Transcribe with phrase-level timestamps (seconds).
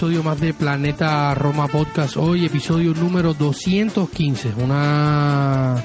[0.00, 2.16] Episodio más de Planeta Roma Podcast.
[2.16, 5.76] Hoy episodio número 215, una,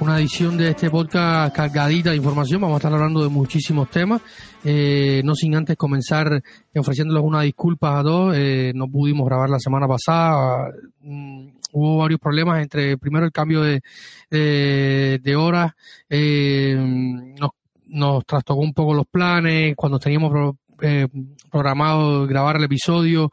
[0.00, 2.60] una edición de este podcast cargadita de información.
[2.60, 4.22] Vamos a estar hablando de muchísimos temas.
[4.64, 6.42] Eh, no sin antes comenzar
[6.74, 8.34] ofreciéndoles una disculpa a todos.
[8.36, 10.72] Eh, no pudimos grabar la semana pasada.
[11.02, 13.80] Mm, hubo varios problemas entre primero el cambio de,
[14.28, 15.74] de, horas.
[16.08, 17.50] Eh, nos,
[17.86, 19.76] nos trastocó un poco los planes.
[19.76, 21.08] Cuando teníamos eh,
[21.50, 23.30] programado grabar el episodio.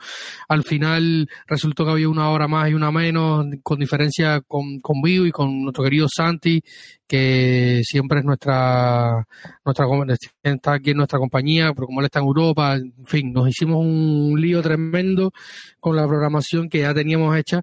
[0.47, 5.01] Al final resultó que había una hora más y una menos, con diferencia con, con
[5.01, 6.61] Vivo y con nuestro querido Santi,
[7.07, 9.25] que siempre es nuestra,
[9.63, 9.85] nuestra,
[10.43, 13.85] está aquí en nuestra compañía, pero como él está en Europa, en fin, nos hicimos
[13.85, 15.31] un lío tremendo
[15.79, 17.61] con la programación que ya teníamos hecha.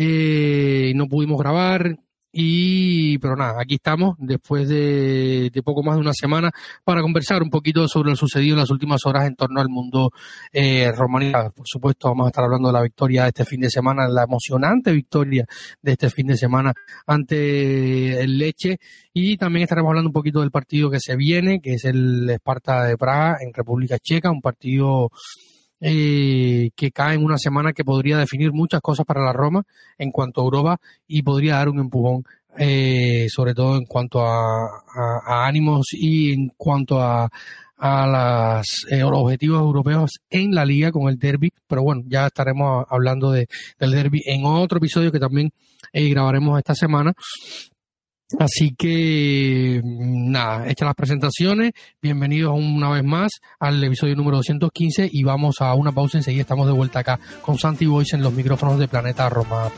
[0.00, 1.98] Eh, y no pudimos grabar,
[2.30, 6.50] y, pero nada, aquí estamos después de, poco más de una semana
[6.84, 10.10] para conversar un poquito sobre lo sucedido en las últimas horas en torno al mundo
[10.52, 11.50] eh, romanista.
[11.50, 14.24] Por supuesto, vamos a estar hablando de la victoria de este fin de semana, la
[14.24, 15.46] emocionante victoria
[15.80, 16.74] de este fin de semana
[17.06, 18.78] ante el Leche.
[19.12, 22.84] Y también estaremos hablando un poquito del partido que se viene, que es el Esparta
[22.84, 25.10] de Praga en República Checa, un partido
[25.80, 29.64] eh, que cae en una semana que podría definir muchas cosas para la Roma
[29.96, 32.24] en cuanto a Europa y podría dar un empujón,
[32.58, 37.28] eh, sobre todo en cuanto a, ánimos y en cuanto a,
[37.78, 41.52] a eh, los objetivos europeos en la liga con el derby.
[41.66, 43.46] Pero bueno, ya estaremos hablando de,
[43.78, 45.52] del derby en otro episodio que también
[45.92, 47.14] grabaremos esta semana.
[48.38, 51.72] Así que, mm, nada, hechas las presentaciones,
[52.02, 56.66] bienvenidos una vez más al episodio número 215 y vamos a una pausa enseguida estamos
[56.66, 59.70] de vuelta acá con Santi Voice en los micrófonos de Planeta Roma.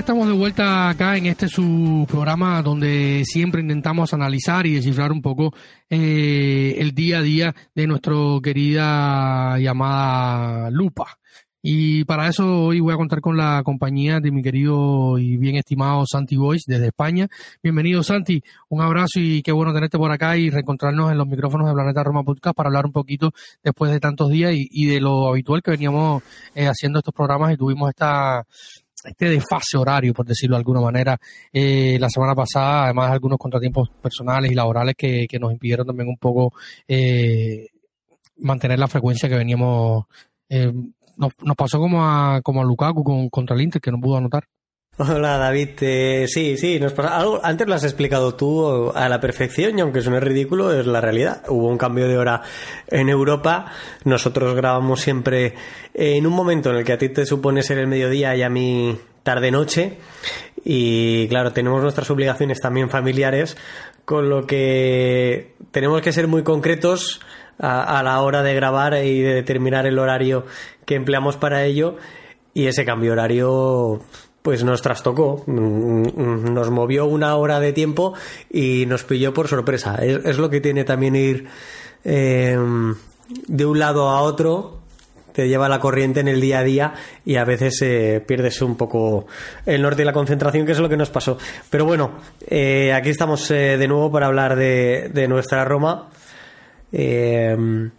[0.00, 5.20] Estamos de vuelta acá en este su programa donde siempre intentamos analizar y descifrar un
[5.20, 5.52] poco
[5.90, 11.18] eh, el día a día de nuestra querida llamada Lupa.
[11.60, 15.56] Y para eso hoy voy a contar con la compañía de mi querido y bien
[15.56, 17.28] estimado Santi Voice desde España.
[17.62, 21.68] Bienvenido Santi, un abrazo y qué bueno tenerte por acá y reencontrarnos en los micrófonos
[21.68, 25.28] de Planeta Roma Podcast para hablar un poquito después de tantos días y, de lo
[25.28, 26.22] habitual que veníamos
[26.54, 28.46] eh, haciendo estos programas y tuvimos esta
[29.04, 31.18] este desfase horario, por decirlo de alguna manera,
[31.52, 36.08] eh, la semana pasada, además algunos contratiempos personales y laborales que, que nos impidieron también
[36.08, 36.52] un poco
[36.86, 37.68] eh,
[38.38, 40.04] mantener la frecuencia que veníamos.
[40.48, 40.72] Eh,
[41.16, 44.16] nos, nos, pasó como a, como a Lukaku con, contra el Inter, que no pudo
[44.16, 44.44] anotar.
[45.02, 47.40] Hola David, eh, sí, sí, nos pasa algo.
[47.42, 51.42] Antes lo has explicado tú a la perfección y aunque suene ridículo es la realidad.
[51.48, 52.42] Hubo un cambio de hora
[52.86, 53.72] en Europa.
[54.04, 55.54] Nosotros grabamos siempre
[55.94, 58.50] en un momento en el que a ti te supone ser el mediodía y a
[58.50, 59.96] mí tarde noche
[60.66, 63.56] y claro tenemos nuestras obligaciones también familiares
[64.04, 67.22] con lo que tenemos que ser muy concretos
[67.58, 70.44] a, a la hora de grabar y de determinar el horario
[70.84, 71.96] que empleamos para ello
[72.52, 74.02] y ese cambio horario
[74.42, 78.14] pues nos trastocó, nos movió una hora de tiempo
[78.50, 79.96] y nos pilló por sorpresa.
[79.96, 81.46] Es, lo que tiene también ir
[82.04, 82.94] em,
[83.46, 84.78] de un lado a otro,
[85.32, 86.94] te lleva la corriente en el día a día
[87.24, 89.26] y a veces eh, pierdes un poco
[89.66, 91.36] el norte y la concentración, que es lo que nos pasó.
[91.68, 92.12] Pero bueno,
[92.46, 96.08] eh, aquí estamos eh, de nuevo para hablar de, de nuestra Roma.
[96.92, 97.90] Em,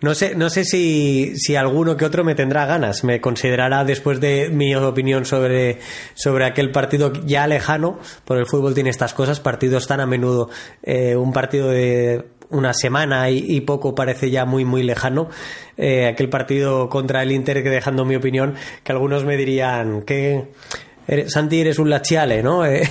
[0.00, 4.20] no sé, no sé si, si alguno que otro me tendrá ganas, me considerará después
[4.20, 5.78] de mi opinión sobre,
[6.14, 10.50] sobre aquel partido ya lejano, por el fútbol tiene estas cosas, partidos tan a menudo,
[10.82, 15.28] eh, un partido de una semana y, poco parece ya muy muy lejano
[15.76, 20.48] eh, aquel partido contra el Inter que dejando mi opinión que algunos me dirían que
[21.26, 22.64] Santi eres un lachiale, ¿no?
[22.66, 22.88] Eh,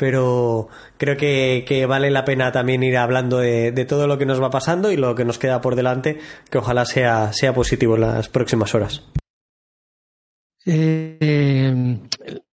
[0.00, 4.48] pero creo que, vale la pena también ir hablando de, todo lo que nos va
[4.48, 6.18] pasando y lo que nos queda por delante,
[6.50, 9.02] que ojalá sea, sea positivo en las próximas horas.
[10.64, 11.98] Eh,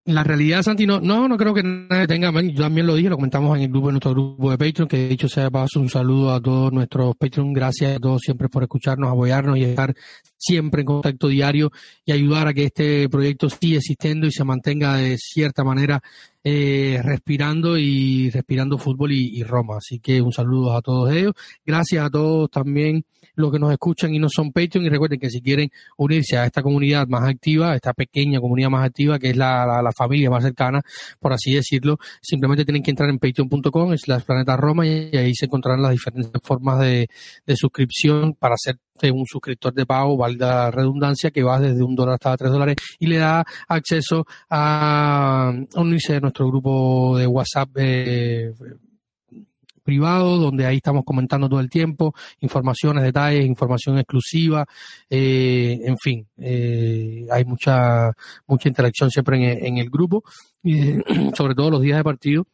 [0.06, 3.16] la realidad, Santi, no, no, no creo que nadie tenga, yo también lo dije, lo
[3.16, 5.90] comentamos en el grupo, en nuestro grupo de Patreon, que de hecho sea paso un
[5.90, 9.94] saludo a todos nuestros Patreon, gracias a todos siempre por escucharnos, apoyarnos y estar
[10.36, 11.72] siempre en contacto diario
[12.06, 16.02] y ayudar a que este proyecto siga existiendo y se mantenga de cierta manera
[16.48, 19.78] eh, respirando y respirando fútbol y, Roma.
[19.78, 21.34] Así que un saludo a todos ellos.
[21.66, 23.04] Gracias a todos también
[23.34, 24.86] los que nos escuchan y no son Patreon.
[24.86, 28.86] Y recuerden que si quieren unirse a esta comunidad más activa, esta pequeña comunidad más
[28.86, 30.84] activa, que es la, la, familia más cercana,
[31.20, 35.34] por así decirlo, simplemente tienen que entrar en patreon.com, es la planeta Roma, y ahí
[35.34, 37.08] se encontrarán las diferentes formas de,
[37.46, 42.16] de suscripción para ser un suscriptor de pago, válida redundancia, que va desde un dólar
[42.16, 48.54] hasta tres dólares y le da acceso a unirse a nuestro grupo de WhatsApp eh,
[49.84, 54.66] privado, donde ahí estamos comentando todo el tiempo, informaciones, detalles, información exclusiva,
[55.10, 58.12] eh, en fin, eh, hay mucha
[58.48, 60.24] mucha interacción siempre en, el grupo,
[61.36, 62.48] sobre todo los días de partido.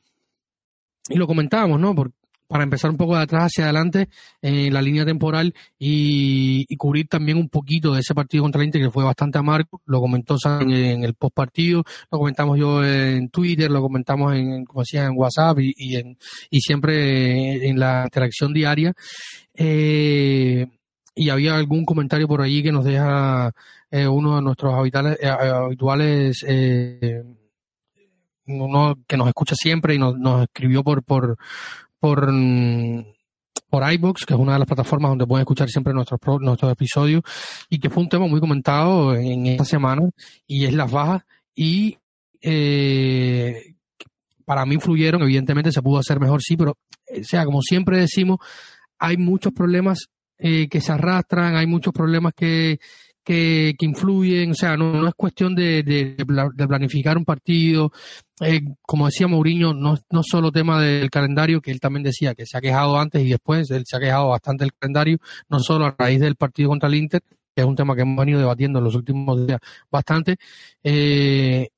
[1.09, 1.95] Y lo comentábamos, ¿no?
[1.95, 2.20] Porque
[2.51, 4.09] para empezar un poco de atrás hacia adelante
[4.41, 8.81] en la línea temporal y, cubrir también un poquito de ese partido contra el Inter
[8.81, 9.81] que fue bastante amargo.
[9.85, 14.65] Lo comentó en, en el post partido, lo comentamos yo en Twitter, lo comentamos en,
[14.65, 16.17] como decía, en WhatsApp y, en,
[16.49, 18.91] y siempre en la interacción diaria.
[19.53, 20.67] Eh,
[21.15, 23.53] y había algún comentario por allí que nos deja
[23.91, 26.43] eh, uno de nuestros habituales, eh, habituales
[28.45, 31.37] uno que nos escucha siempre y nos, nos escribió por, por,
[32.01, 32.33] por,
[33.69, 37.21] por iBox, que es una de las plataformas donde pueden escuchar siempre nuestros, nuestros episodios,
[37.69, 40.09] y que fue un tema muy comentado en esta semana,
[40.47, 41.21] y es las bajas,
[41.55, 41.97] y
[42.41, 43.75] eh,
[44.43, 46.75] para mí influyeron, evidentemente se pudo hacer mejor, sí, pero,
[47.05, 48.39] eh, o sea, como siempre decimos,
[48.97, 50.07] hay muchos problemas
[50.39, 52.79] eh, que se arrastran, hay muchos problemas que,
[53.23, 57.91] que, que influyen, o sea, no, no es cuestión de, de, de, planificar un partido.
[58.39, 62.45] Eh, como decía Mourinho, no, no solo tema del calendario, que él también decía que
[62.45, 65.19] se ha quejado antes y después, él se ha quejado bastante del calendario,
[65.49, 67.21] no solo a raíz del partido contra el Inter,
[67.55, 69.59] que es un tema que hemos venido debatiendo en los últimos días
[69.91, 70.37] bastante,
[70.83, 71.69] eh,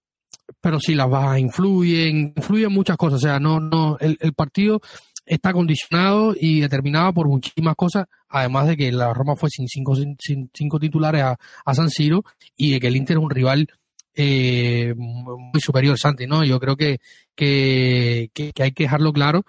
[0.61, 4.81] pero sí las bajas influyen, influyen muchas cosas, o sea, no, no, el, el partido
[5.25, 9.95] está condicionado y determinado por muchísimas cosas, además de que la Roma fue sin cinco,
[9.95, 12.23] sin cinco titulares a, San Siro
[12.55, 13.67] y de que el Inter es un rival
[14.15, 16.43] eh, muy superior, Santi, ¿no?
[16.43, 16.99] Yo creo que,
[17.35, 18.29] que,
[18.59, 19.43] hay que dejarlo claro.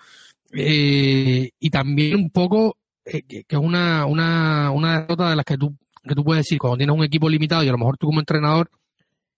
[0.52, 5.58] Eh, y también un poco eh, que, es una, una, una derrota de las que
[5.58, 8.06] tú, que tú puedes decir cuando tienes un equipo limitado y a lo mejor tú
[8.06, 8.70] como entrenador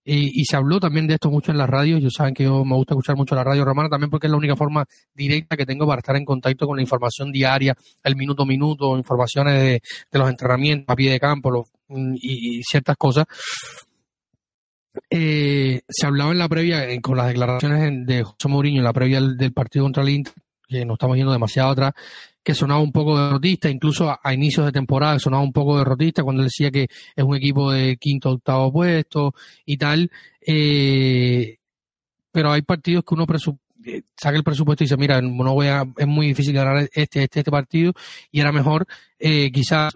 [0.09, 2.01] y, se habló también de esto mucho en las radios.
[2.01, 4.37] Yo saben que yo me gusta escuchar mucho la radio romana también porque es la
[4.37, 8.43] única forma directa que tengo para estar en contacto con la información diaria, el minuto
[8.43, 9.81] a minuto, informaciones de,
[10.17, 13.25] los entrenamientos a pie de campo mm, y, ciertas cosas.
[15.09, 18.93] Eh, se hablaba en la previa, eh, con las declaraciones de José Mourinho en la
[18.93, 20.33] previa del, partido contra el Inter,
[20.69, 21.91] que nos estamos yendo demasiado atrás,
[22.47, 26.43] que sonaba un poco derrotista, incluso a, inicios de temporada sonaba un poco derrotista cuando
[26.43, 26.83] decía que
[27.13, 29.33] es un equipo de quinto octavo puesto
[29.65, 30.09] y tal.
[30.39, 31.57] Eh,
[32.31, 33.25] pero hay partidos que uno
[33.83, 37.23] eh, saca el presupuesto y dice, mira, no voy a, es muy difícil ganar este,
[37.23, 37.91] este, este partido
[38.31, 38.87] y era mejor
[39.19, 39.91] eh, quizás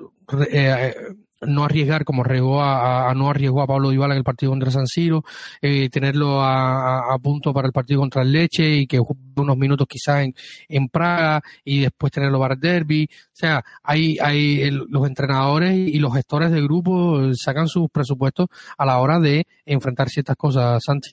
[0.51, 0.93] eh,
[1.41, 4.87] no arriesgar como arriesgó a, no arriesgó a Pablo Dybala en el partido contra San
[4.87, 5.23] Siro,
[5.61, 8.99] eh, tenerlo a, punto para el partido contra el Leche y que
[9.35, 10.33] unos minutos quizás en,
[10.67, 13.07] en Praga y después tenerlo para el derby.
[13.11, 18.85] O sea, hay, hay los entrenadores y los gestores de grupo sacan sus presupuestos a
[18.85, 21.11] la hora de enfrentar ciertas cosas, Santi.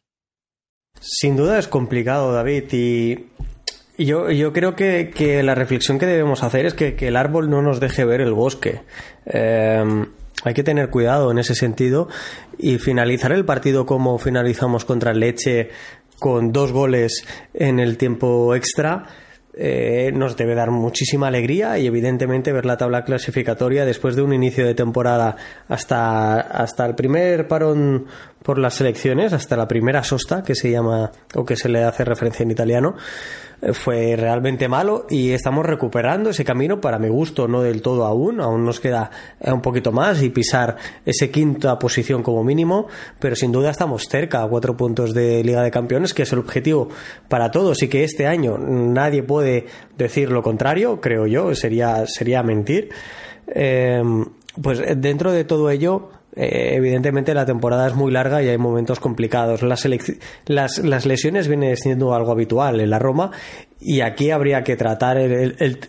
[1.01, 3.27] Sin duda es complicado, David, y
[3.99, 7.51] yo, yo creo que, que, la reflexión que debemos hacer es que, que, el árbol
[7.51, 8.83] no nos deje ver el bosque.
[9.27, 9.85] Eh,
[10.45, 12.09] hay que tener cuidado en ese sentido
[12.59, 15.71] y finalizar el partido como finalizamos contra Leche
[16.19, 17.25] con dos goles
[17.55, 19.07] en el tiempo extra.
[19.61, 24.33] Eh, nos debe dar muchísima alegría y evidentemente ver la tabla clasificatoria después de un
[24.33, 25.35] inicio de temporada
[25.67, 28.07] hasta, hasta el primer parón
[28.45, 32.05] por las selecciones, hasta la primera sosta que se llama o que se le hace
[32.05, 32.95] referencia en italiano,
[33.73, 38.41] fue realmente malo y estamos recuperando ese camino para mi gusto, no del todo aún,
[38.41, 39.11] aún nos queda
[39.41, 42.87] eh, un poquito más y pisar ese quinta posición como mínimo,
[43.19, 46.39] pero sin duda estamos cerca a cuatro puntos de Liga de Campeones, que es el
[46.39, 46.89] objetivo
[47.29, 52.43] para todos y que este año nadie puede decir lo contrario, creo yo, sería, sería
[52.43, 52.91] mentir.
[53.49, 54.03] Eh,
[54.61, 59.01] pues dentro de todo ello, eh, evidentemente la temporada es muy larga y hay momentos
[59.01, 59.63] complicados.
[59.63, 59.85] Las,
[61.05, 63.33] lesiones vienen siendo algo habitual en la Roma
[63.81, 65.81] y aquí habría que tratar el,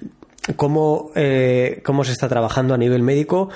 [0.56, 3.50] cómo, eh, cómo se está trabajando a nivel médico,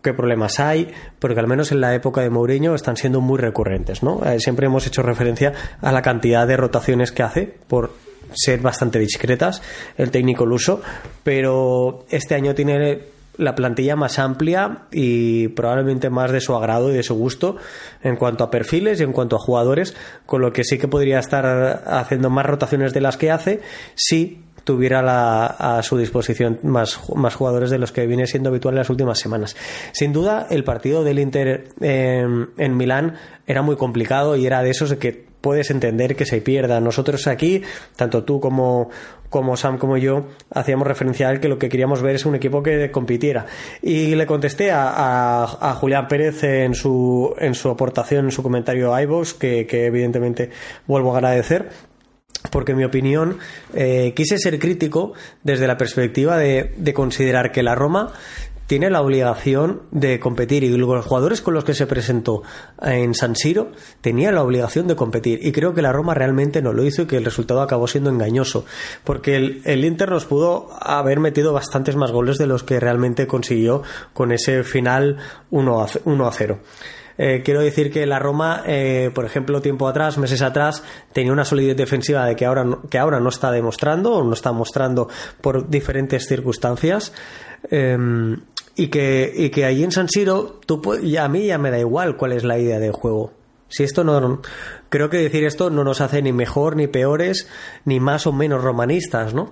[0.00, 0.88] qué problemas hay,
[1.18, 4.02] porque al menos en la época de Mourinho están siendo muy recurrentes.
[4.02, 4.24] ¿no?
[4.24, 5.52] Eh, siempre hemos hecho referencia
[5.82, 7.92] a la cantidad de rotaciones que hace por
[8.32, 9.60] ser bastante discretas
[9.98, 10.80] el técnico luso,
[11.22, 16.94] pero este año tiene la plantilla más amplia y probablemente más de su agrado y
[16.94, 17.56] de su gusto
[18.02, 21.18] en cuanto a perfiles y en cuanto a jugadores, con lo que sí que podría
[21.20, 23.60] estar haciendo más rotaciones de las que hace
[23.94, 28.80] si tuviera a su disposición más, más jugadores de los que viene siendo habitual en
[28.80, 29.56] las últimas semanas.
[29.92, 33.14] Sin duda, el partido del Inter en, en Milán
[33.46, 36.80] era muy complicado y era de esos que puedes entender que se pierda.
[36.80, 37.62] Nosotros aquí,
[37.96, 38.90] tanto tú como,
[39.28, 42.34] como Sam como yo, hacíamos referencia a él que lo que queríamos ver es un
[42.34, 43.46] equipo que compitiera.
[43.82, 48.94] Y le contesté a, a, Julián Pérez en su, en su aportación, en su comentario
[48.94, 50.50] a iVoox, que, que evidentemente
[50.86, 51.68] vuelvo a agradecer
[52.50, 53.38] porque en mi opinión
[53.74, 58.12] eh, quise ser crítico desde la perspectiva de, de, considerar que la Roma
[58.68, 62.42] tiene la obligación de competir y los jugadores con los que se presentó
[62.80, 63.72] en San Siro
[64.02, 67.06] tenían la obligación de competir y creo que la Roma realmente no lo hizo y
[67.06, 68.66] que el resultado acabó siendo engañoso
[69.04, 73.26] porque el, el Inter nos pudo haber metido bastantes más goles de los que realmente
[73.26, 73.82] consiguió
[74.12, 75.16] con ese final
[75.50, 76.58] 1 a, 1 a 0.
[77.20, 81.44] Eh, quiero decir que la Roma, eh, por ejemplo, tiempo atrás, meses atrás, tenía una
[81.44, 85.08] solidez defensiva de que ahora, que ahora no está demostrando o no está mostrando
[85.40, 87.12] por diferentes circunstancias.
[87.70, 88.40] Em,
[88.78, 92.16] y que, y que allí en San Siro, tú, a mí ya me da igual
[92.16, 93.32] cuál es la idea del juego.
[93.68, 94.40] Si esto no.
[94.88, 97.48] Creo que decir esto no nos hace ni mejor, ni peores,
[97.84, 99.50] ni más o menos romanistas, ¿no?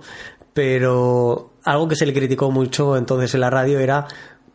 [0.53, 4.07] Pero algo que se le criticó mucho entonces en la radio era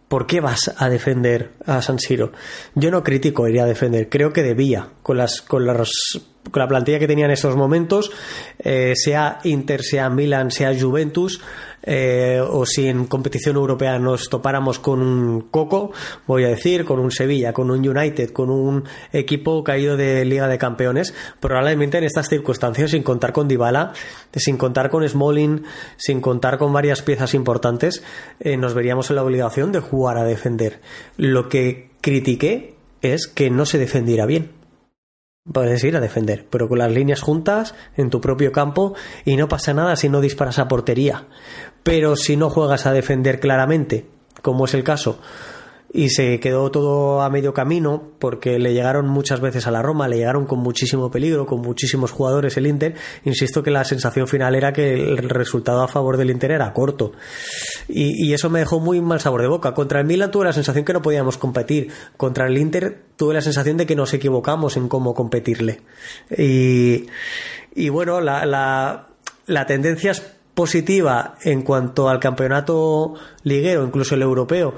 [0.08, 2.32] ¿por qué vas a defender a San Siro?
[2.74, 5.90] Yo no critico iría a defender, creo que debía, con las, con las
[6.50, 8.10] con la plantilla que tenía en esos momentos,
[8.58, 11.40] eh, sea Inter, sea Milan, sea Juventus,
[11.82, 15.92] eh, o si en competición europea nos topáramos con un Coco,
[16.26, 20.48] voy a decir, con un Sevilla, con un United, con un equipo caído de Liga
[20.48, 23.92] de Campeones, probablemente en estas circunstancias, sin contar con Dybala,
[24.34, 25.64] sin contar con Smalling,
[25.96, 28.02] sin contar con varias piezas importantes,
[28.40, 30.80] eh, nos veríamos en la obligación de jugar a defender.
[31.16, 34.61] Lo que critiqué es que no se defendiera bien
[35.50, 38.94] Puedes ir a defender, pero con las líneas juntas en tu propio campo
[39.24, 41.26] y no pasa nada si no disparas a portería.
[41.82, 44.06] Pero si no juegas a defender claramente,
[44.40, 45.18] como es el caso
[45.94, 50.08] y se quedó todo a medio camino porque le llegaron muchas veces a la Roma,
[50.08, 52.94] le llegaron con muchísimo peligro, con muchísimos jugadores el Inter.
[53.24, 57.12] Insisto que la sensación final era que el resultado a favor del Inter era corto.
[57.88, 59.74] Y, eso me dejó muy mal sabor de boca.
[59.74, 61.92] Contra el Milan tuve la sensación que no podíamos competir.
[62.16, 65.82] Contra el Inter tuve la sensación de que nos equivocamos en cómo competirle.
[66.30, 69.08] Y, bueno, la,
[69.46, 70.22] la tendencia es
[70.54, 74.74] positiva en cuanto al campeonato liguero, incluso el europeo,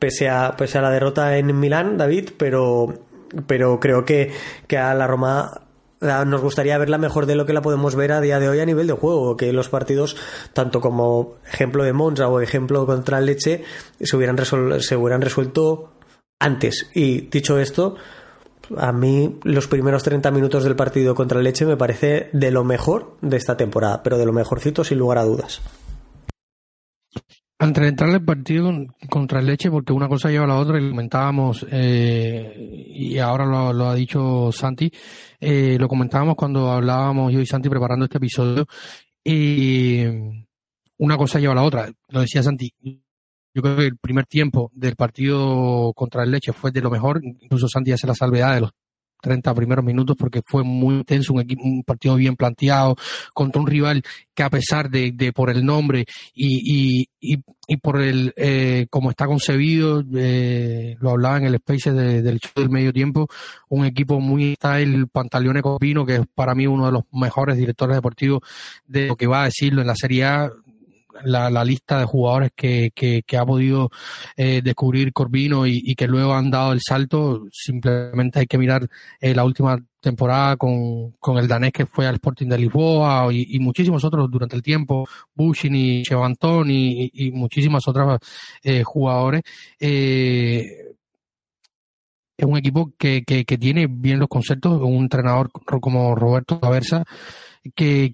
[0.00, 2.94] pese a, pese a la derrota en Milán, David, pero,
[3.46, 4.32] pero creo que,
[4.66, 5.62] que a la Roma
[6.00, 8.66] nos gustaría verla mejor de lo que la podemos ver a día de hoy a
[8.66, 10.16] nivel de juego, que los partidos,
[10.54, 13.64] tanto como ejemplo de Monza o ejemplo contra el Leche,
[14.00, 14.38] se hubieran,
[14.80, 15.92] se hubieran resuelto
[16.38, 16.90] antes.
[16.94, 17.96] Y dicho esto,
[18.76, 22.64] a mí los primeros 30 minutos del partido contra el Leche me parece de lo
[22.64, 25.60] mejor de esta temporada, pero de lo mejorcito sin lugar a dudas.
[27.62, 28.72] Antes de entrar al partido
[29.10, 33.44] contra el Leche, porque una cosa lleva a la otra y comentábamos, eh, y ahora
[33.44, 34.90] lo, ha dicho Santi,
[35.38, 38.66] eh, lo comentábamos cuando hablábamos yo y Santi preparando este episodio,
[39.22, 40.04] y
[40.96, 41.92] una cosa lleva a la otra.
[42.08, 46.70] Lo decía Santi, yo creo que el primer tiempo del partido contra el Leche fue
[46.70, 48.70] de lo mejor, incluso Santi hace la salvedad de los
[49.20, 52.96] 30 primeros minutos porque fue muy intenso, un, equipo, un partido bien planteado
[53.34, 54.02] contra un rival
[54.34, 57.36] que a pesar de, de por el nombre y, y,
[57.66, 62.52] y, por el eh, como está concebido, eh, lo hablaba en el space del show
[62.56, 63.28] del medio tiempo,
[63.68, 67.96] un equipo muy style Pantaleone Copino, que es para mí uno de los mejores directores
[67.96, 68.40] deportivos
[68.86, 70.50] de lo que va a decirlo en la Serie A,
[71.24, 73.90] la, la, lista de jugadores que, que, ha podido
[74.36, 78.88] eh, descubrir Corbino y, que luego han dado el salto, simplemente hay que mirar
[79.20, 83.56] eh, la última temporada con, con el danés que fue al Sporting de Lisboa y,
[83.56, 88.18] y muchísimos otros durante el tiempo, Bushin y Chevantón y, y, muchísimas otras
[88.62, 89.42] eh, jugadores.
[89.78, 90.90] Eh,
[92.36, 97.04] es un equipo que, que, tiene bien los conceptos, un entrenador como Roberto Caversa,
[97.74, 98.10] que,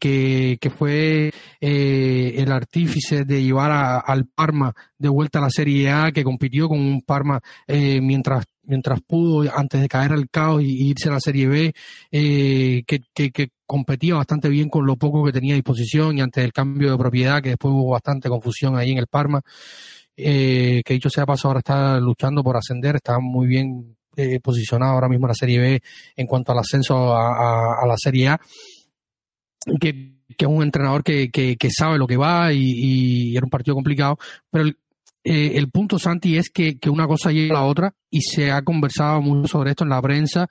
[0.60, 5.90] que, fue eh, el artífice de llevar a, al Parma de vuelta a la Serie
[5.90, 10.62] A, que compitió con un Parma eh, mientras mientras pudo antes de caer al caos
[10.62, 11.72] y, irse a la Serie B,
[12.10, 16.42] eh, que, que, competía bastante bien con lo poco que tenía a disposición y antes
[16.42, 19.40] del cambio de propiedad, que después hubo bastante confusión ahí en el Parma,
[20.16, 24.92] eh, que dicho sea paso, ahora está luchando por ascender, está muy bien eh, posicionado
[24.92, 25.80] ahora mismo en la Serie B
[26.16, 28.40] en cuanto al ascenso a, la Serie A,
[29.80, 33.50] que, que, es un entrenador que, que, sabe lo que va y, y, era un
[33.50, 34.18] partido complicado,
[34.50, 34.78] pero el,
[35.28, 38.52] eh, el punto, Santi, es que, que, una cosa lleva a la otra y se
[38.52, 40.46] ha conversado mucho sobre esto en la prensa,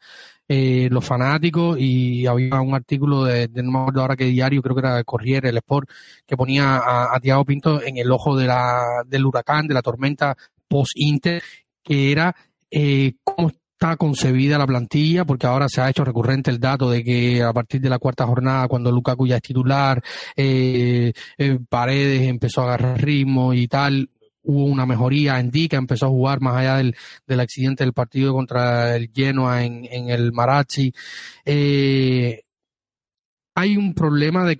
[0.49, 4.75] eh, los fanáticos, y había un artículo de, no me acuerdo ahora qué diario, creo
[4.75, 5.89] que era Corriere, el Sport,
[6.27, 9.81] que ponía a, a Tiago Pinto en el ojo de la, del huracán, de la
[9.81, 10.35] tormenta
[10.67, 11.41] post-Inter,
[11.81, 12.35] que era
[12.69, 13.51] eh, cómo
[13.97, 17.81] concebida la plantilla, porque ahora se ha hecho recurrente el dato de que a partir
[17.81, 20.01] de la cuarta jornada, cuando Lukaku ya es titular,
[20.35, 24.09] eh, eh Paredes empezó a agarrar ritmo y tal,
[24.43, 25.39] hubo una mejoría.
[25.39, 26.95] en que empezó a jugar más allá del,
[27.27, 30.93] del accidente del partido contra el Genoa en, el Marachi.
[31.45, 32.41] Eh,
[33.55, 34.57] hay un problema de,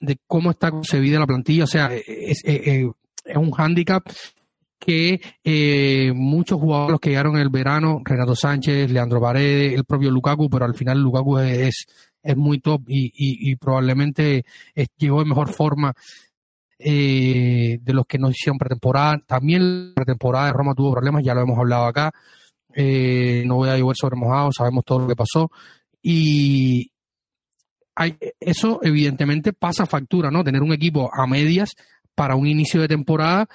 [0.00, 4.04] de, cómo está concebida la plantilla, o sea, es, es un hándicap
[4.78, 10.10] que eh, muchos jugadores que llegaron en el verano, Renato Sánchez, Leandro Paredes, el propio
[10.10, 11.86] Lukaku, pero al final Lukaku es,
[12.22, 14.44] es muy top y, probablemente
[14.96, 15.94] llegó en mejor forma
[16.78, 19.18] eh, de los que no hicieron pretemporada.
[19.26, 22.12] También la pretemporada de Roma tuvo problemas, ya lo hemos hablado acá.
[22.74, 25.50] Eh, no voy a llover sobre mojado, sabemos todo lo que pasó.
[26.02, 26.90] Y
[27.94, 30.44] hay, eso evidentemente pasa factura, ¿no?
[30.44, 31.74] Tener un equipo a medias
[32.14, 33.48] para un inicio de temporada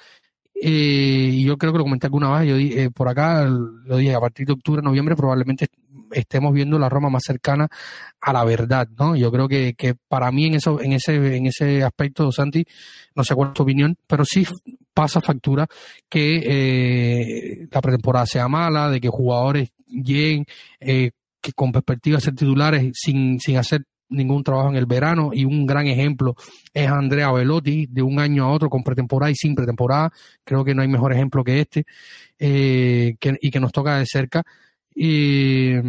[0.64, 4.14] eh, y yo creo que lo comenté alguna vez, yo eh, por acá lo dije,
[4.14, 5.66] a partir de octubre, noviembre probablemente
[6.12, 7.66] estemos viendo la Roma más cercana
[8.20, 9.16] a la verdad, ¿no?
[9.16, 12.64] Yo creo que, que para mí en eso, en ese, en ese aspecto, Santi,
[13.16, 14.46] no sé cuál es tu opinión, pero sí
[14.94, 15.66] pasa factura
[16.08, 20.44] que eh, la pretemporada sea mala, de que jugadores lleguen
[20.78, 25.30] eh, que con perspectiva de ser titulares sin, sin hacer ningún trabajo en el verano
[25.32, 26.36] y un gran ejemplo
[26.72, 30.12] es Andrea Velotti de un año a otro con pretemporada y sin pretemporada.
[30.44, 31.84] Creo que no hay mejor ejemplo que este
[32.38, 34.42] eh, y que nos toca de cerca.
[34.94, 35.82] Eh,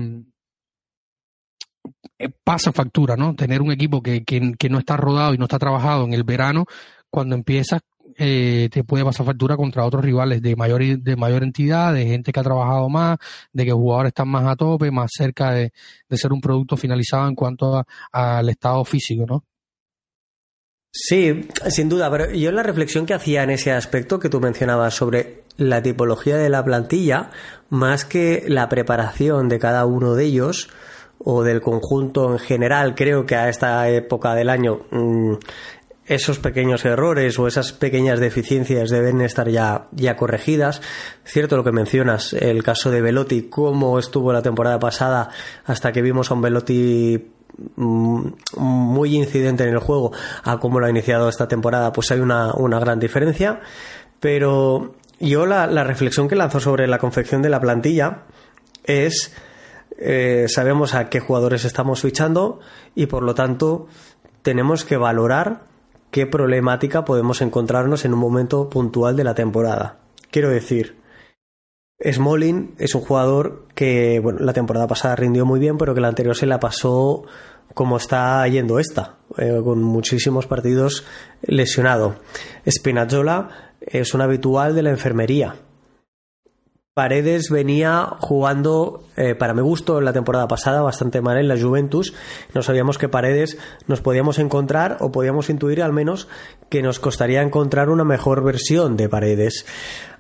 [2.43, 3.35] pasa factura, ¿no?
[3.35, 6.23] Tener un equipo que, que, que, no está rodado y no está trabajado en el
[6.23, 6.65] verano,
[7.13, 7.81] cuando empiezas
[8.17, 12.31] eh, te puede pasar factura contra otros rivales de mayor, de mayor entidad, de gente
[12.31, 13.19] que ha trabajado más,
[13.51, 15.71] de que jugadores están más a tope, más cerca de,
[16.09, 19.43] ser un producto finalizado en cuanto al estado físico, ¿no?
[20.91, 24.95] Sí, sin duda, pero yo la reflexión que hacía en ese aspecto que tú mencionabas
[24.95, 27.29] sobre la tipología de la plantilla,
[27.69, 30.67] más que la preparación de cada uno de ellos
[31.19, 35.35] o del conjunto en general, creo que a esta época del año mm,
[36.05, 40.81] esos pequeños errores o esas pequeñas deficiencias deben estar ya, ya corregidas.
[41.23, 45.29] Cierto lo que mencionas, el caso de Velotti, cómo estuvo la temporada pasada
[45.65, 47.31] hasta que vimos a un Velotti
[47.77, 50.11] mm, muy incidente en el juego
[50.43, 53.61] a cómo lo ha iniciado esta temporada, pues hay una, una gran diferencia.
[54.19, 58.23] Pero yo la, la, reflexión que lanzo sobre la confección de la plantilla
[58.83, 59.33] es,
[59.97, 62.59] eh, sabemos a qué jugadores estamos fichando
[62.95, 63.87] y por lo tanto
[64.41, 65.72] tenemos que valorar
[66.13, 69.97] qué problemática podemos encontrarnos en un momento puntual de la temporada.
[70.29, 70.95] Quiero decir,
[71.99, 76.37] Smolin es un jugador que, la temporada pasada rindió muy bien, pero que la anterior
[76.37, 77.23] se la pasó
[77.73, 81.03] como está yendo esta, eh, con muchísimos partidos
[81.41, 82.17] lesionado.
[82.69, 85.55] Spinazzola es un habitual de la enfermería.
[86.93, 92.13] Paredes venía jugando, eh, para mi gusto, la temporada pasada bastante mal en la Juventus.
[92.53, 96.27] No sabíamos que Paredes nos podíamos encontrar o podíamos intuir al menos
[96.69, 99.65] que nos costaría encontrar una mejor versión de Paredes.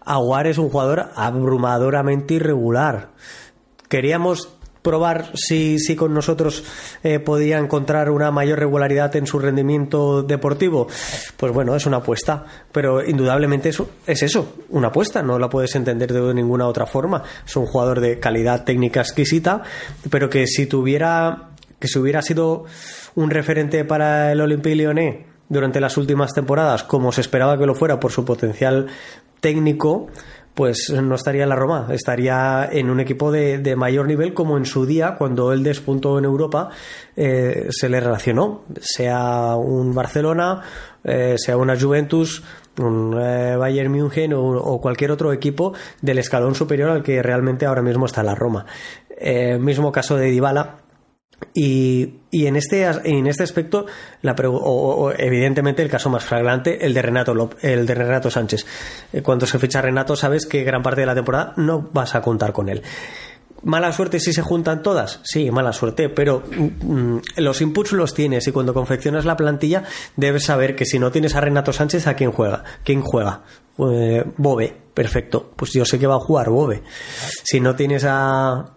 [0.03, 3.11] Aguar es un jugador abrumadoramente irregular.
[3.87, 6.63] Queríamos probar si, si con nosotros
[7.03, 10.87] eh, podía encontrar una mayor regularidad en su rendimiento deportivo,
[11.37, 12.45] pues bueno, es una apuesta.
[12.71, 17.23] Pero indudablemente eso, es eso, una apuesta, no la puedes entender de ninguna otra forma.
[17.45, 19.63] Es un jugador de calidad técnica exquisita,
[20.09, 22.65] pero que si tuviera, que si hubiera sido
[23.15, 27.75] un referente para el Olympique Lyonnais durante las últimas temporadas, como se esperaba que lo
[27.75, 28.87] fuera por su potencial
[29.39, 30.07] técnico,
[30.53, 34.65] pues no estaría en la Roma, estaría en un equipo de, mayor nivel como en
[34.65, 36.69] su día cuando él despuntó en Europa
[37.15, 40.61] eh, se le relacionó, sea un Barcelona,
[41.03, 42.43] eh, sea una Juventus,
[42.77, 47.81] un eh, Bayern München o, cualquier otro equipo del escalón superior al que realmente ahora
[47.81, 48.65] mismo está la Roma.
[49.59, 50.82] mismo caso de Dybala,
[51.53, 53.85] y, y, en, este, en este aspecto,
[54.21, 58.65] la, o, evidentemente el caso más flagrante, el de Renato, el de Renato Sánchez.
[59.11, 62.21] Eh, cuando se ficha Renato, sabes que gran parte de la temporada no vas a
[62.21, 62.81] contar con él.
[63.63, 65.21] Mala suerte si se juntan todas.
[65.23, 69.83] Sí, mala suerte, pero mm, los inputs los tienes y cuando confeccionas la plantilla
[70.17, 72.63] debes saber que si no tienes a Renato Sánchez, ¿a quién juega?
[72.83, 73.43] ¿Quién juega?
[73.77, 75.53] Eh, Bobe, perfecto.
[75.55, 76.83] Pues yo sé que va a jugar Bobe.
[77.43, 78.73] Si no tienes a,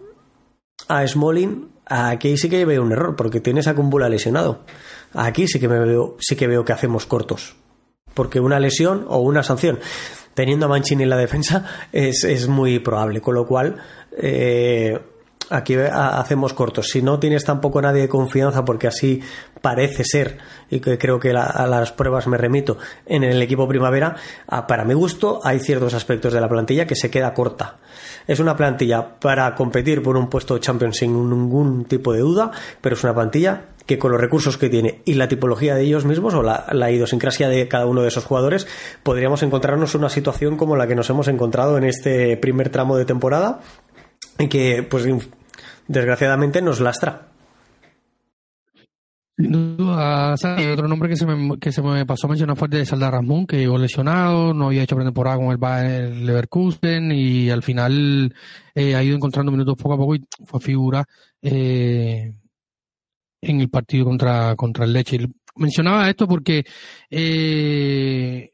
[0.87, 4.63] a Smolin, aquí sí que veo un error, porque tienes a Kumbula lesionado.
[5.13, 7.55] Aquí sí que me veo, sí que veo que hacemos cortos.
[8.13, 9.79] Porque una lesión o una sanción
[10.33, 13.21] teniendo a Mancini en la defensa es, es muy probable.
[13.21, 13.77] Con lo cual,
[14.17, 14.99] eh,
[15.49, 16.89] aquí hacemos cortos.
[16.89, 19.21] Si no tienes tampoco nadie de confianza, porque así
[19.61, 20.37] parece ser,
[20.69, 24.15] y que creo que a las pruebas me remito, en el equipo primavera,
[24.67, 27.77] para mi gusto hay ciertos aspectos de la plantilla que se queda corta.
[28.27, 32.51] Es una plantilla para competir por un puesto de Champions sin ningún tipo de duda,
[32.81, 36.03] pero es una plantilla que con los recursos que tiene y la tipología de ellos
[36.03, 38.67] mismos o la, la idiosincrasia de cada uno de esos jugadores,
[39.01, 43.05] podríamos encontrarnos una situación como la que nos hemos encontrado en este primer tramo de
[43.05, 43.61] temporada
[44.39, 45.05] y que, pues,
[45.87, 47.27] desgraciadamente nos lastra.
[50.73, 53.13] otro nombre que se, me, que se me pasó a mencionar fue el de Saldar
[53.13, 58.33] Ramón, que llegó lesionado, no había hecho pretemporada con el Bayern Leverkusen y al final
[58.73, 61.05] eh, ha ido encontrando minutos poco a poco y fue figura
[61.41, 62.33] eh,
[63.41, 65.19] en el partido contra, contra el Leche.
[65.55, 66.63] Mencionaba esto porque
[67.09, 68.53] eh,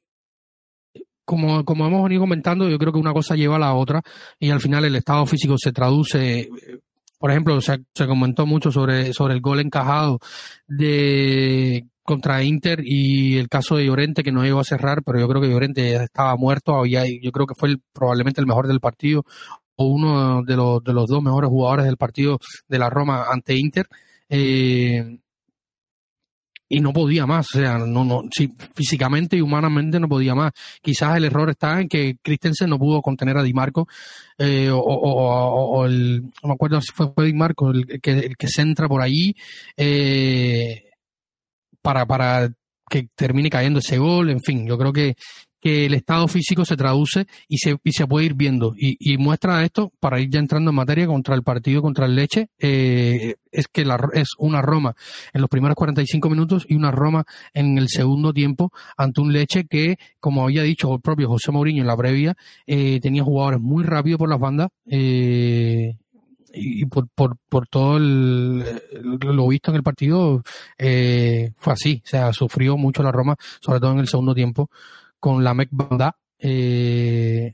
[1.26, 4.02] como, como hemos venido comentando, yo creo que una cosa lleva a la otra
[4.40, 6.50] y al final el estado físico se traduce.
[7.18, 10.20] Por ejemplo, se, comentó mucho sobre, sobre el gol encajado
[10.68, 15.28] de contra Inter y el caso de Llorente que no iba a cerrar, pero yo
[15.30, 19.24] creo que Llorente estaba muerto, había, yo creo que fue probablemente el mejor del partido
[19.76, 23.56] o uno de los, de los dos mejores jugadores del partido de la Roma ante
[23.56, 23.88] Inter.
[24.30, 25.20] Eh,
[26.70, 30.52] y no podía más, o sea, no, no, sí, físicamente y humanamente no podía más.
[30.82, 33.88] Quizás el error está en que Christensen no pudo contener a Di Marco,
[34.38, 38.62] eh, o, el, no me acuerdo si fue, Di Marco el que, el que se
[38.62, 39.36] entra por allí,
[39.78, 40.90] eh,
[41.82, 42.50] para, para
[42.90, 45.16] que termine cayendo ese gol, en fin, yo creo que,
[45.64, 48.74] que el estado físico se traduce y se, y se puede ir viendo.
[48.76, 52.50] Y, muestra esto, para ir ya entrando en materia, contra el partido contra el Leche,
[52.60, 54.94] eh, es que la, es una Roma
[55.32, 57.24] en los primeros 45 minutos y una Roma
[57.54, 61.80] en el segundo tiempo ante un Leche que, como había dicho el propio José Mourinho
[61.80, 62.36] en la previa,
[62.68, 64.68] eh, tenía jugadores muy rápidos por las bandas.
[64.86, 65.96] Eh,
[66.56, 68.64] y por, por, por todo el,
[69.22, 70.44] lo visto en el partido
[70.78, 74.70] eh, fue así, o sea, sufrió mucho la Roma, sobre todo en el segundo tiempo,
[75.24, 77.54] con la Mec Banda, eh,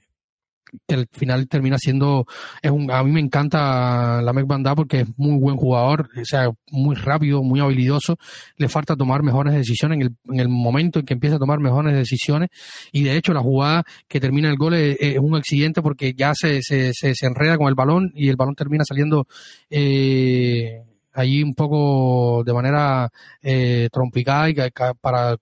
[0.87, 2.25] que al final termina siendo,
[2.63, 6.25] es un, a mí me encanta la Mec Banda porque es muy buen jugador, o
[6.25, 8.17] sea, muy rápido, muy habilidoso,
[8.57, 11.59] le falta tomar mejores decisiones en el, en el momento en que empieza a tomar
[11.59, 12.49] mejores decisiones.
[12.91, 16.63] Y de hecho la jugada que termina el gol es, un accidente porque ya se,
[16.63, 19.27] se, se, enreda con el balón y el balón termina saliendo
[19.69, 23.09] eh, allí un poco de manera
[23.43, 24.55] eh, trompicada y
[24.99, 25.37] para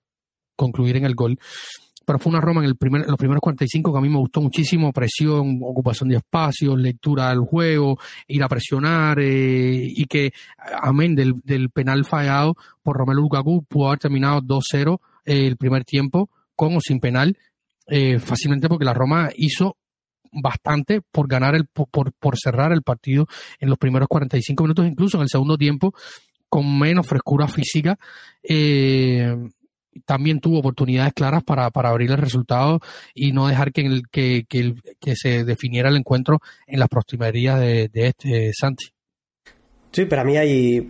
[0.56, 1.38] concluir en el gol
[2.08, 4.40] pero fue una Roma en, el primer, los primeros 45 que a mí me gustó
[4.40, 10.32] muchísimo, presión, ocupación de espacios, lectura del juego, ir a presionar, eh, y que,
[10.80, 15.84] amén del, del penal fallado por Romelu Lukaku, pudo haber terminado 2-0 eh, el primer
[15.84, 17.36] tiempo, con o sin penal,
[17.88, 19.76] eh, fácilmente porque la Roma hizo
[20.32, 23.26] bastante por ganar el por, por cerrar el partido
[23.60, 25.92] en los primeros 45 minutos incluso en el segundo tiempo
[26.48, 27.98] con menos frescura física
[28.42, 29.34] eh,
[30.04, 32.80] también tuvo oportunidades claras para, para abrir el resultado
[33.14, 37.60] y no dejar que, el, que, que, que se definiera el encuentro en las proximerías
[37.60, 38.86] de, de este Santi.
[39.92, 40.88] Sí, para mí hay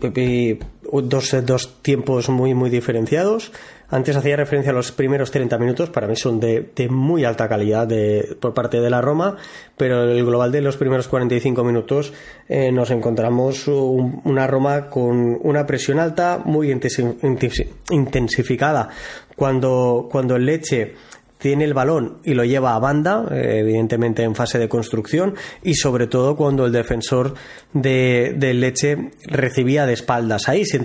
[0.93, 3.53] dos, dos tiempos muy, muy diferenciados.
[3.91, 7.87] Antes hacía referencia a los primeros 30 minutos, para mí son de, muy alta calidad
[7.87, 9.37] de, por parte de la Roma,
[9.79, 12.13] pero el global de los primeros 45 minutos
[12.51, 16.71] eh, nos encontramos una Roma con una presión alta, muy
[17.91, 18.91] intensificada.
[19.35, 20.95] Cuando, cuando el Leche
[21.39, 25.75] tiene el balón y lo lleva a banda, eh, evidentemente en fase de construcción, y
[25.75, 27.35] sobre todo cuando el defensor
[27.73, 30.49] de, Leche recibía de espaldas.
[30.49, 30.81] Ahí se,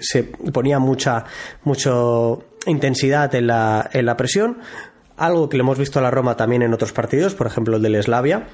[0.00, 1.24] se ponía mucha,
[1.64, 4.58] mucho intensidad en la, en la presión,
[5.16, 7.82] algo que le hemos visto a la Roma también en otros partidos, por ejemplo el
[7.82, 8.46] del Eslavia.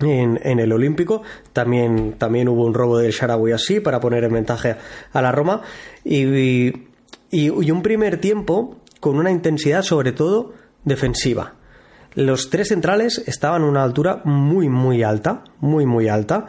[0.00, 1.22] En, en, el Olímpico.
[1.52, 4.78] También, también hubo un robo del Sharawi así para poner en ventaja
[5.12, 5.62] a la Roma.
[6.04, 6.72] y,
[7.32, 11.54] y, un primer tiempo con una intensidad sobre todo defensiva.
[12.14, 16.46] Los tres centrales estaban a una altura muy muy alta, muy muy alta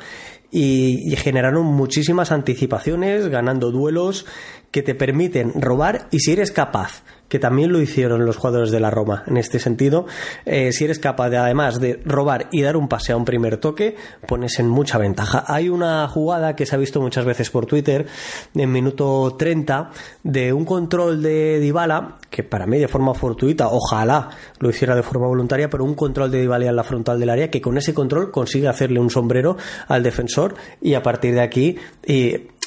[0.52, 4.26] y, generaron muchísimas anticipaciones, ganando duelos
[4.72, 8.80] que te permiten robar y si eres capaz que también lo hicieron los jugadores de
[8.80, 9.24] la Roma.
[9.28, 10.06] En este sentido,
[10.46, 13.58] eh, si eres capaz de además de robar y dar un pase a un primer
[13.58, 13.96] toque,
[14.28, 15.46] pones en mucha ventaja.
[15.48, 18.08] Hay una jugada que se ha visto muchas veces por Twitter
[18.56, 19.92] en minuto 30
[20.24, 25.04] de un control de Dybala que para mí de forma fortuita, ojalá lo hiciera de
[25.04, 27.94] forma voluntaria, pero un control de Dybala en la frontal del área que con ese
[27.94, 31.78] control consigue hacerle un sombrero al defensor y a partir de aquí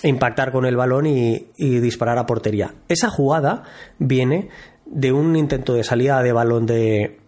[0.02, 2.74] impactar con el balón y, disparar a portería.
[2.88, 3.64] Esa jugada
[3.98, 4.48] viene
[4.86, 7.18] de un intento de salida de balón de,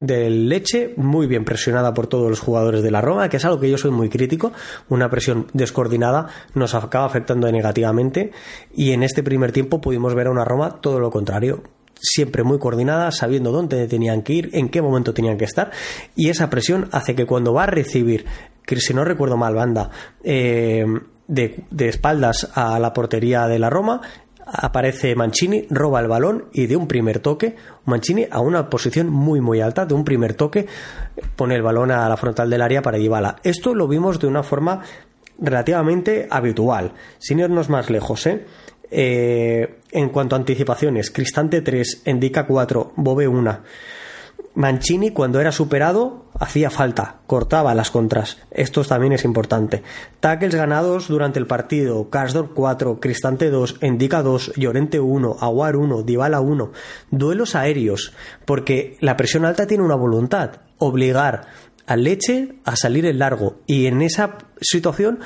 [0.00, 3.68] Leche, muy bien presionada por todos los jugadores de la Roma, que es algo que
[3.68, 4.52] yo soy muy crítico.
[4.88, 8.30] Una presión descoordinada nos acaba afectando negativamente.
[8.72, 11.64] Y en este primer tiempo pudimos ver a una Roma todo lo contrario.
[12.00, 15.72] Siempre muy coordinada, sabiendo dónde tenían que ir, en qué momento tenían que estar.
[16.14, 18.24] Y esa presión hace que cuando va a recibir,
[18.64, 19.90] que si no recuerdo mal, banda,
[20.22, 20.84] eh,
[21.28, 24.00] de, espaldas a la portería de la Roma,
[24.44, 29.40] aparece Mancini, roba el balón y de un primer toque, Mancini a una posición muy
[29.40, 30.66] muy alta, de un primer toque,
[31.36, 33.36] pone el balón a la frontal del área para llevarla.
[33.44, 34.82] Esto lo vimos de una forma
[35.38, 38.26] relativamente habitual, sin irnos más lejos.
[38.26, 38.44] ¿eh?
[38.90, 43.58] Eh, en cuanto a anticipaciones, Cristante 3, Endica 4, Bobe 1.
[44.58, 48.38] Mancini, cuando era superado, hacía falta, cortaba las contras.
[48.50, 49.84] Esto también es importante.
[50.18, 56.02] Tackles ganados durante el partido: Karsdorp 4, Cristante 2, Endica 2, Llorente 1, Aguar 1,
[56.02, 56.72] Dybala 1.
[57.12, 58.12] Duelos aéreos,
[58.46, 61.46] porque la presión alta tiene una voluntad: obligar
[61.86, 63.60] al leche a salir en largo.
[63.64, 65.20] Y en esa situación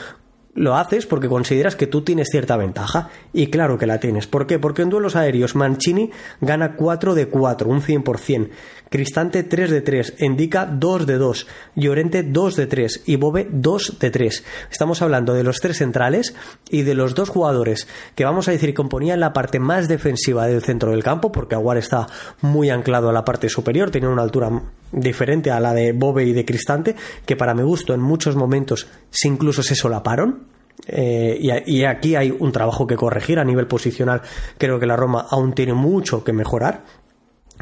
[0.54, 3.10] lo haces porque consideras que tú tienes cierta ventaja.
[3.32, 4.26] Y claro que la tienes.
[4.26, 4.58] ¿Por qué?
[4.58, 6.10] Porque en duelos aéreos Mancini
[6.40, 8.50] gana 4 de 4, un 100%.
[8.90, 13.98] Cristante 3 de 3, Endica 2 de 2, Llorente 2 de 3 y Bobe 2
[13.98, 14.44] de 3.
[14.70, 16.34] Estamos hablando de los tres centrales
[16.68, 20.60] y de los dos jugadores que vamos a decir componían la parte más defensiva del
[20.60, 22.06] centro del campo, porque Aguar está
[22.42, 24.50] muy anclado a la parte superior, tiene una altura
[24.92, 28.88] diferente a la de Bobe y de Cristante, que para mi gusto en muchos momentos
[29.24, 30.41] incluso se solaparon.
[30.86, 34.22] Eh, y, y, aquí hay un trabajo que corregir a nivel posicional.
[34.58, 36.82] Creo que la Roma aún tiene mucho que mejorar.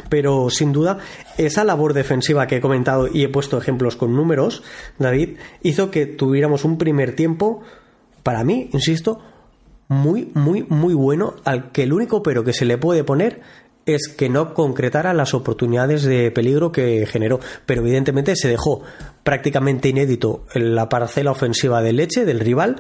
[0.09, 0.99] Pero sin duda,
[1.37, 4.63] esa labor defensiva que he comentado y he puesto ejemplos con números,
[4.99, 7.63] David, hizo que tuviéramos un primer tiempo,
[8.23, 9.21] para mí, insisto,
[9.89, 13.41] muy, muy, muy bueno, al que el único pero que se le puede poner
[13.95, 17.41] es que no concretara las oportunidades de peligro que generó.
[17.67, 18.83] Pero evidentemente se dejó
[19.23, 22.77] prácticamente inédito en la parcela ofensiva de leche del rival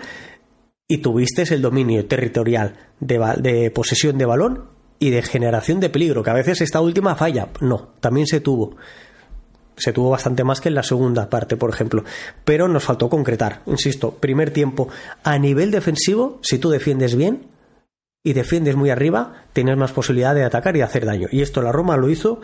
[0.88, 4.64] y tuviste el dominio territorial de, de posesión de balón
[4.98, 7.48] y de generación de peligro, que a veces esta última falla.
[7.60, 8.76] No, también se tuvo.
[9.76, 12.04] Se tuvo bastante más que en la segunda parte, por ejemplo.
[12.44, 13.62] Pero nos faltó concretar.
[13.66, 14.88] Insisto, primer tiempo.
[15.24, 17.46] A nivel defensivo, si tú defiendes bien
[18.22, 21.28] y defiendes muy arriba, tienes más posibilidad de atacar y hacer daño.
[21.30, 22.40] Y esto la Roma lo hizo.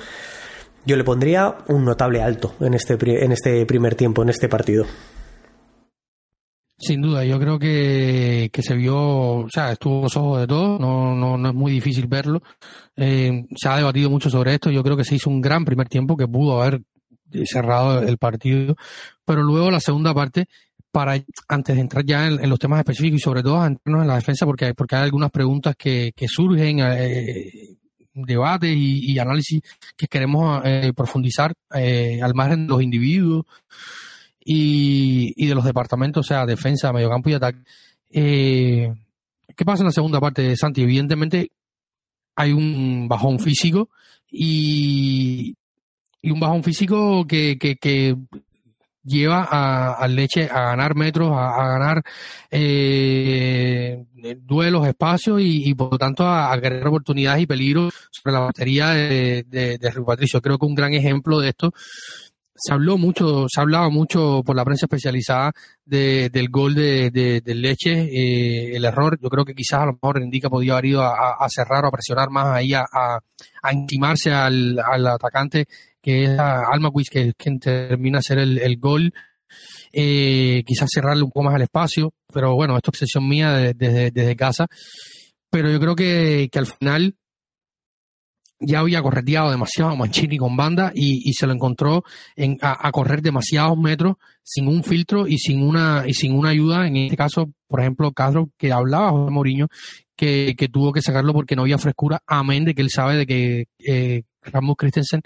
[0.87, 4.87] Yo le pondría un notable alto en este, en este primer tiempo, en este partido.
[6.79, 10.79] Sin duda, yo creo que, que se vio, o sea, estuvo los ojos de todos,
[10.79, 12.43] no, no, no es muy difícil verlo.
[12.95, 15.89] Eh, se ha debatido mucho sobre esto, yo creo que se hizo un gran primer
[15.89, 16.83] tiempo que pudo haber
[17.47, 18.77] cerrado el partido,
[19.25, 20.49] pero luego la segunda parte,
[20.97, 24.15] para antes de entrar ya en, los temas específicos y sobre todo entrarnos en la
[24.15, 27.77] defensa, porque porque hay algunas preguntas que, que surgen, eh,
[28.15, 29.61] debates y, análisis
[29.95, 33.45] que queremos eh, profundizar eh, al margen de los individuos
[34.43, 37.59] y, y de los departamentos, o sea, defensa, mediocampo y ataque.
[38.11, 40.81] ¿Qué pasa en la segunda parte Santi?
[40.81, 41.51] Evidentemente
[42.37, 43.91] hay un bajón físico
[44.31, 45.55] y,
[46.23, 48.17] y un bajón físico que, que
[49.07, 49.45] lleva
[49.95, 52.03] al Leche a ganar metros, a, ganar
[52.51, 54.05] eh,
[54.39, 58.91] duelos, espacios y, por lo tanto a, a querer oportunidades y peligros sobre la batería
[58.91, 60.43] de, de, Patricio.
[60.43, 61.73] Creo que un gran ejemplo de esto
[62.57, 65.53] se habló mucho, se ha hablado mucho por la prensa especializada
[65.85, 69.93] de, del gol de, de, Leche, eh, el error, yo creo que quizás a lo
[69.93, 74.33] mejor Indica podía haber ido a, cerrar o a presionar más ahí, a, a, intimarse
[74.33, 75.67] al, atacante
[76.07, 79.13] que es Almaquist, que es quien termina a hacer el, el gol.
[79.93, 84.13] Eh, quizás cerrarle un poco más al espacio, pero bueno, esto es excepción mía desde,
[84.13, 84.69] desde casa.
[85.51, 87.17] Pero yo creo que, que al final
[88.61, 92.05] ya había correteado demasiado Mancini con banda y, se lo encontró
[92.37, 94.15] en, a, correr demasiados metros
[94.45, 98.13] sin un filtro y sin una y sin una ayuda en este caso por ejemplo
[98.13, 99.67] Castro que hablaba José Mourinho
[100.17, 103.27] que, que, tuvo que sacarlo porque no había frescura amén de que él sabe de
[103.27, 105.21] que eh, Ramos Christensen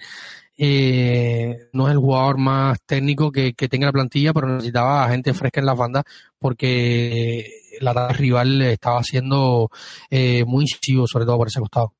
[0.62, 5.32] eh, no es el jugador más técnico que, que, tenga la plantilla pero necesitaba gente
[5.32, 6.04] fresca en las bandas
[6.38, 9.70] porque la rival estaba siendo
[10.10, 11.94] eh, muy incisivo sobre todo por ese costado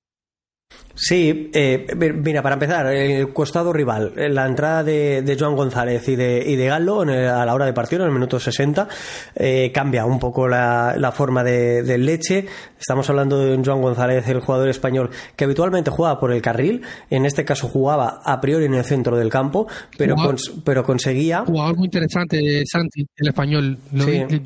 [1.03, 6.15] Sí, eh, mira, para empezar, el costado rival, la entrada de, de Joan González y
[6.15, 8.87] de, y de Galo a la hora de partido, en el minuto 60,
[9.35, 12.45] eh, cambia un poco la, la forma de, del leche.
[12.79, 16.83] Estamos hablando de un Joan González, el jugador español que habitualmente juega por el carril,
[17.09, 20.17] en este caso jugaba a priori en el centro del campo, pero,
[20.65, 21.45] pero conseguía.
[21.47, 23.79] Jugador muy interesante, Santi, el español.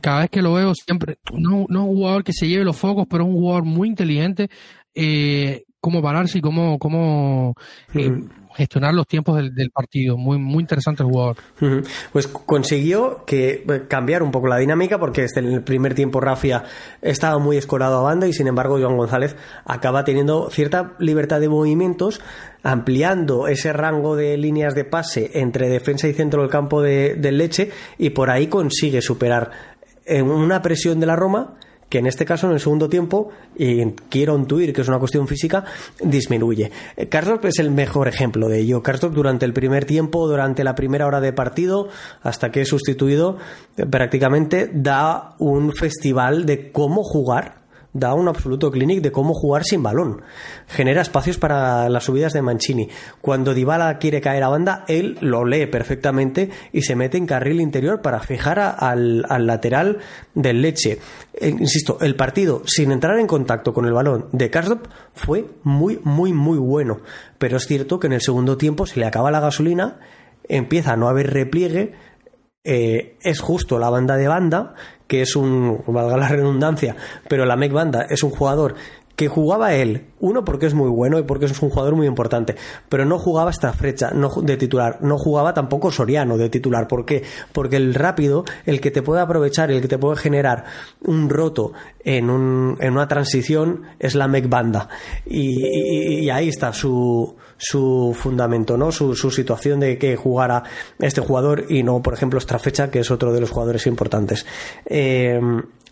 [0.01, 1.17] Cada vez que lo veo, siempre.
[1.33, 3.89] No, no es un jugador que se lleve los focos, pero es un jugador muy
[3.89, 4.49] inteligente.
[4.95, 7.55] Eh, cómo pararse y cómo, cómo
[7.93, 8.11] eh,
[8.55, 10.17] gestionar los tiempos del, partido.
[10.17, 11.37] Muy, muy interesante el jugador.
[12.11, 16.65] Pues consiguió que eh, cambiar un poco la dinámica porque desde el primer tiempo Rafia
[17.03, 21.51] estaba muy escorado a banda y sin embargo Joan González acaba teniendo cierta libertad de
[21.51, 22.23] movimientos
[22.63, 27.37] ampliando ese rango de líneas de pase entre defensa y centro del campo de, del
[27.37, 29.51] Leche y por ahí consigue superar
[30.07, 31.59] en una presión de la Roma
[31.95, 35.29] que en este caso en el segundo tiempo, y quiero intuir que es una cuestión
[35.29, 35.65] física,
[36.03, 36.73] disminuye.
[37.09, 38.83] Karsdorp es el mejor ejemplo de ello.
[38.83, 41.87] Karsdorp durante el primer tiempo, durante la primera hora de partido,
[42.21, 43.37] hasta que es sustituido,
[43.91, 47.64] prácticamente da un festival de cómo jugar
[47.95, 50.21] da un absoluto clinic de cómo jugar sin balón.
[50.67, 52.89] Genera espacios para las subidas de Mancini.
[53.21, 57.61] Cuando Dybala quiere caer a banda, él lo lee perfectamente y se mete en carril
[57.61, 59.99] interior para fijar al, lateral
[60.35, 60.99] del Leche.
[61.35, 66.01] Eh, insisto, el partido sin entrar en contacto con el balón de Karsdorp fue muy,
[66.03, 66.99] muy, muy bueno.
[67.39, 70.01] Pero es cierto que en el segundo tiempo se le acaba la gasolina,
[70.49, 71.95] empieza a no haber repliegue,
[72.65, 74.75] eh, es justo la banda de banda
[75.07, 76.97] que es un, valga la redundancia,
[77.29, 78.75] pero la Mec Banda es un jugador
[79.17, 82.57] que jugaba él, uno porque es muy bueno y porque es un jugador muy importante,
[82.89, 86.89] pero no jugaba esta flecha no, de titular, no jugaba tampoco Soriano de titular.
[86.89, 87.23] ¿Por qué?
[87.53, 90.65] Porque el rápido, el que te puede aprovechar, el que te puede generar
[91.03, 94.89] un roto en, un, en una transición es la Mec Banda.
[95.27, 98.91] Y, ahí está su, su fundamento, ¿no?
[98.91, 100.65] Su, su, situación de que jugara
[100.99, 104.47] este jugador y no, por ejemplo, fecha que es otro de los jugadores importantes.
[104.87, 105.39] Eh,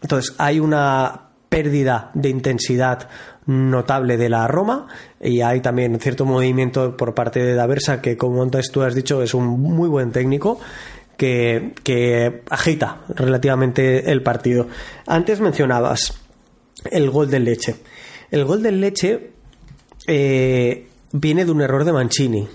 [0.00, 3.10] entonces, hay una pérdida de intensidad
[3.44, 4.86] notable de la Roma
[5.20, 9.22] y hay también cierto movimiento por parte de Daversa que como antes tú has dicho
[9.22, 10.58] es un muy buen técnico
[11.18, 14.68] que, que agita relativamente el partido.
[15.06, 16.18] Antes mencionabas
[16.90, 17.76] el gol del leche.
[18.30, 19.32] El gol del leche
[20.06, 22.48] eh, viene de un error de Mancini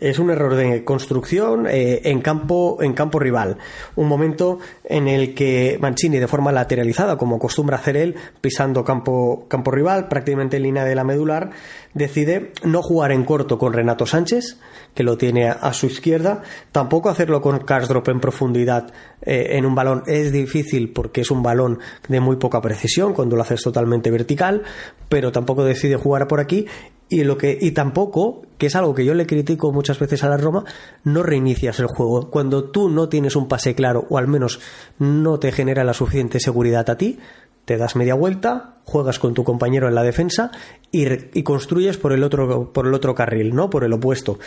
[0.00, 3.58] es un error de construcción eh, en, campo, en campo rival.
[3.96, 9.46] Un momento en el que Mancini, de forma lateralizada, como acostumbra hacer él, pisando campo,
[9.48, 11.50] campo rival, prácticamente en línea de la medular,
[11.94, 14.58] decide no jugar en corto con Renato Sánchez,
[14.98, 19.76] que lo tiene a, su izquierda, tampoco hacerlo con Karsdrop en profundidad eh, en un
[19.76, 24.10] balón es difícil porque es un balón de muy poca precisión cuando lo haces totalmente
[24.10, 24.64] vertical,
[25.08, 26.66] pero tampoco decide jugar por aquí.
[27.08, 30.28] Y lo que y tampoco que es algo que yo le critico muchas veces a
[30.28, 30.64] la Roma
[31.04, 32.28] no reinicias el juego.
[32.28, 34.58] Cuando tú no tienes un pase claro o al menos
[34.98, 37.20] no te genera la suficiente seguridad a ti
[37.68, 40.50] te das media vuelta juegas con tu compañero en la defensa
[40.90, 44.38] y, construyes por el otro por el otro carril no por el opuesto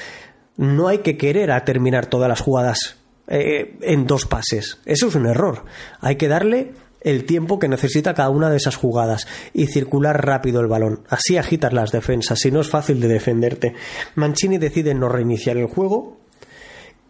[0.57, 5.15] no hay que querer a terminar todas las jugadas eh, en dos pases eso es
[5.15, 5.65] un error
[6.01, 10.61] hay que darle el tiempo que necesita cada una de esas jugadas y circular rápido
[10.61, 11.03] el balón.
[11.09, 13.73] Así agitas las defensas, si no es fácil de defenderte.
[14.15, 16.19] Mancini decide no reiniciar el juego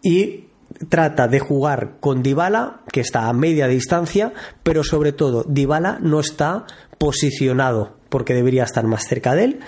[0.02, 0.46] y
[0.88, 6.20] trata de jugar con Dybala, que está a media distancia, pero sobre todo Dybala no
[6.20, 6.64] está
[6.98, 9.60] posicionado porque debería estar más cerca de él.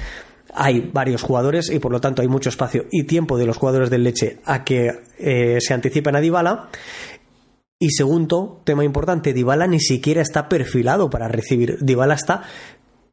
[0.55, 3.91] Hay varios jugadores y por lo tanto hay mucho espacio y tiempo de los jugadores
[3.91, 6.71] del Leche a que eh, se anticipen a Dybala
[7.79, 11.77] y segundo, tema importante, Dybala ni siquiera está perfilado para recibir.
[11.81, 12.45] Dybala está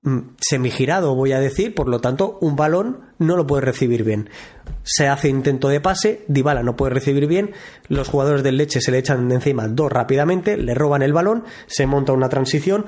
[0.03, 4.29] mm, semigirado, voy a decir, por lo tanto, un balón no lo puede recibir bien.
[4.83, 7.51] Se hace intento de pase, Dybala no puede recibir bien,
[7.89, 11.43] los jugadores del Leche se le echan de encima dos rápidamente, le roban el balón,
[11.67, 12.85] se monta una transición,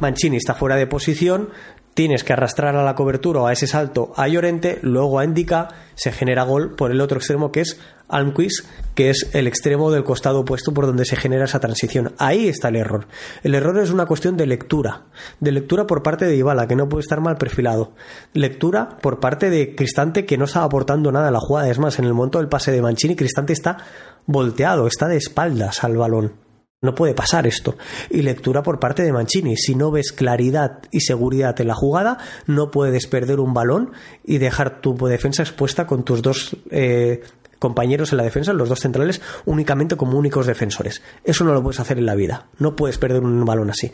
[0.00, 1.50] Mancini está fuera de posición,
[1.98, 5.66] tienes que arrastrar a la cobertura o a ese salto a Llorente, luego a Indica,
[5.96, 10.04] se genera gol por el otro extremo que es Almquist, que es el extremo del
[10.04, 12.12] costado opuesto por donde se genera esa transición.
[12.18, 13.08] Ahí está el error.
[13.42, 15.06] El error es una cuestión de lectura,
[15.40, 17.94] de lectura por parte de Ibala, que no puede estar mal perfilado,
[18.32, 21.68] lectura por parte de Cristante, que no está aportando nada a la jugada.
[21.68, 23.76] Es más, en el momento del pase de Mancini, Cristante está
[24.24, 26.47] volteado, está de espaldas al balón.
[26.80, 27.76] No puede pasar esto.
[28.08, 29.56] Y lectura por parte de Mancini.
[29.56, 33.90] Si no ves claridad y seguridad en la jugada, no puedes perder un balón
[34.24, 37.22] y dejar tu defensa expuesta con tus dos eh,
[37.58, 41.02] compañeros en la defensa, los dos centrales, únicamente como únicos defensores.
[41.24, 42.46] Eso no lo puedes hacer en la vida.
[42.58, 43.90] No puedes perder un balón así.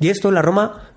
[0.00, 0.90] Y esto en la Roma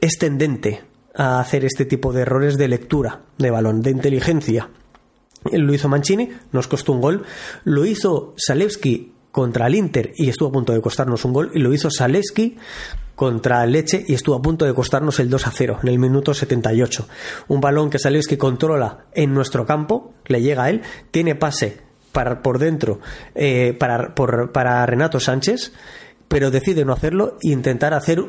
[0.00, 0.82] es tendente
[1.14, 4.70] a hacer este tipo de errores de lectura de balón, de inteligencia.
[5.52, 7.24] Lo hizo Mancini, nos costó un gol.
[7.64, 11.50] Lo hizo Salewski contra el Inter y estuvo a punto de costarnos un gol.
[11.54, 12.56] Y lo hizo Salewski
[13.14, 16.32] contra Leche y estuvo a punto de costarnos el 2 a 0 en el minuto
[16.34, 17.06] 78.
[17.48, 21.80] Un balón que Salewski controla en nuestro campo, le llega a él, tiene pase
[22.12, 23.00] para, por dentro
[23.34, 25.72] eh, para, para Renato Sánchez,
[26.28, 28.24] pero decide no hacerlo e intentar hacer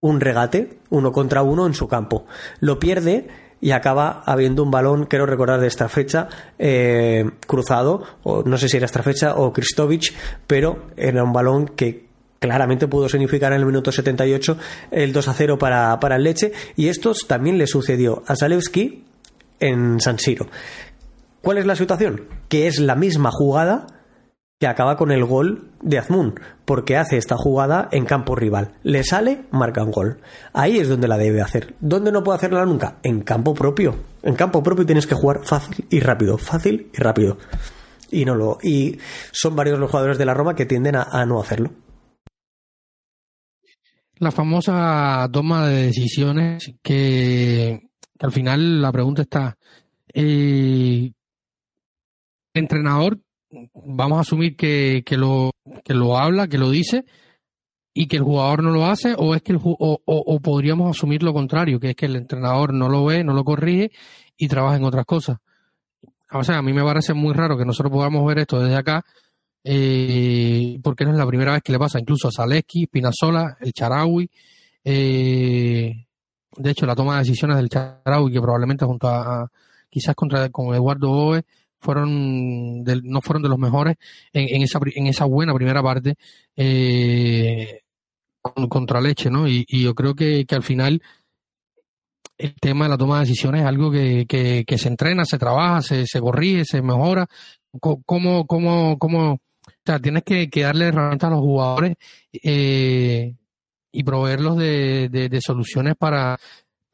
[0.00, 2.26] un regate, uno contra uno en su campo.
[2.60, 3.28] Lo pierde
[3.66, 8.68] y acaba habiendo un balón, quiero recordar de esta fecha, eh, cruzado, o no sé
[8.68, 10.14] si era esta fecha o Kristovich,
[10.46, 12.06] pero era un balón que
[12.38, 14.56] claramente pudo significar en el minuto 78
[14.92, 19.02] el 2 a 0 para, para Leche, y esto también le sucedió a Zalewski
[19.58, 20.46] en San Siro.
[21.42, 22.22] ¿Cuál es la situación?
[22.48, 23.88] Que es la misma jugada
[24.58, 28.72] que acaba con el gol de Azmun, porque hace esta jugada en campo rival.
[28.82, 30.20] Le sale, marca un gol.
[30.54, 31.74] Ahí es donde la debe hacer.
[31.80, 32.98] ¿Dónde no puede hacerla nunca?
[33.02, 33.96] En campo propio.
[34.22, 37.36] En campo propio tienes que jugar fácil y rápido, fácil y rápido.
[38.10, 38.98] Y no lo y
[39.30, 41.72] son varios los jugadores de la Roma que tienden a, no hacerlo.
[44.18, 47.90] La famosa toma de decisiones que,
[48.20, 49.58] al final la pregunta está
[50.14, 51.12] eh,
[52.54, 53.18] entrenador
[53.74, 55.52] vamos a asumir que, que, lo,
[55.84, 57.04] que lo habla, que lo dice
[57.94, 61.22] y que el jugador no lo hace o es que el, o, o, podríamos asumir
[61.22, 63.90] lo contrario, que es que el entrenador no lo ve, no lo corrige
[64.36, 65.38] y trabaja en otras cosas.
[66.30, 69.04] O sea, a mí me parece muy raro que nosotros podamos ver esto desde acá,
[69.64, 73.72] eh, porque no es la primera vez que le pasa, incluso a Zaleski, Pinazola, el
[73.72, 74.28] Charaui,
[74.84, 76.06] eh,
[76.56, 79.50] de hecho la toma de decisiones del Charaui, que probablemente junto a,
[79.88, 81.44] quizás contra con Eduardo Boe,
[81.86, 83.96] fueron no fueron de los mejores
[84.32, 86.16] en, esa, en esa buena primera parte
[86.56, 87.82] eh,
[88.68, 89.46] contra Leche, ¿no?
[89.46, 91.00] Y, yo creo que, al final
[92.38, 96.20] el tema de la toma de decisiones es algo que, se entrena, se trabaja, se,
[96.20, 97.26] corrige, se mejora.
[97.80, 99.38] ¿Cómo, cómo, cómo, o
[99.84, 101.94] sea, tienes que, darle herramientas a los jugadores
[102.32, 103.34] eh,
[103.92, 106.36] y proveerlos de, de, soluciones para,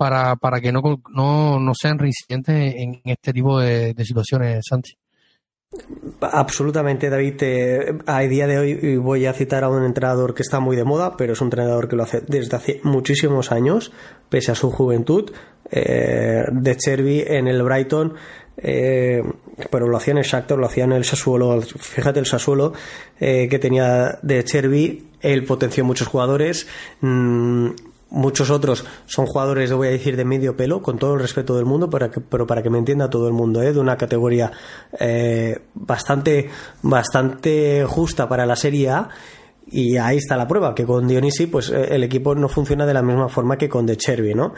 [0.03, 4.97] para, para que no, no, no sean reincidentes en este tipo de, situaciones, Santi.
[6.21, 7.41] Absolutamente, David.
[8.07, 11.17] a día de hoy voy a citar a un entrenador que está muy de moda,
[11.17, 13.93] pero es un entrenador que lo hace desde hace muchísimos años,
[14.29, 15.31] pese a su juventud.
[15.71, 18.15] Eh, de Cherby en el Brighton,
[18.57, 19.23] eh,
[19.71, 21.63] pero lo hacía en el Shakhtar, lo hacía en el Sassuolo.
[21.63, 22.73] Fíjate el Sassuolo
[23.21, 26.67] eh, que tenía de Cherby, él potenció muchos jugadores.
[27.01, 27.71] Mm,
[28.15, 31.65] Muchos otros son jugadores, voy a decir, de medio pelo, con todo el respeto del
[31.65, 33.73] mundo, para que, pero para que me entienda todo el mundo, ¿eh?
[33.73, 34.53] de una categoría
[35.01, 36.51] eh, bastante,
[36.83, 39.09] bastante justa para la Serie A.
[39.71, 42.93] Y ahí está la prueba, que con Dionisi pues eh, el equipo no funciona de
[42.93, 44.53] la misma forma que con De Chervi, ¿no?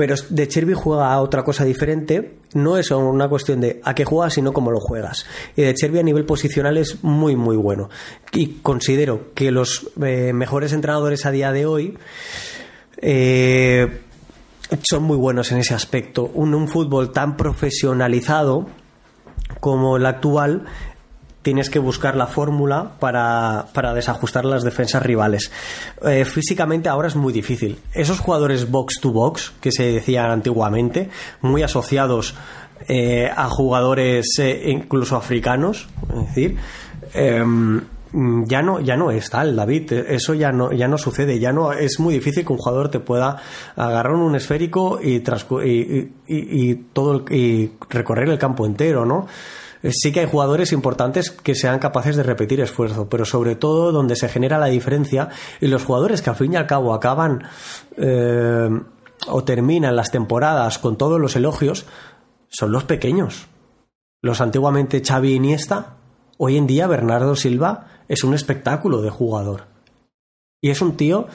[0.00, 2.38] Pero De Cherby juega a otra cosa diferente.
[2.54, 5.26] No es una cuestión de a qué juegas, sino cómo lo juegas.
[5.54, 7.90] Y De Cherby a nivel posicional es muy, muy bueno.
[8.32, 11.98] Y considero que los eh, mejores entrenadores a día de hoy
[12.96, 14.00] eh,
[14.88, 16.30] son muy buenos en ese aspecto.
[16.32, 18.68] un fútbol tan profesionalizado
[19.60, 20.64] como el actual
[21.42, 25.50] tienes que buscar la fórmula para, desajustar las defensas rivales.
[26.02, 27.78] Eh, físicamente ahora es muy difícil.
[27.94, 31.08] Esos jugadores box to box que se decían antiguamente,
[31.40, 32.34] muy asociados
[32.88, 36.56] eh, a jugadores eh, incluso africanos, es decir,
[37.14, 37.80] em,
[38.12, 41.72] ya no ya no es tal David eso ya no ya no sucede ya no
[41.72, 43.36] es muy difícil que un jugador te pueda
[43.76, 49.28] agarrar un esférico y, y, y, todo y recorrer el campo entero no
[49.88, 54.16] sí que hay jugadores importantes que sean capaces de repetir esfuerzo, pero sobre todo donde
[54.16, 55.28] se genera la diferencia
[55.60, 57.44] y los jugadores que al fin y al cabo acaban
[57.96, 58.68] eh,
[59.28, 61.86] o terminan las temporadas con todos los elogios
[62.48, 63.46] son los pequeños.
[64.22, 65.96] Los antiguamente Xavi Iniesta,
[66.36, 69.64] hoy en día Bernardo Silva es un espectáculo de jugador.
[70.60, 71.26] Y es un tío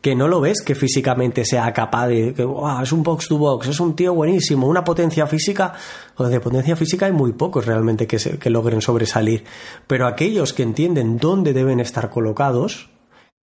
[0.00, 2.46] que no lo ves que físicamente sea capaz de que
[2.82, 5.74] es un box to box, es un tío buenísimo, una potencia física,
[6.16, 9.44] o de potencia física hay muy pocos realmente que, que logren sobresalir,
[9.86, 12.90] pero aquellos que entienden dónde deben estar colocados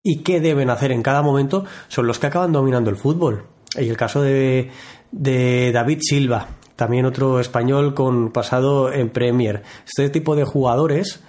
[0.04, 3.48] y qué deben hacer en cada momento son los que acaban dominando el fútbol.
[3.76, 4.72] Y el caso de,
[5.12, 9.64] de David Silva, también otro español con pasado en Premier.
[9.86, 11.22] Este tipo de jugadores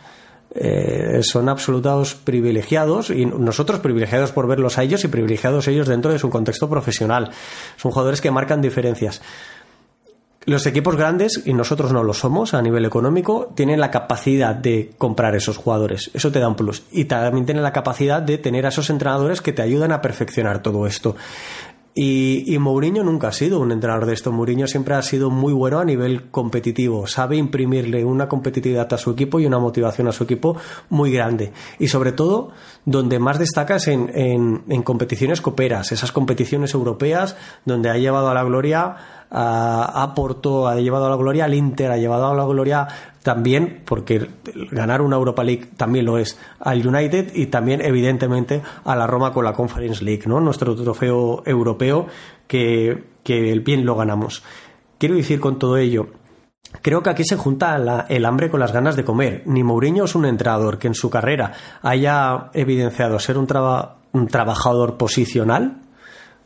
[0.55, 6.11] eh, son absolutos privilegiados y nosotros privilegiados por verlos a ellos y privilegiados ellos dentro
[6.13, 7.31] de su contexto profesional.
[7.77, 9.21] Son jugadores que marcan diferencias.
[10.47, 14.93] los equipos grandes, y nosotros no lo somos a nivel económico, tienen la capacidad de
[14.97, 16.11] comprar esos jugadores.
[16.15, 16.85] Eso te da un plus.
[16.91, 20.63] Y también tienen la capacidad de tener a esos entrenadores que te ayudan a perfeccionar
[20.63, 21.17] todo esto.
[22.01, 24.31] Y, y, Mourinho nunca ha sido un entrenador de esto.
[24.31, 27.09] Mourinho siempre ha sido muy bueno a nivel competitivo.
[27.09, 30.57] Sabe imprimirle una competitividad a su equipo y una motivación a su equipo
[30.91, 31.53] muy grande.
[31.81, 32.53] Y sobre todo,
[32.85, 38.29] donde más destaca es en, en, en competiciones coperas, esas competiciones europeas donde ha llevado
[38.29, 42.35] a la gloria a, Porto, ha llevado a la gloria al Inter, ha llevado a
[42.35, 42.89] la gloria
[43.23, 44.29] también, porque
[44.71, 49.33] ganar una Europa League también lo es, al United y también, evidentemente, a la Roma
[49.33, 50.41] con la Conference League, ¿no?
[50.41, 52.07] Nuestro trofeo europeo
[52.47, 54.43] que, que bien lo ganamos.
[54.99, 56.09] Quiero decir con todo ello
[56.83, 59.43] Creo que aquí se junta el hambre con las ganas de comer.
[59.47, 61.53] Ni Mourinho es un entrenador que en su carrera
[61.83, 63.49] haya evidenciado ser un,
[64.13, 65.83] un trabajador posicional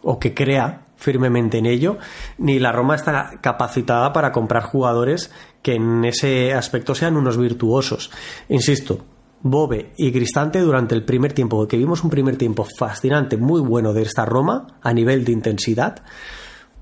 [0.02, 1.98] o que crea firmemente en ello,
[2.38, 5.30] ni la Roma está capacitada para comprar jugadores
[5.62, 8.10] que en ese aspecto sean unos virtuosos.
[8.48, 9.04] Insisto,
[9.42, 13.92] Bobe y Cristante durante el primer tiempo, que vimos un primer tiempo fascinante, muy bueno
[13.92, 16.02] de esta Roma a nivel de intensidad,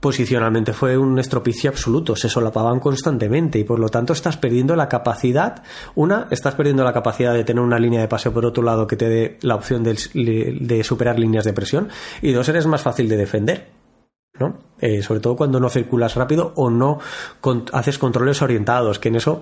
[0.00, 4.88] posicionalmente fue un estropicio absoluto, se solapaban constantemente y por lo tanto estás perdiendo la
[4.88, 5.62] capacidad,
[5.94, 8.96] una, estás perdiendo la capacidad de tener una línea de paseo por otro lado que
[8.96, 9.96] te dé la opción de,
[10.60, 11.88] de superar líneas de presión
[12.22, 13.79] y dos, eres más fácil de defender.
[14.40, 14.56] ¿No?
[14.80, 16.98] Eh, sobre todo cuando no circulas rápido o no
[17.72, 19.40] haces controles orientados, que en eso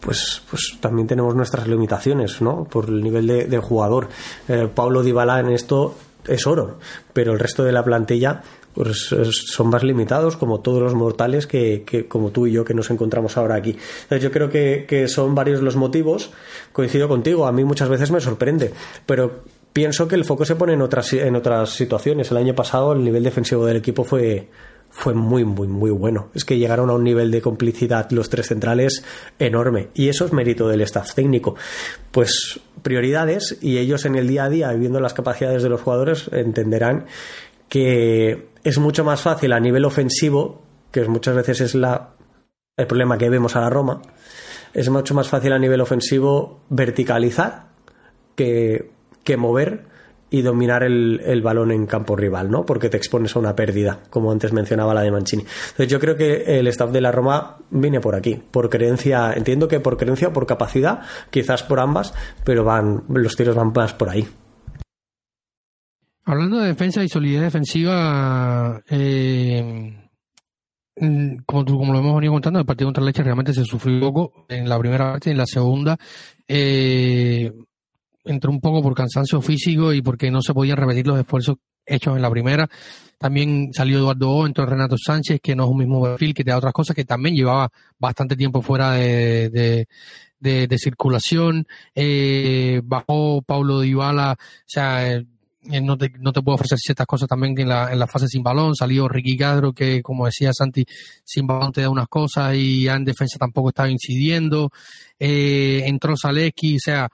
[0.00, 2.64] pues, pues también tenemos nuestras limitaciones, ¿no?
[2.64, 4.08] Por el nivel de, jugador.
[4.48, 5.94] Eh, Pablo Dybala en esto
[6.26, 6.78] es oro,
[7.12, 8.42] pero el resto de la plantilla
[8.74, 12.74] pues son más limitados como todos los mortales que, que, como tú y yo que
[12.74, 13.70] nos encontramos ahora aquí.
[13.70, 16.30] Entonces yo creo que, que son varios los motivos,
[16.72, 18.72] coincido contigo, a mí muchas veces me sorprende,
[19.06, 19.42] pero
[19.72, 22.30] pienso que el foco se pone en otras, en otras situaciones.
[22.30, 24.48] El año pasado el nivel defensivo del equipo fue,
[24.90, 26.30] fue muy, muy, muy bueno.
[26.34, 29.04] Es que llegaron a un nivel de complicidad los tres centrales
[29.38, 29.88] enorme.
[29.94, 31.54] Y eso es mérito del staff técnico.
[32.10, 36.28] Pues prioridades y ellos en el día a día, viendo las capacidades de los jugadores,
[36.32, 37.06] entenderán
[37.68, 42.14] que es mucho más fácil a nivel ofensivo, que muchas veces es la,
[42.76, 44.02] el problema que vemos a la Roma,
[44.74, 47.68] es mucho más fácil a nivel ofensivo verticalizar
[48.34, 48.90] que
[49.24, 49.90] que mover
[50.30, 52.64] y dominar el, balón en campo rival, ¿no?
[52.64, 55.42] Porque te expones a una pérdida, como antes mencionaba la de Mancini.
[55.42, 59.66] Entonces yo creo que el staff de la Roma viene por aquí, por creencia, entiendo
[59.66, 62.14] que por creencia o por capacidad, quizás por ambas,
[62.44, 64.26] pero van, los tiros van más por ahí.
[66.24, 69.96] Hablando de defensa y solidez defensiva, eh,
[70.96, 74.46] mm, como, como lo hemos venido contando, el partido contra Leche realmente se sufrió poco
[74.48, 75.96] en la primera parte y en la segunda.
[76.46, 77.50] Eh,
[78.32, 81.56] entró un poco por cansancio físico y porque no se podían repetir los esfuerzos
[81.86, 82.68] hechos en la primera.
[83.18, 86.50] También salió Eduardo O, entró Renato Sánchez, que no es un mismo perfil, que te
[86.50, 89.86] da otras cosas, que también llevaba bastante tiempo fuera de,
[90.38, 91.66] de, circulación.
[91.94, 95.26] Eh, bajó Paulo Dybala, o sea, eh,
[95.82, 98.42] no te, no te puedo ofrecer ciertas cosas también en la, en la fase sin
[98.42, 98.74] balón.
[98.74, 100.86] Salió Ricky Cadro, que como decía Santi,
[101.24, 104.70] sin balón te da unas cosas y ya en defensa tampoco estaba incidiendo.
[105.18, 107.08] Eh, entró Zaleski, o sea,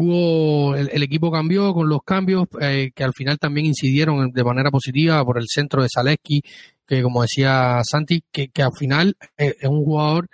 [0.00, 4.70] hubo el, equipo cambió con los cambios eh, que al final también incidieron de manera
[4.70, 6.42] positiva por el centro de Zaleski,
[6.86, 10.30] que como decía Santi, que, que al final eh, es un jugador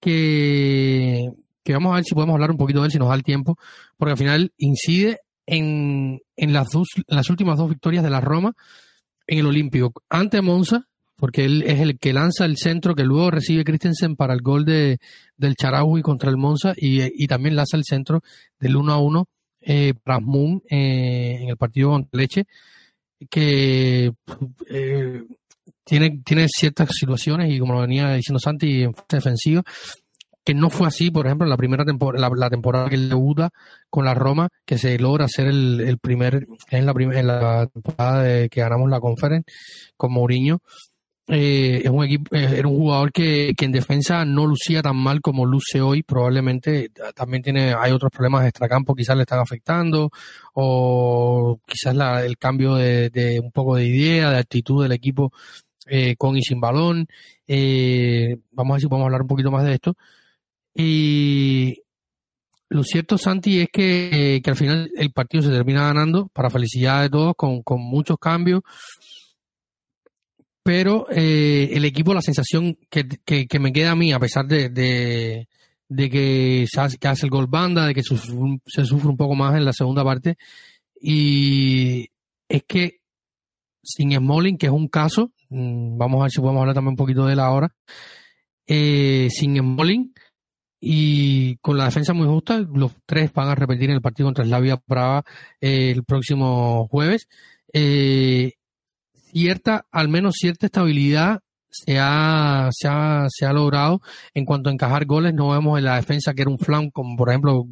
[0.00, 1.28] que,
[1.62, 3.22] que vamos a ver si podemos hablar un poquito de él si nos da el
[3.22, 3.58] tiempo,
[3.98, 8.22] porque al final incide en, en, las, dos, en las últimas dos victorias de la
[8.22, 8.54] Roma
[9.26, 10.87] en el Olímpico, ante Monza
[11.18, 14.64] porque él es el que lanza el centro que luego recibe Christensen para el gol
[14.64, 14.98] de,
[15.36, 18.22] del Charaui contra el Monza y, también lanza el centro
[18.60, 19.28] del 1 a 1
[19.62, 22.44] eh, para Moon eh, en el partido contra Leche,
[23.28, 24.12] que
[24.70, 25.22] eh,
[25.84, 29.64] tiene, tiene ciertas situaciones y como lo venía diciendo Santi en fase defensiva,
[30.44, 33.50] que no fue así, por ejemplo, en la primera temporada, la, temporada que él debuta
[33.90, 38.22] con la Roma, que se logra ser el, el primer, en la, en la temporada
[38.22, 39.50] de, que ganamos la conference
[39.96, 40.60] con Mourinho,
[41.30, 44.96] eh, es un equipo, eh, era un jugador que, que, en defensa no lucía tan
[44.96, 46.02] mal como luce hoy.
[46.02, 50.10] Probablemente también tiene, hay otros problemas de extracampo, quizás le están afectando,
[50.54, 55.32] o quizás la, el cambio de, un poco de idea, de actitud del equipo
[55.86, 57.06] eh, con y sin balón.
[57.46, 59.96] Eh, vamos a ver si podemos hablar un poquito más de esto.
[60.74, 61.82] Y
[62.70, 67.02] lo cierto, Santi, es que, que al final el partido se termina ganando, para felicidad
[67.02, 68.62] de todos, con, con muchos cambios
[70.68, 74.68] pero eh, el equipo, la sensación que, que, me queda a mí, a pesar de,
[74.68, 79.72] de, que, hace, el gol banda, de que se, sufre un poco más en la
[79.72, 80.36] segunda parte,
[81.00, 82.10] y
[82.50, 83.00] es que
[83.82, 86.96] sin Smalling, que es un caso, mm, vamos a ver si podemos hablar también un
[86.96, 87.74] poquito de él ahora,
[88.66, 90.12] eh, sin Embolin
[90.82, 94.44] y con la defensa muy justa, los tres van a repetir en el partido contra
[94.44, 95.24] Slavia Praga
[95.62, 97.26] eh, el próximo jueves.
[97.72, 98.57] Eh,
[99.32, 104.00] cierta, al menos cierta estabilidad se ha, se ha, se ha logrado
[104.34, 105.34] en cuanto a encajar goles.
[105.34, 107.66] No vemos en la defensa que era un flan, como por ejemplo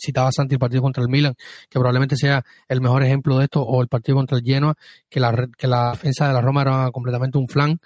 [0.00, 1.34] citaba Santi el partido contra el Milan,
[1.68, 4.74] que probablemente sea el mejor ejemplo de esto, o el partido contra el Genoa,
[5.08, 7.80] que la, que la defensa de la Roma era completamente un flan.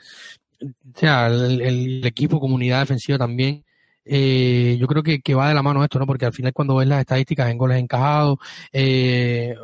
[0.62, 3.64] O sea, el, equipo, comunidad defensiva también.
[4.04, 6.06] Eh, yo creo que, que, va de la mano esto, ¿no?
[6.06, 8.38] Porque al final cuando ves las estadísticas en goles encajados,
[8.72, 9.54] eh,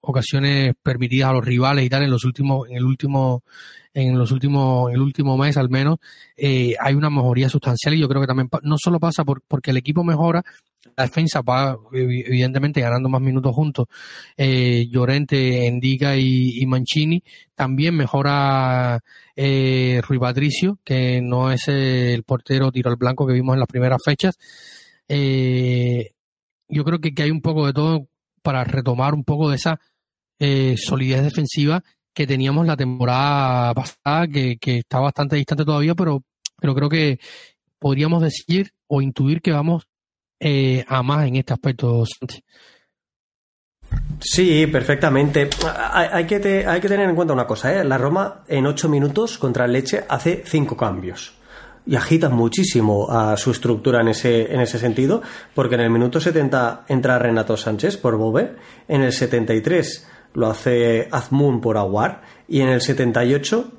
[0.00, 3.42] ocasiones permitidas a los rivales y tal en los últimos, en el último,
[3.92, 5.98] en los últimos, en el último mes al menos,
[6.36, 9.70] eh, hay una mejoría sustancial y yo creo que también no solo pasa por, porque
[9.70, 10.44] el equipo mejora,
[10.96, 13.86] la defensa va evidentemente ganando más minutos juntos,
[14.36, 17.22] eh, Llorente, Endiga y, Mancini,
[17.54, 19.00] también mejora
[19.34, 23.68] eh, Rui Patricio, que no es el portero tiro al blanco que vimos en las
[23.68, 24.38] primeras fechas.
[25.08, 26.12] Eh,
[26.68, 28.08] yo creo que hay un poco de todo
[28.48, 29.78] para retomar un poco de esa
[30.38, 31.84] eh, solidez defensiva
[32.14, 36.22] que teníamos la temporada pasada, que, está bastante distante todavía, pero,
[36.58, 37.18] pero creo que
[37.78, 39.86] podríamos decir o intuir que vamos
[40.40, 42.06] eh, a más en este aspecto.
[44.18, 45.50] Sí, perfectamente.
[45.92, 47.84] Hay, que hay que tener en cuenta una cosa, ¿eh?
[47.84, 51.37] La Roma en ocho minutos contra el Leche hace cinco cambios
[51.88, 55.22] y agita muchísimo a su estructura en ese, en ese sentido,
[55.54, 58.56] porque en el minuto 70 entra Renato Sánchez por Bove,
[58.88, 63.72] en el 73 lo hace Azmoun por Aguar y en el 78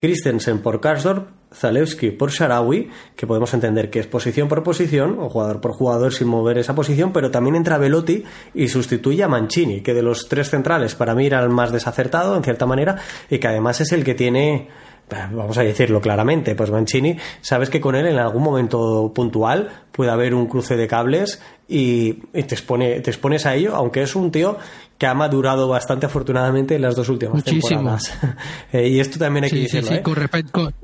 [0.00, 5.28] Christensen por Karsdorp, Zalewski por Sharawi, que podemos entender que es posición por posición, o
[5.28, 9.80] jugador por jugador sin mover esa posición, pero también entra Velotti y sustituye a Mancini,
[9.80, 12.96] que de los tres centrales para mí era el más desacertado en cierta manera
[13.30, 14.68] y que además es el que tiene
[15.08, 20.10] vamos a decirlo claramente, pues Mancini, sabes que con él en algún momento puntual puede
[20.10, 24.30] haber un cruce de cables y, te, expone, te expones a ello, aunque es un
[24.30, 24.58] tío
[24.96, 28.12] que ha madurado bastante afortunadamente en las dos últimas temporadas.
[28.72, 29.92] Eh, y esto también hay que decirlo.
[29.92, 30.02] ¿eh?
[30.02, 30.74] con,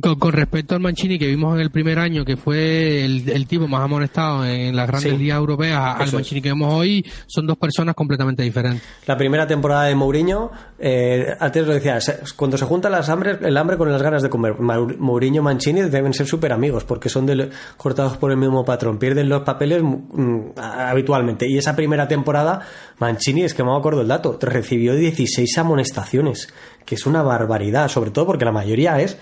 [0.00, 3.82] con, respecto al Mancini que vimos en el primer año, que fue el, tipo más
[3.82, 8.42] amonestado en las grandes ligas europeas, al Mancini que vemos hoy, son dos personas completamente
[8.42, 8.82] diferentes.
[9.06, 11.98] La primera temporada de Mourinho, eh, antes lo decía,
[12.36, 15.82] cuando se juntan las hambres, el hambre con las ganas de comer, Mourinho y Mancini
[15.82, 17.30] deben ser súper amigos, porque son
[17.76, 21.46] cortados por el mismo patrón, pierden los papeles mm, habitualmente.
[21.48, 22.60] Y esa primera temporada,
[22.98, 26.52] Mancini, es que me acuerdo el dato, recibió 16 amonestaciones,
[26.86, 29.18] que es una barbaridad, sobre todo porque la mayoría es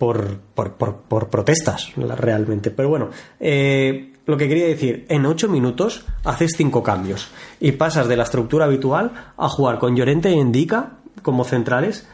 [0.00, 2.70] por, por, protestas, realmente.
[2.70, 7.28] Pero bueno, eh, lo que quería decir, en ocho minutos haces cinco cambios
[7.60, 12.08] y pasas de la estructura habitual a jugar con Llorente y Endica como centrales,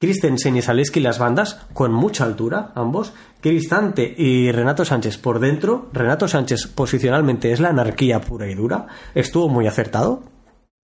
[0.00, 5.90] Christensen y Zaleski las bandas con mucha altura, ambos, Cristante y Renato Sánchez por dentro.
[5.92, 10.24] Renato Sánchez posicionalmente es la anarquía pura y dura, estuvo muy acertado,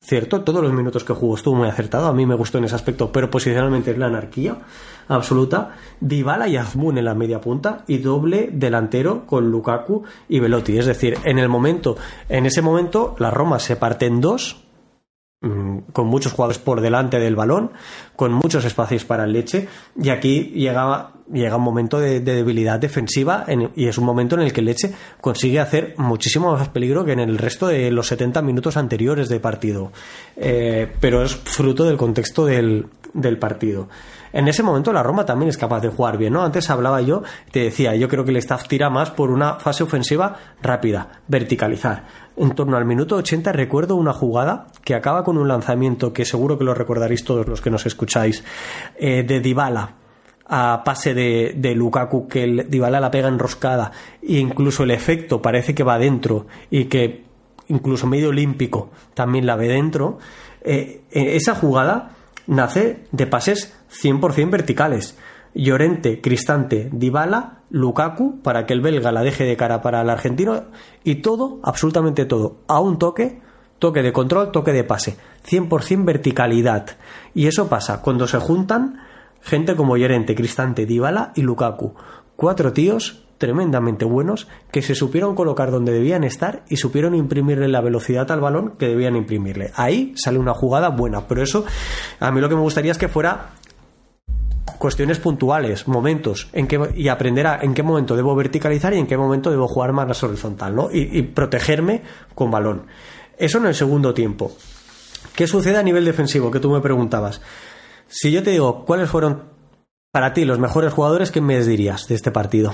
[0.03, 2.75] Cierto, todos los minutos que jugó estuvo muy acertado, a mí me gustó en ese
[2.75, 4.57] aspecto, pero posicionalmente es la anarquía
[5.09, 5.77] absoluta.
[6.01, 10.79] Dybala y Azmoun en la media punta y doble delantero con Lukaku y Velotti.
[10.79, 11.99] Es decir, en el momento,
[12.31, 14.65] en ese momento, la Roma se parte en dos,
[15.41, 17.73] con muchos jugadores por delante del balón,
[18.15, 23.47] con muchos espacios para el leche, y aquí llegaba llega un momento de, debilidad defensiva
[23.75, 27.21] y es un momento en el que Leche consigue hacer muchísimo más peligro que en
[27.21, 29.93] el resto de los 70 minutos anteriores de partido.
[30.37, 33.89] Eh, pero es fruto del contexto del, del, partido.
[34.33, 36.45] En ese momento la Roma también es capaz de jugar bien, ¿no?
[36.45, 39.83] Antes hablaba yo, te decía, yo creo que el staff tira más por una fase
[39.83, 42.30] ofensiva rápida, verticalizar.
[42.41, 46.57] En torno al minuto 80 recuerdo una jugada que acaba con un lanzamiento que seguro
[46.57, 48.43] que lo recordaréis todos los que nos escucháis,
[48.99, 49.97] eh, de Dybala
[50.47, 55.85] a pase de, Lukaku que Dybala la pega enroscada e incluso el efecto parece que
[55.85, 57.25] va dentro y que
[57.69, 60.19] incluso medio olímpico también la ve dentro
[60.63, 62.13] eh, eh, esa jugada
[62.47, 65.19] nace de pases 100% verticales.
[65.53, 70.65] Llorente, Cristante, Dybala, Lukaku para que el belga la deje de cara para el argentino
[71.05, 73.41] y todo, absolutamente todo, a un toque
[73.81, 75.17] toque de control, toque de pase,
[75.49, 76.87] 100% verticalidad.
[77.35, 79.01] Y eso pasa cuando se juntan
[79.43, 81.95] Gente como Llorente, Cristante, Dybala y Lukaku.
[82.37, 87.81] Cuatro tíos tremendamente buenos que se supieron colocar donde debían estar y supieron imprimirle la
[87.81, 89.73] velocidad al balón que debían imprimirle.
[89.77, 91.65] Ahí sale una jugada buena, pero eso
[92.21, 93.53] a mí lo que me gustaría es que fuera
[94.81, 99.07] cuestiones puntuales, momentos, en que, y aprender a en qué momento debo verticalizar y en
[99.07, 100.91] qué momento debo jugar más horizontal, ¿no?
[100.91, 102.01] Y, y protegerme
[102.35, 102.87] con balón.
[103.37, 104.57] Eso en el segundo tiempo.
[105.37, 106.51] ¿Qué sucede a nivel defensivo?
[106.51, 107.43] Que tú me preguntabas.
[108.09, 109.43] Si yo te digo cuáles fueron
[110.13, 112.73] Para ti, los mejores jugadores, ¿qué me dirías de este partido?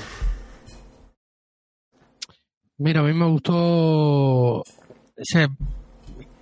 [2.79, 4.63] Mira, a mí me gustó.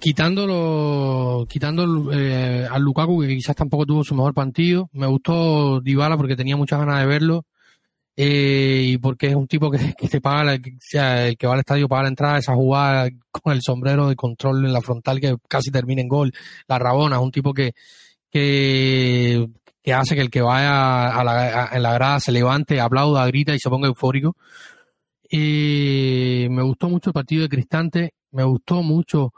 [0.05, 4.91] Quitándolo, quitando eh, al Lukaku, que quizás tampoco tuvo su mejor partido.
[4.93, 7.47] Me gustó Dybala porque tenía muchas ganas de verlo.
[8.15, 11.55] Eh, y porque es un tipo que, que te paga, o sea, el que va
[11.55, 15.21] al estadio paga la entrada, esa jugada con el sombrero de control en la frontal
[15.21, 16.35] que casi termina en gol.
[16.69, 17.73] La Rabona es un tipo que,
[18.31, 19.49] que,
[19.83, 23.55] que hace que el que vaya a la, en la grada se levante, aplauda, grita
[23.55, 24.37] y se ponga eufórico.
[25.31, 29.33] Y me gustó mucho el partido de Cristante, me gustó mucho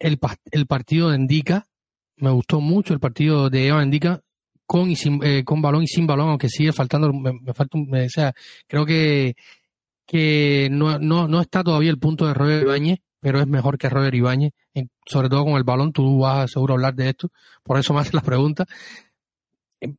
[0.00, 0.18] el,
[0.50, 1.66] el partido de Endica,
[2.16, 4.20] me gustó mucho el partido de Eva Endica
[4.66, 7.94] con y sin, eh, con balón y sin balón, aunque sigue faltando, me, falta un,
[7.94, 8.32] o sea,
[8.66, 9.34] creo que,
[10.06, 13.88] que no, no, no está todavía el punto de Roger Ibáñez, pero es mejor que
[13.88, 14.52] Roger Ibáñez,
[15.06, 17.30] sobre todo con el balón, tú vas seguro a hablar de esto,
[17.62, 18.66] por eso me haces las preguntas.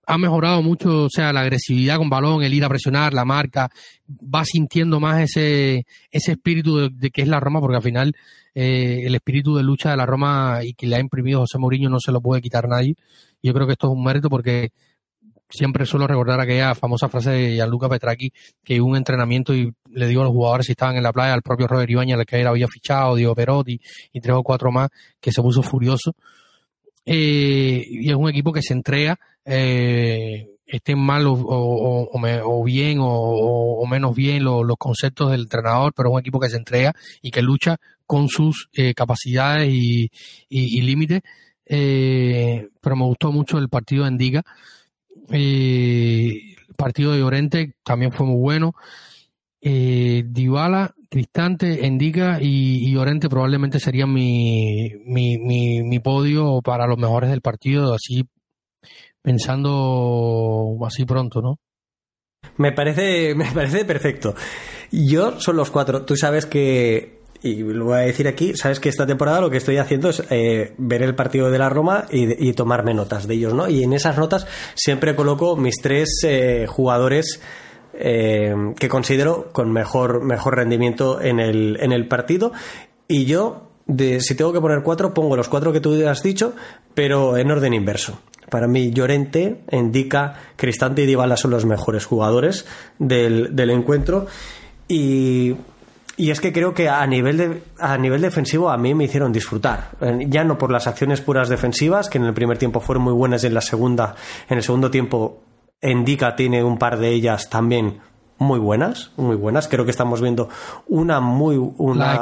[0.05, 3.69] Ha mejorado mucho, o sea, la agresividad con balón, el ir a presionar, la marca,
[4.07, 8.13] va sintiendo más ese, ese espíritu de, que es la Roma, porque al final
[8.53, 11.89] eh, el espíritu de lucha de la Roma y que le ha imprimido José Mourinho
[11.89, 12.95] no se lo puede quitar nadie.
[13.41, 14.71] Yo creo que esto es un mérito porque
[15.51, 18.31] siempre suelo recordar aquella famosa frase de Gianluca Petraki
[18.63, 21.41] que un entrenamiento y le digo a los jugadores si estaban en la playa, al
[21.41, 23.79] propio Robert Ibañez, al que él había fichado, Diego Perotti
[24.13, 26.13] y tres o cuatro más, que se puso furioso.
[27.05, 34.15] Eh, y es un equipo que se entrega, eh, estén mal o, bien o, menos
[34.15, 37.77] bien los conceptos del entrenador, pero es un equipo que se entrega y que lucha
[38.05, 40.09] con sus eh, capacidades y,
[40.81, 41.21] límites.
[41.65, 44.43] Eh, pero me gustó mucho el partido en Diga.
[45.31, 48.73] Eh, el partido de Llorente también fue muy bueno.
[49.61, 56.97] Eh, Dybala, Cristante, Endica y, y, Llorente probablemente serían mi, mi, mi, podio para los
[56.97, 58.25] mejores del partido, así
[59.21, 61.59] pensando así pronto, ¿no?
[62.57, 64.35] Me parece, me parece perfecto.
[64.91, 66.03] Yo son los cuatro.
[66.05, 69.57] Tú sabes que y lo voy a decir aquí, sabes que esta temporada lo que
[69.57, 73.53] estoy haciendo es eh, ver el partido de la Roma y, tomarme notas de ellos,
[73.53, 73.67] ¿no?
[73.67, 74.45] Y en esas notas
[74.75, 77.41] siempre coloco mis tres eh, jugadores
[77.93, 82.51] eh, que considero con mejor, mejor rendimiento en el, en el partido.
[83.07, 86.53] Y yo, de, si tengo que poner cuatro, pongo los cuatro que tú has dicho,
[86.93, 88.19] pero en orden inverso.
[88.51, 92.67] Para mí, Llorente, Indica, Cristante y Dybala son los mejores jugadores
[92.99, 94.27] del, del encuentro.
[94.87, 95.55] Y
[96.21, 99.31] y es que creo que a nivel, de, a nivel defensivo a mí me hicieron
[99.31, 99.89] disfrutar.
[100.27, 103.43] Ya no por las acciones puras defensivas, que en el primer tiempo fueron muy buenas
[103.43, 104.13] y en la segunda,
[104.47, 105.41] en el segundo tiempo,
[105.81, 108.01] Endica tiene un par de ellas también
[108.37, 109.67] muy buenas, muy buenas.
[109.67, 110.47] Creo que estamos viendo
[110.87, 112.21] una muy una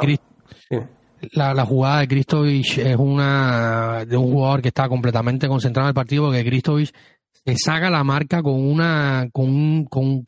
[1.32, 5.94] la, jugada de Kristovich es una de un jugador que está completamente concentrado en el
[5.94, 6.92] partido porque Kristovich
[7.44, 10.24] se saca la marca con una con, con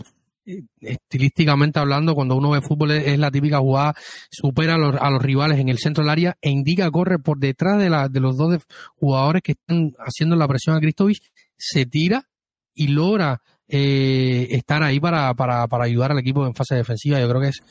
[0.80, 3.94] estilísticamente hablando, cuando uno ve fútbol es, la típica jugada,
[4.30, 7.38] supera a los, a los, rivales en el centro del área e indica corre por
[7.38, 8.66] detrás de, la, de los dos
[8.96, 11.22] jugadores que están haciendo la presión a Kristovich,
[11.56, 12.28] se tira
[12.74, 17.20] y logra eh, estar ahí para, para, para ayudar al equipo en fase defensiva.
[17.20, 17.62] Yo creo que es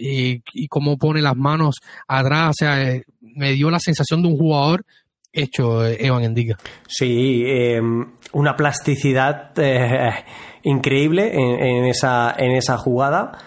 [0.00, 4.28] eh, y cómo pone las manos atrás, o sea, eh, me dio la sensación de
[4.28, 4.84] un jugador
[5.32, 6.56] hecho Evan Endica.
[6.88, 7.44] Sí,
[8.32, 9.52] una plasticidad
[10.64, 13.38] increíble en, esa, en esa jugada.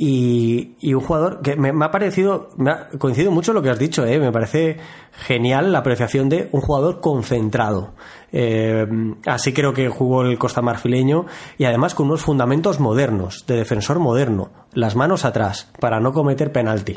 [0.00, 4.06] Y, un jugador que me, ha parecido, me ha coincidido mucho lo que has dicho,
[4.06, 4.20] ¿eh?
[4.20, 4.76] me parece
[5.10, 7.94] genial la apreciación de un jugador concentrado.
[8.30, 8.86] Eh,
[9.26, 11.26] así creo que jugó el Costa Marfileño
[11.58, 16.52] y además con unos fundamentos modernos, de defensor moderno, las manos atrás, para no cometer
[16.52, 16.96] penalti.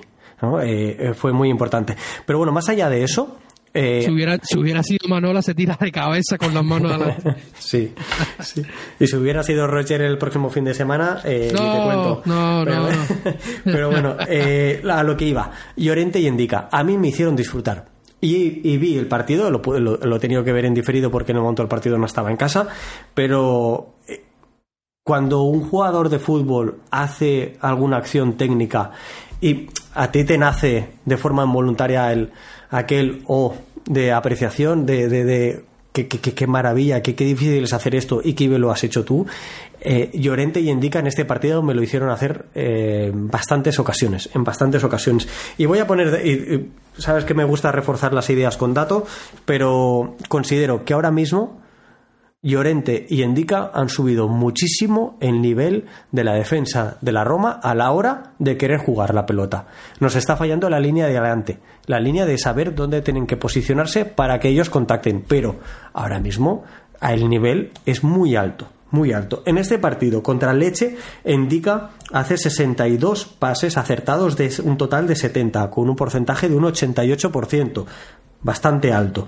[0.62, 1.96] Eh, fue muy importante.
[2.28, 3.38] Pero bueno, más allá de eso,
[3.74, 7.36] eh, si, hubiera, si hubiera sido Manola, se tira de cabeza con las manos adelante.
[7.58, 7.94] sí,
[8.40, 8.62] sí.
[9.00, 12.22] Y si hubiera sido Roger el próximo fin de semana, eh, no, te cuento.
[12.26, 12.90] No, pero, no,
[13.64, 15.52] pero bueno, eh, a lo que iba.
[15.78, 17.92] Llorente y Indica, a mí me hicieron disfrutar.
[18.24, 21.42] Y, vi el partido, lo, lo, he tenido que ver en diferido porque en el
[21.42, 22.68] momento del partido no estaba en casa,
[23.16, 24.24] pero eh,
[25.04, 28.92] cuando un jugador de fútbol hace alguna acción técnica
[29.42, 32.32] y a ti te nace de forma involuntaria el
[32.72, 33.56] aquel o
[33.86, 35.64] de apreciación, de, de, de
[35.94, 39.28] qué, maravilla, qué, difícil es hacer esto y qué lo has hecho tú.
[39.82, 44.44] Eh, Llorente y Indica en este partido me lo hicieron hacer eh, bastantes ocasiones, en
[44.44, 45.28] bastantes ocasiones.
[45.58, 49.04] Y voy a poner, y, sabes que me gusta reforzar las ideas con datos,
[49.46, 51.61] pero considero que ahora mismo
[52.44, 57.76] Llorente y Endica han subido muchísimo el nivel de la defensa de la Roma a
[57.76, 59.68] la hora de querer jugar la pelota.
[60.00, 64.06] Nos está fallando la línea de adelante, la línea de saber dónde tienen que posicionarse
[64.06, 65.60] para que ellos contacten, pero
[65.94, 66.64] ahora mismo
[67.00, 69.44] el nivel es muy alto, muy alto.
[69.46, 75.70] En este partido contra Leche, Indica hace 62 pases acertados de un total de 70,
[75.70, 77.86] con un porcentaje de un 88%,
[78.42, 79.28] bastante alto.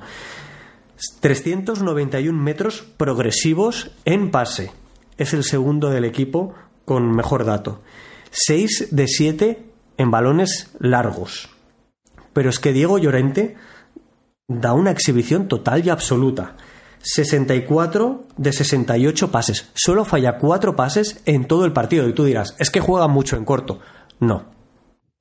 [1.19, 4.71] 391 metros progresivos en pase.
[5.17, 6.53] Es el segundo del equipo
[6.85, 7.81] con mejor dato.
[8.31, 9.65] 6 de 7
[9.97, 11.49] en balones largos.
[12.33, 13.55] Pero es que Diego Llorente
[14.47, 16.55] da una exhibición total y absoluta.
[17.03, 19.69] 64 de 68 pases.
[19.73, 22.07] Solo falla 4 pases en todo el partido.
[22.07, 23.79] Y tú dirás, es que juega mucho en corto.
[24.19, 24.52] No.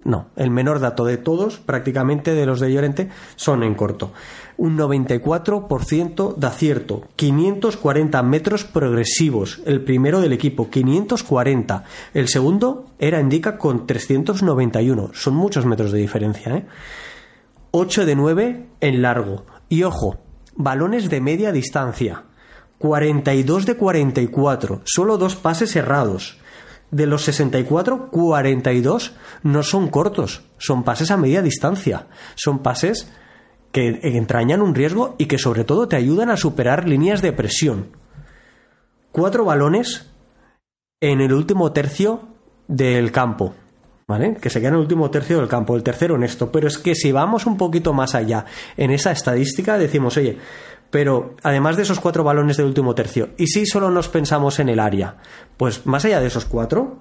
[0.04, 0.26] No.
[0.36, 4.12] El menor dato de todos, prácticamente de los de Llorente, son en corto.
[4.56, 7.02] Un 94% de acierto.
[7.16, 9.60] 540 metros progresivos.
[9.64, 11.84] El primero del equipo, 540.
[12.14, 15.10] El segundo era Indica con 391.
[15.14, 16.66] Son muchos metros de diferencia, ¿eh?
[17.70, 19.46] 8 de 9 en largo.
[19.68, 20.18] Y ojo,
[20.54, 22.24] balones de media distancia.
[22.78, 26.41] 42 de 44, solo dos pases errados.
[26.92, 29.14] De los 64, 42
[29.44, 32.06] no son cortos, son pases a media distancia.
[32.34, 33.10] Son pases
[33.72, 37.96] que entrañan un riesgo y que sobre todo te ayudan a superar líneas de presión.
[39.10, 40.10] Cuatro balones
[41.00, 42.28] en el último tercio
[42.68, 43.54] del campo.
[44.06, 44.34] ¿Vale?
[44.34, 46.52] Que se queda en el último tercio del campo, el tercero en esto.
[46.52, 48.44] Pero es que si vamos un poquito más allá
[48.76, 50.36] en esa estadística, decimos, oye,
[50.92, 54.68] pero además de esos cuatro balones del último tercio, ¿y si solo nos pensamos en
[54.68, 55.16] el área?
[55.56, 56.98] Pues más allá de esos cuatro,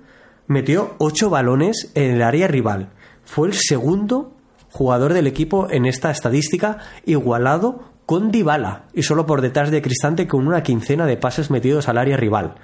[0.47, 2.93] metió ocho balones en el área rival.
[3.25, 4.31] Fue el segundo
[4.71, 10.25] jugador del equipo en esta estadística, igualado con Dybala y solo por detrás de Cristante
[10.25, 12.55] con una quincena de pases metidos al área rival.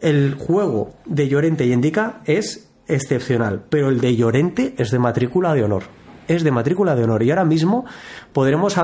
[0.00, 5.54] El juego de Llorente y Indica es excepcional, pero el de Llorente es de matrícula
[5.54, 5.82] de honor.
[6.28, 7.24] Es de matrícula de honor.
[7.24, 7.84] Y ahora mismo
[8.32, 8.76] podremos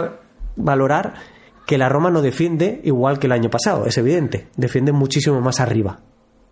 [0.56, 1.37] valorar
[1.68, 4.48] que la Roma no defiende igual que el año pasado, es evidente.
[4.56, 6.00] Defiende muchísimo más arriba.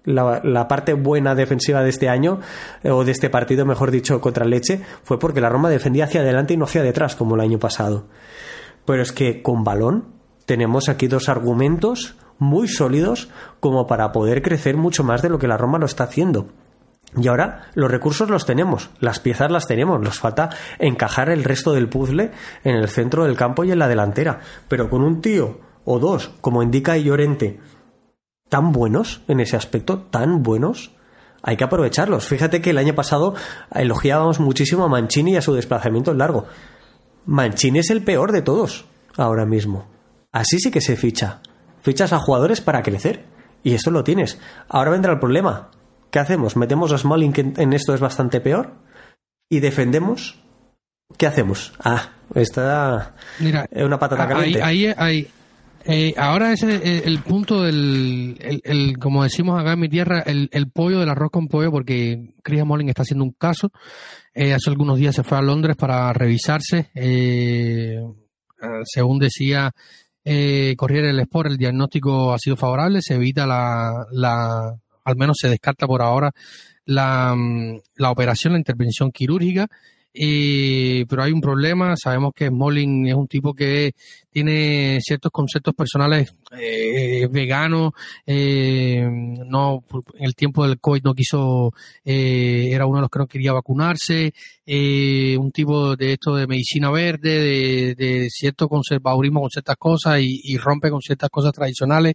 [0.04, 2.40] La, parte buena defensiva de este año,
[2.82, 6.20] eh, o de este partido, mejor dicho, contra Leche, fue porque la Roma defendía hacia
[6.20, 8.08] adelante y no hacia detrás, como el año pasado.
[8.84, 10.04] Pero es que con balón
[10.44, 15.48] tenemos aquí dos argumentos muy sólidos como para poder crecer mucho más de lo que
[15.48, 16.48] la Roma lo está haciendo.
[17.14, 21.72] Y ahora los recursos los tenemos, las piezas las tenemos, nos falta encajar el resto
[21.72, 22.32] del puzzle
[22.64, 24.40] en el centro del campo y en la delantera.
[24.68, 27.60] Pero con un tío o dos, como indica Llorente,
[28.48, 30.92] tan buenos en ese aspecto, tan buenos,
[31.42, 32.26] hay que aprovecharlos.
[32.26, 33.34] Fíjate que el año pasado
[33.72, 36.46] elogiábamos muchísimo a Mancini y a su desplazamiento largo.
[37.24, 38.84] Mancini es el peor de todos
[39.16, 39.86] ahora mismo.
[40.32, 41.40] Así sí que se ficha.
[41.82, 43.24] Fichas a jugadores para crecer.
[43.62, 44.38] Y esto lo tienes.
[44.68, 45.70] Ahora vendrá el problema.
[46.16, 46.56] ¿Qué hacemos?
[46.56, 48.72] ¿Metemos a Smalling que en esto es bastante peor?
[49.50, 50.40] ¿Y defendemos?
[51.18, 51.74] ¿Qué hacemos?
[51.78, 54.62] Ah, está Mira, una patata caliente.
[54.62, 55.28] Ahí, ahí,
[55.84, 61.00] eh, ahora es el, punto del, el, como decimos acá en mi tierra, el, pollo
[61.00, 63.70] del arroz con pollo, porque Chris Smalling está haciendo un caso.
[64.32, 66.88] Eh, hace algunos días se fue a Londres para revisarse.
[66.94, 68.00] Eh,
[68.86, 69.70] según decía
[70.24, 75.38] eh, Corriere el Sport, el diagnóstico ha sido favorable, se evita la, la al menos
[75.40, 76.32] se descarta por ahora
[76.84, 79.68] la, mm, la operación, la intervención quirúrgica.
[80.18, 83.92] Pero hay un problema, sabemos que Smalling es un tipo que
[84.30, 87.92] tiene ciertos conceptos personales eh, veganos,
[88.26, 89.06] eh,
[89.46, 89.84] no,
[90.14, 93.52] en el tiempo del COVID no quiso, eh, era uno de los que no quería
[93.52, 94.32] vacunarse,
[94.64, 100.20] eh, un tipo de esto de medicina verde, de, de cierto conservadurismo con ciertas cosas
[100.20, 102.14] y, y rompe con ciertas cosas tradicionales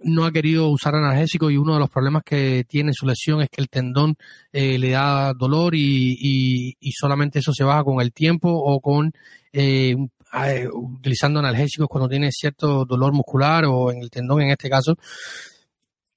[0.00, 3.50] no ha querido usar analgésico y uno de los problemas que tiene su lesión es
[3.50, 4.16] que el tendón
[4.52, 9.12] eh, le da dolor y, y, solamente eso se baja con el tiempo o con
[9.52, 9.96] eh,
[10.32, 14.96] eh, utilizando analgésicos cuando tiene cierto dolor muscular o en el tendón en este caso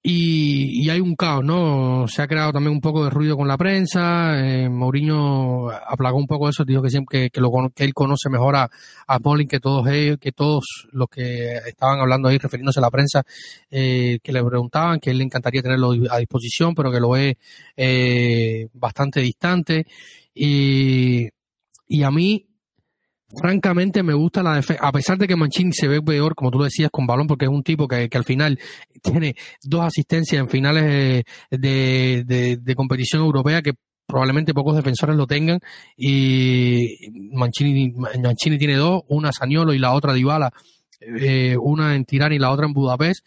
[0.03, 2.07] y, hay un caos, ¿no?
[2.07, 4.39] Se ha creado también un poco de ruido con la prensa.
[4.39, 8.55] Eh, Mourinho aplagó un poco eso, dijo que siempre que, lo, que él conoce mejor
[8.55, 8.69] a,
[9.07, 13.23] a que todos ellos, que todos los que estaban hablando ahí refiriéndose a la prensa,
[13.69, 17.37] eh, que le preguntaban que él le encantaría tenerlo a disposición, pero que lo ve
[17.77, 19.85] eh, bastante distante.
[20.33, 21.29] Y,
[21.87, 22.50] y a mí
[23.39, 26.61] francamente me gusta la defensa, a pesar de que Mancini se ve peor, como tú
[26.61, 28.59] decías, con balón, porque es un tipo que, que al final
[29.01, 33.73] tiene dos asistencias en finales de, de, de, competición europea que
[34.05, 35.59] probablemente pocos defensores lo tengan
[35.95, 40.51] y Mancini, Mancini tiene dos, una Saniolo y la otra Dybala,
[40.99, 43.25] eh, una en Tirán y la otra en Budapest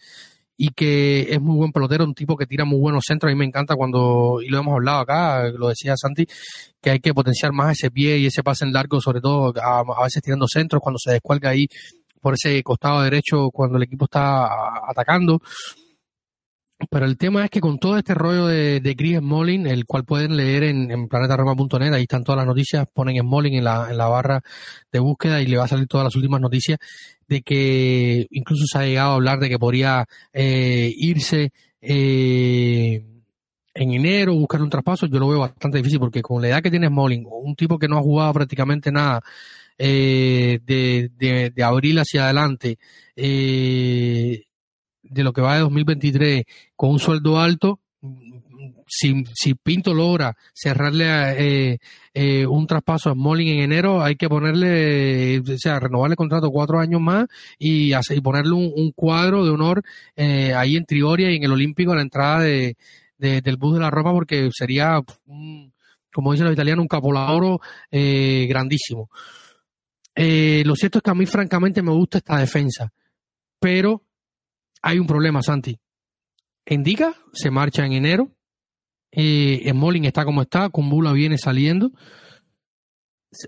[0.57, 3.29] y que es muy buen pelotero, un tipo que tira muy buenos centros.
[3.29, 6.25] A mí me encanta cuando, y lo hemos hablado acá, lo decía Santi,
[6.81, 10.03] que hay que potenciar más ese pie y ese pase en largo, sobre todo a,
[10.03, 11.67] veces tirando centros, cuando se descuelga ahí
[12.21, 14.47] por ese costado derecho, cuando el equipo está
[14.89, 15.41] atacando.
[16.89, 20.03] Pero el tema es que con todo este rollo de, de Chris Smalling, el cual
[20.03, 23.97] pueden leer en, en planetaroma.net, ahí están todas las noticias, ponen Smalling en la, en
[23.97, 24.41] la barra
[24.91, 26.77] de búsqueda y le va a salir todas las últimas noticias
[27.27, 31.51] de que incluso se ha llegado a hablar de que podría eh, irse
[31.81, 33.05] eh,
[33.73, 35.05] en enero, buscar un traspaso.
[35.07, 37.87] Yo lo veo bastante difícil porque con la edad que tiene Smalling, un tipo que
[37.87, 39.21] no ha jugado prácticamente nada
[39.77, 42.77] eh, de, de, de abril hacia adelante,
[43.15, 44.43] eh,
[45.09, 46.43] de lo que va de 2023
[46.75, 47.79] con un sueldo alto,
[48.87, 51.05] si, Pinto logra cerrarle
[51.37, 51.77] eh,
[52.13, 56.51] eh, un traspaso a Smalling en enero, hay que ponerle, o sea, renovarle el contrato
[56.51, 57.25] cuatro años más
[57.57, 59.83] y, hacer, y ponerle un, cuadro de honor
[60.15, 62.77] eh, ahí en Trioria y en el Olímpico a la entrada de,
[63.17, 65.73] de, del bus de la Roma porque sería, un,
[66.13, 67.59] como dicen los italianos, un capoladoro
[67.91, 69.09] eh, grandísimo.
[70.17, 72.89] Lo cierto es que a mí francamente me gusta esta defensa,
[73.59, 74.04] pero
[74.85, 75.79] hay un problema, Santi.
[76.63, 78.29] Endica se marcha en enero.
[79.11, 80.69] Eh, Smalling está como está.
[80.69, 81.91] Kumbula viene saliendo.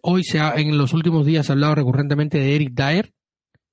[0.02, 3.14] Hoy se ha, en los últimos días se ha hablado recurrentemente de Eric Dyer.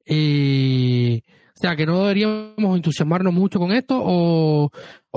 [0.05, 4.71] Eh, o sea, que no deberíamos entusiasmarnos mucho con esto o, o,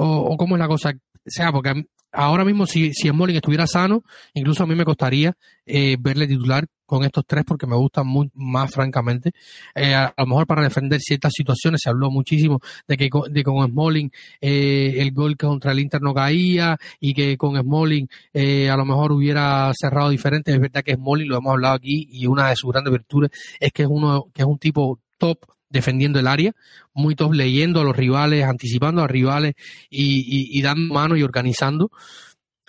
[0.06, 0.92] o cómo es la cosa.
[0.92, 1.84] O sea, porque
[2.18, 4.04] ahora mismo si, si Smalling estuviera sano,
[4.34, 8.32] incluso a mí me costaría eh, verle titular con estos tres porque me gustan muy,
[8.34, 9.34] más francamente.
[9.76, 13.44] Eh, a, lo mejor para defender ciertas situaciones se habló muchísimo de que con, de
[13.44, 14.12] con Smalling
[14.42, 18.86] eh, el gol contra el Inter no caía y que con Smalling eh, a lo
[18.86, 20.52] mejor hubiera cerrado diferente.
[20.54, 23.72] Es verdad que Smalling lo hemos hablado aquí y una de sus grandes virtudes es
[23.72, 25.40] que es uno que es un tipo top
[25.70, 26.54] defendiendo el área,
[26.94, 29.56] muy leyendo a los rivales, anticipando a rivales
[29.90, 31.92] y, y, y dando mano y organizando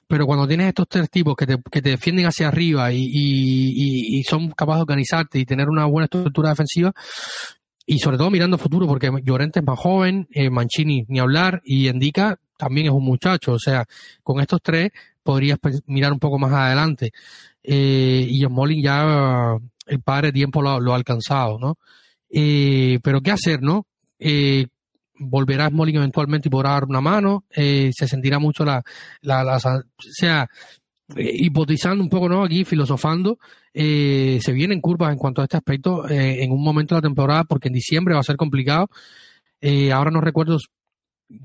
[0.08, 4.82] pero cuando tienes estos tres tipos que te, defienden hacia arriba y, son capaces de
[4.82, 6.92] organizarte y tener una buena estructura defensiva,
[7.86, 11.88] y sobre todo mirando futuro, porque Llorente es más joven, eh, Mancini ni hablar, y
[11.88, 13.84] Endica también es un muchacho, o sea,
[14.22, 14.90] con estos tres
[15.22, 17.12] podrías mirar un poco más adelante.
[17.62, 21.78] Eh, y Smalling ya el padre tiempo lo, lo ha alcanzado, ¿no?
[22.30, 23.86] Eh, pero ¿qué hacer, no?
[24.18, 24.66] Eh,
[25.18, 28.82] volverá Smalling eventualmente y podrá dar una mano, eh, se sentirá mucho la,
[29.22, 30.48] la, la o sea,
[31.16, 32.44] eh, hipotizando un poco, ¿no?
[32.44, 33.38] Aquí, filosofando,
[33.72, 37.08] eh, se vienen curvas en cuanto a este aspecto eh, en un momento de la
[37.08, 38.88] temporada, porque en diciembre va a ser complicado.
[39.60, 40.58] Eh, ahora no recuerdo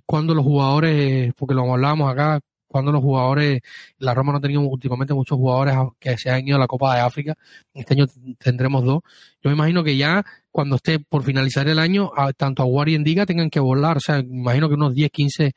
[0.06, 2.40] cuándo los jugadores, porque lo hablábamos acá,
[2.74, 3.61] cuando los jugadores,
[3.99, 6.95] la Roma no ha tenido últimamente muchos jugadores que se han ido a la Copa
[6.95, 7.36] de África,
[7.71, 8.07] este año
[8.39, 9.01] tendremos dos.
[9.43, 13.28] Yo me imagino que ya cuando esté por finalizar el año, tanto Aguar y Endiga
[13.28, 15.51] tengan que volar, o sea, me imagino que unos 10, 15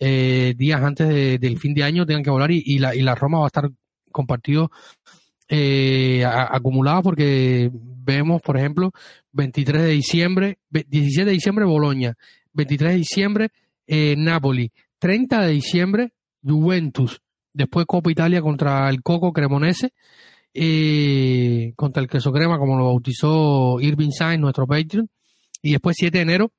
[0.00, 3.14] eh, días antes de, del fin de año tengan que volar y, la, y la
[3.14, 3.70] Roma va a estar
[4.10, 4.72] compartido
[5.48, 8.90] eh, acumulada porque vemos, por ejemplo,
[9.30, 12.14] 23 de diciembre, 17 de diciembre Boloña,
[12.54, 13.50] 23 de diciembre
[13.86, 16.12] eh, Napoli, 30 de diciembre
[16.46, 17.20] Juventus,
[17.52, 19.92] después Copa Italia contra el Coco Cremonese,
[20.54, 25.08] eh, contra el queso crema, como lo bautizó Irving Sainz, nuestro Patreon,
[25.62, 26.52] y después 7 de enero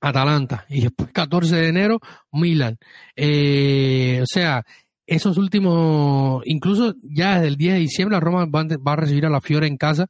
[0.00, 2.00] Atalanta, y después 14 de enero
[2.32, 2.78] Milan.
[3.14, 4.64] Eh, o sea,
[5.06, 9.30] esos últimos, incluso ya desde el 10 de diciembre, la Roma va, a recibir a
[9.30, 10.06] la Fiore en casa,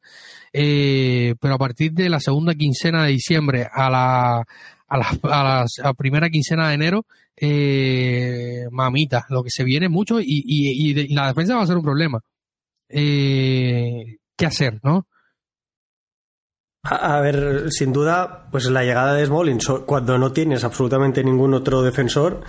[0.53, 4.45] eh, pero a partir de la segunda quincena de diciembre a la,
[4.91, 7.05] a la, a la, a primera quincena de enero,
[7.37, 11.77] eh, mamita, lo que se viene mucho y, y, y, la defensa va a ser
[11.77, 12.19] un problema.
[12.89, 15.07] Eh, ¿Qué hacer, no?
[16.83, 21.83] A, ver, sin duda, pues la llegada de Smolin, cuando no tienes absolutamente ningún otro
[21.83, 22.41] defensor,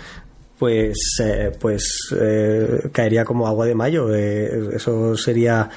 [0.58, 4.12] pues, eh, pues eh, caería como agua de mayo.
[4.12, 5.68] Eh, eso sería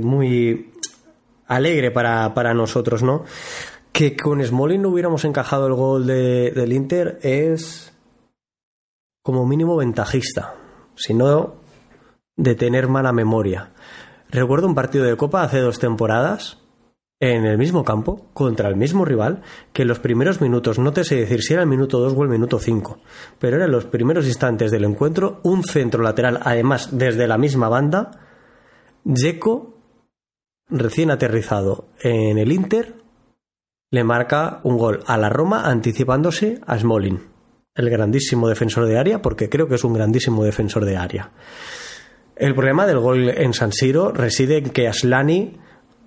[0.00, 0.72] muy
[1.46, 3.24] alegre para, para nosotros, ¿no?
[3.92, 7.92] Que con Smolin no hubiéramos encajado el gol de, del Inter es
[9.22, 10.54] como mínimo ventajista,
[10.94, 11.54] sino
[12.36, 13.72] de tener mala memoria.
[14.30, 16.58] Recuerdo un partido de Copa hace dos temporadas,
[17.20, 21.04] en el mismo campo, contra el mismo rival, que en los primeros minutos, no te
[21.04, 22.98] sé decir si era el minuto 2 o el minuto 5,
[23.38, 28.10] pero eran los primeros instantes del encuentro, un centro lateral, además desde la misma banda,
[29.14, 29.76] Jeco,
[30.68, 33.01] recién aterrizado en el Inter,
[33.92, 37.30] le marca un gol a la Roma anticipándose a Smolin
[37.74, 41.30] el grandísimo defensor de área, porque creo que es un grandísimo defensor de área.
[42.36, 45.56] El problema del gol en San Siro reside en que Aslani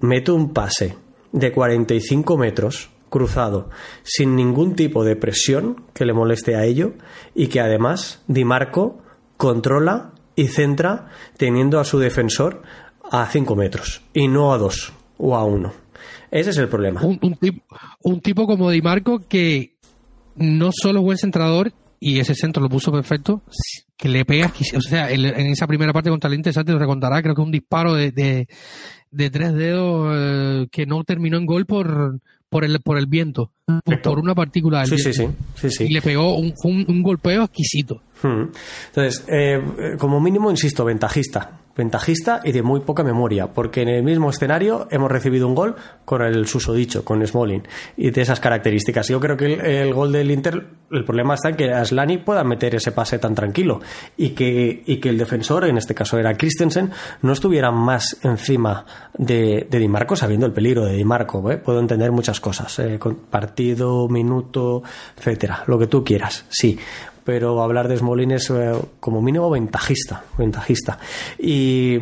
[0.02, 0.98] mete un pase
[1.32, 3.70] de 45 metros cruzado,
[4.04, 6.94] sin ningún tipo de presión que le moleste a ello,
[7.34, 9.02] y que además Di Marco
[9.38, 12.62] controla y centra teniendo a su defensor
[13.10, 15.85] a 5 metros, y no a 2 o a 1.
[16.36, 17.02] Ese es el problema.
[17.02, 17.64] Un, un, tipo,
[18.04, 19.78] un tipo como Di Marco que
[20.36, 23.42] no solo buen centrador, y ese centro lo puso perfecto,
[23.96, 27.36] que le pegas, o sea, en esa primera parte contra el Inter, te recordará, creo
[27.36, 32.20] que un disparo de, de, tres dedos eh, que no terminó en gol por,
[32.50, 33.54] por el, por el viento,
[34.04, 35.38] por, una partícula del sí, viento.
[35.56, 38.02] Sí, sí, Y le pegó un, un, golpeo exquisito.
[38.22, 38.50] Hmm.
[38.88, 39.62] Entonces, eh,
[39.98, 44.88] como mínimo, insisto, ventajista ventajista y de muy poca memoria, porque en el mismo escenario
[44.91, 47.63] hemos recibido un gol con el susodicho, con Smolin,
[47.97, 49.07] y de esas características.
[49.09, 52.76] Yo creo que el, gol del Inter, el problema está en que Aslani pueda meter
[52.76, 53.82] ese pase tan tranquilo
[54.15, 58.86] y que, y que el defensor, en este caso era Christensen, no estuviera más encima
[59.17, 61.51] de, de Di Marco, sabiendo el peligro de Di Marco.
[61.51, 61.57] ¿eh?
[61.57, 62.99] Puedo entender muchas cosas, eh,
[63.30, 64.84] partido, minuto,
[65.17, 66.78] etcétera, lo que tú quieras, sí
[67.26, 68.71] pero hablar de Smolin es eh,
[69.01, 70.97] como mínimo ventajista, ventajista.
[71.38, 71.99] Y,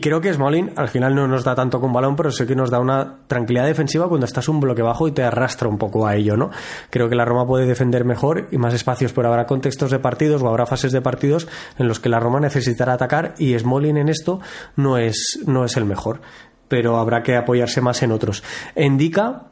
[0.00, 2.70] creo que Smolin al final no nos da tanto con balón, pero sí que nos
[2.70, 6.14] da una tranquilidad defensiva cuando estás un bloque bajo y te arrastra un poco a
[6.14, 6.50] ello, ¿no?
[6.90, 10.42] Creo que la Roma puede defender mejor y más espacios, pero habrá contextos de partidos
[10.42, 11.48] o habrá fases de partidos
[11.78, 14.40] en los que la Roma necesitará atacar y Smolin en esto
[14.76, 16.20] no es, no es el mejor
[16.66, 18.42] pero habrá que apoyarse más en otros.
[18.74, 19.48] Indica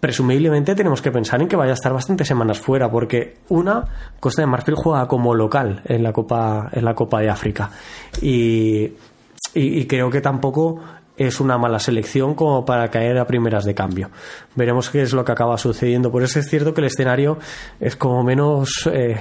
[0.00, 3.84] presumiblemente tenemos que pensar en que vaya a estar bastantes semanas fuera, porque una,
[4.20, 7.70] Costa de Marfil juega como local en la Copa, en la Copa de África.
[8.20, 8.92] Y,
[9.54, 10.80] y, creo que tampoco
[11.16, 14.10] es una mala selección como para caer a primeras de cambio.
[14.54, 16.10] Veremos qué es lo que acaba sucediendo.
[16.10, 17.38] Por eso es cierto que el escenario
[17.80, 18.88] es como menos.
[18.92, 19.20] Eh,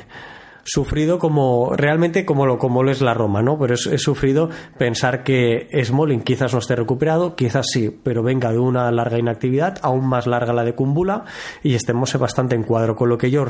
[0.67, 3.57] sufrido como realmente como lo, como lo es la Roma, ¿no?
[3.57, 8.59] Pero es, sufrido pensar que Smolin quizás no esté recuperado, quizás sí, pero venga de
[8.59, 11.23] una larga inactividad, aún más larga la de Cumbula,
[11.63, 12.95] y estemos bastante en cuadro.
[12.97, 13.45] Con lo que yo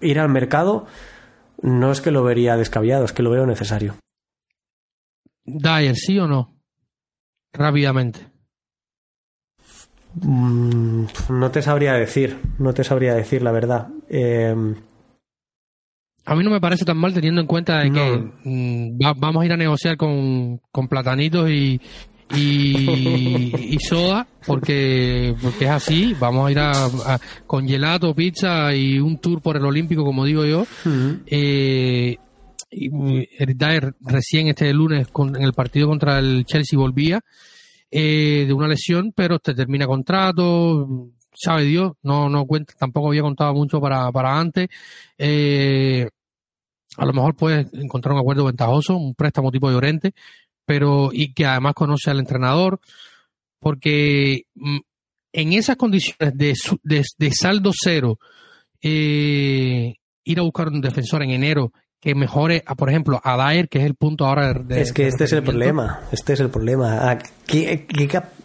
[0.00, 0.86] ir al mercado
[1.62, 3.96] no es que lo vería descabellado, es que lo veo necesario.
[5.44, 6.54] Dyer, ¿sí o no?
[7.52, 8.20] Rápidamente.
[10.14, 13.88] Mm, no te sabría decir, no te sabría decir la verdad.
[14.08, 14.54] Eh,
[16.30, 19.46] a mí no me parece tan mal teniendo en cuenta de que mm, vamos a
[19.46, 21.80] ir a negociar con, platanitos y,
[22.36, 26.14] y, soda porque, porque es así.
[26.20, 27.18] Vamos a ir a,
[27.48, 30.64] con gelato, pizza y un tour por el Olímpico, como digo yo.
[31.26, 32.16] eh,
[34.00, 37.20] recién este lunes con, en el partido contra el Chelsea volvía
[37.90, 43.22] eh, de una lesión, pero te termina contrato, sabe Dios, no, no cuenta, tampoco había
[43.22, 44.68] contado mucho para, para antes.
[45.18, 46.08] Eh,
[46.96, 50.12] a lo mejor puedes encontrar un acuerdo ventajoso, un préstamo tipo Llorente,
[50.64, 52.80] pero y que además conoce al entrenador,
[53.58, 54.78] porque mm,
[55.32, 58.18] en esas condiciones de, de, saldo cero,
[58.82, 63.68] eh, ir a buscar un defensor en enero que mejore, a, por ejemplo, a Daer,
[63.68, 64.80] que es el punto ahora de...
[64.80, 67.10] Es que este es el problema, este es el problema.
[67.10, 67.86] Ah, ¿Qué,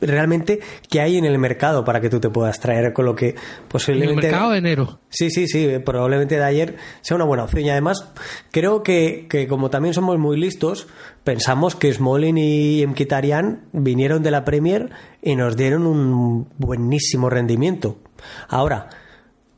[0.01, 3.35] realmente qué hay en el mercado para que tú te puedas traer con lo que
[3.69, 4.11] posiblemente...
[4.11, 4.99] En el mercado de enero.
[5.09, 7.63] Sí, sí, sí, probablemente Daer sea una buena opción.
[7.63, 8.11] Y además,
[8.51, 10.87] creo que, que como también somos muy listos,
[11.23, 14.89] pensamos que Smolin y Mkhitaryan vinieron de la Premier
[15.21, 17.99] y nos dieron un buenísimo rendimiento.
[18.49, 18.89] Ahora,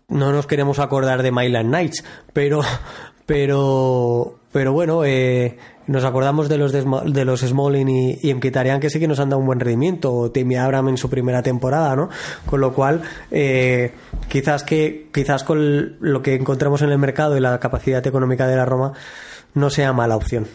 [0.08, 2.62] no nos queremos acordar de Myland Knights, pero
[3.28, 8.90] pero, pero bueno, eh, nos acordamos de los de, los Smolin y, y Mkhitaryan que
[8.90, 11.96] sí que nos han dado un buen rendimiento, o Timmy Abraham en su primera temporada,
[11.96, 12.10] ¿no?
[12.46, 13.92] Con lo cual, eh,
[14.30, 18.56] quizás que quizás con lo que encontramos en el mercado y la capacidad económica de
[18.56, 18.94] la Roma
[19.54, 20.48] no sea mala opción.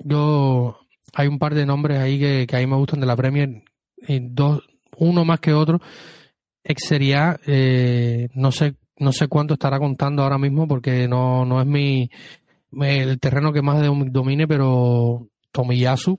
[0.00, 0.80] Yo
[1.14, 3.62] hay un par de nombres ahí que, que a mí me gustan de la Premier,
[3.96, 4.64] y dos,
[4.98, 5.80] uno más que otro.
[6.64, 11.60] Ex sería, eh, no sé no sé cuánto estará contando ahora mismo porque no, no
[11.60, 12.10] es mi
[12.82, 16.18] el terreno que más domine, pero Tomiyasu,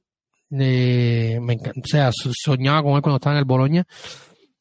[0.52, 3.86] eh, me o sea, soñaba con él cuando estaba en el Boloña.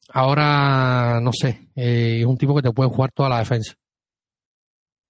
[0.09, 3.73] Ahora, no sé, eh, es un tipo que te puede jugar toda la defensa.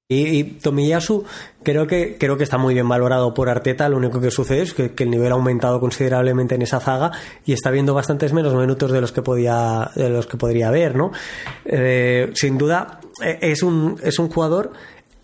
[0.08, 1.26] Y, Tomiyasu
[1.64, 3.90] creo que creo que está muy bien valorado por Arteta.
[3.90, 7.12] Lo único que sucede es que, el nivel ha aumentado considerablemente en esa zaga
[7.44, 10.96] y está viendo bastantes menos minutos de los que podía de los que podría haber,
[10.96, 11.12] ¿no?
[11.66, 14.74] Eh, sin duda es un es un jugador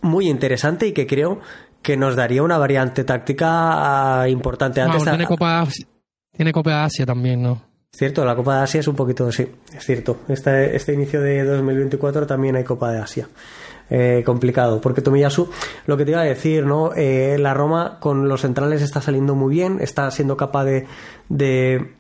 [0.02, 1.40] muy interesante y que creo
[1.82, 4.82] que nos daría una variante táctica importante.
[4.82, 5.68] Antes tiene Copa
[6.36, 7.62] tiene Copa de Asia también, ¿no?
[7.92, 9.46] Cierto, la Copa de Asia es un poquito, sí,
[9.76, 10.22] es cierto.
[10.30, 13.28] Este, este inicio de 2024 también hay Copa de Asia.
[13.94, 14.80] Eh, complicado.
[14.80, 15.50] Porque Tomiyasu,
[15.86, 16.94] lo que te iba a decir, ¿no?
[16.96, 20.88] Eh, la Roma con los centrales está saliendo muy bien, está siendo capaz de,
[21.28, 21.96] de,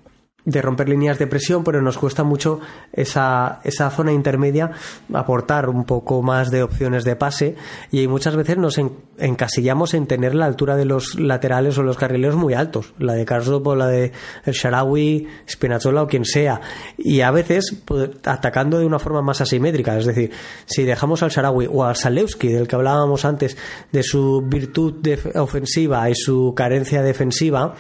[0.45, 2.59] de romper líneas de presión, pero nos cuesta mucho
[2.93, 4.71] esa, esa zona intermedia
[5.13, 7.55] aportar un poco más de opciones de pase.
[7.91, 8.79] Y muchas veces nos
[9.17, 13.25] encasillamos en tener la altura de los laterales o los carrileros muy altos, la de
[13.25, 14.11] Karsdorp o la de
[14.45, 16.61] el Sharawi, Spinazzola o quien sea,
[16.97, 20.31] y a veces pues, atacando de una forma más asimétrica, es decir,
[20.65, 23.57] si dejamos al Sharawi o al Salewski, del que hablábamos antes,
[23.91, 27.75] de su virtud ofensiva y su carencia defensiva,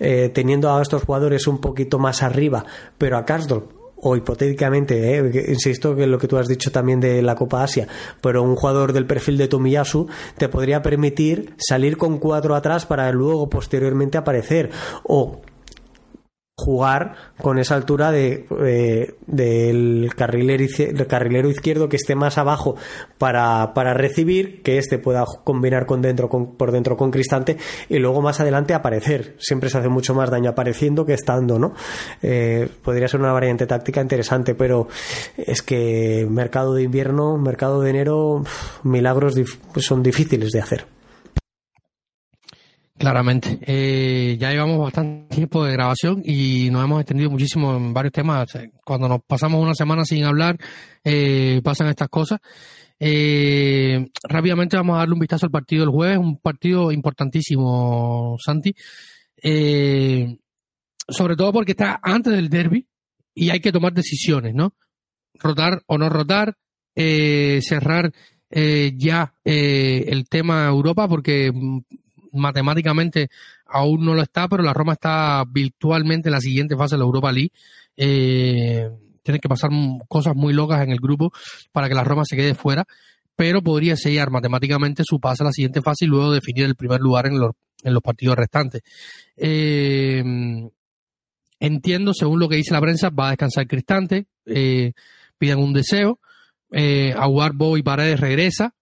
[0.00, 2.64] eh, teniendo a estos jugadores un poquito más arriba,
[2.98, 7.22] pero a Karsdorp o hipotéticamente, eh, insisto que lo que tú has dicho también de
[7.22, 7.86] la Copa Asia,
[8.20, 10.08] pero un jugador del perfil de Tomiyasu
[10.38, 14.70] te podría permitir salir con cuatro atrás para luego posteriormente aparecer
[15.02, 15.40] o
[16.60, 22.76] jugar con esa altura de, eh, del carrilero, izquierdo que esté más abajo
[23.18, 27.56] para, para recibir, que este pueda combinar con dentro, con, por dentro con Cristante
[27.88, 29.36] y luego más adelante aparecer.
[29.38, 31.74] Siempre se hace mucho más daño apareciendo que estando, ¿no?
[32.22, 34.88] Eh, podría ser una variante táctica interesante, pero
[35.36, 38.44] es que mercado de invierno, mercado de enero,
[38.82, 39.34] milagros
[39.78, 40.99] son difíciles de hacer.
[43.00, 43.58] Claramente.
[43.62, 48.46] Eh, ya llevamos bastante tiempo de grabación y nos hemos extendido muchísimo en varios temas.
[48.84, 50.58] Cuando nos pasamos una semana sin hablar,
[51.02, 52.40] eh, pasan estas cosas.
[52.98, 58.74] Eh, rápidamente vamos a darle un vistazo al partido del jueves, un partido importantísimo, Santi.
[61.08, 62.86] sobre todo porque está antes del derby
[63.34, 64.74] y hay que tomar decisiones, ¿no?
[65.38, 66.54] Rotar o no rotar,
[66.94, 68.12] cerrar
[68.50, 71.50] ya el tema Europa porque
[72.32, 73.28] matemáticamente
[73.66, 77.04] aún no lo está, pero la Roma está virtualmente en la siguiente fase de la
[77.04, 77.52] Europa League.
[77.96, 78.88] Eh,
[79.22, 79.70] tienen que pasar
[80.08, 81.32] cosas muy locas en el grupo
[81.72, 82.84] para que la Roma se quede fuera,
[83.36, 87.00] pero podría sellar matemáticamente su pase a la siguiente fase y luego definir el primer
[87.00, 87.52] lugar en los,
[87.82, 88.82] en los partidos restantes.
[89.36, 90.22] Eh,
[91.58, 94.92] entiendo, según lo que dice la prensa, va a descansar Cristante, eh,
[95.38, 96.18] piden un deseo,
[96.72, 98.74] eh, Aguar y Paredes regresa,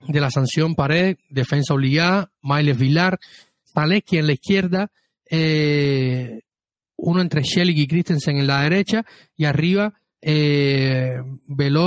[0.00, 3.18] de la sanción Pared, defensa obligada, Miles Vilar,
[3.72, 4.90] Zaleski en la izquierda,
[5.30, 6.40] eh,
[6.96, 9.04] uno entre Schelling y Christensen en la derecha,
[9.36, 11.20] y arriba eh,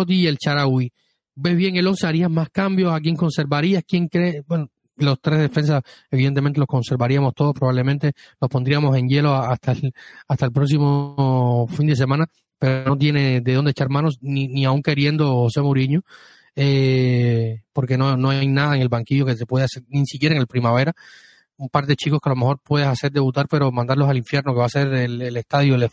[0.07, 0.91] y el Charaui.
[1.36, 2.07] ¿Ves bien el 11?
[2.07, 2.94] ¿Harías más cambios?
[2.94, 3.84] ¿A quién conservarías?
[3.88, 4.44] ¿Quién cree?
[4.45, 5.81] Bueno, los tres defensas,
[6.11, 9.94] evidentemente los conservaríamos todos, probablemente los pondríamos en hielo hasta el,
[10.27, 12.27] hasta el próximo fin de semana,
[12.57, 16.03] pero no tiene de dónde echar manos, ni, ni aún queriendo José Mourinho
[16.56, 20.36] eh, porque no, no hay nada en el banquillo que se pueda hacer, ni siquiera
[20.36, 20.94] en el primavera.
[21.58, 24.54] Un par de chicos que a lo mejor puedes hacer debutar, pero mandarlos al infierno,
[24.54, 25.90] que va a ser el, estadio el,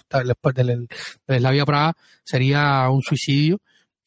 [0.55, 0.89] del,
[1.27, 3.61] del Slavia Praga, sería un suicidio.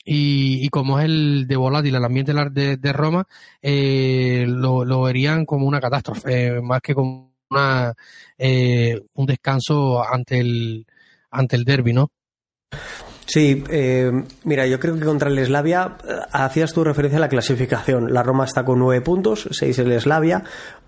[0.06, 3.28] Y, y, como es el de volátil, el ambiente de, de Roma,
[3.62, 7.94] eh, lo, lo, verían como una catástrofe, más que como una,
[8.38, 10.88] eh, un descanso ante el,
[11.30, 12.12] ante el derby, ¿no?
[13.32, 14.12] Sí, eh,
[14.44, 18.12] mira, yo creo que contra el Eslavia eh, hacías tu referencia a la clasificación.
[18.12, 20.44] La Roma está con nueve puntos, seis el Eslavia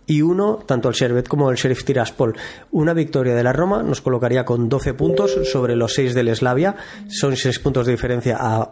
[0.07, 2.35] y uno tanto el Sherbet como el Sheriff Tiraspol.
[2.71, 6.75] Una victoria de la Roma nos colocaría con doce puntos sobre los seis del Eslavia.
[7.09, 8.71] Son seis puntos de diferencia a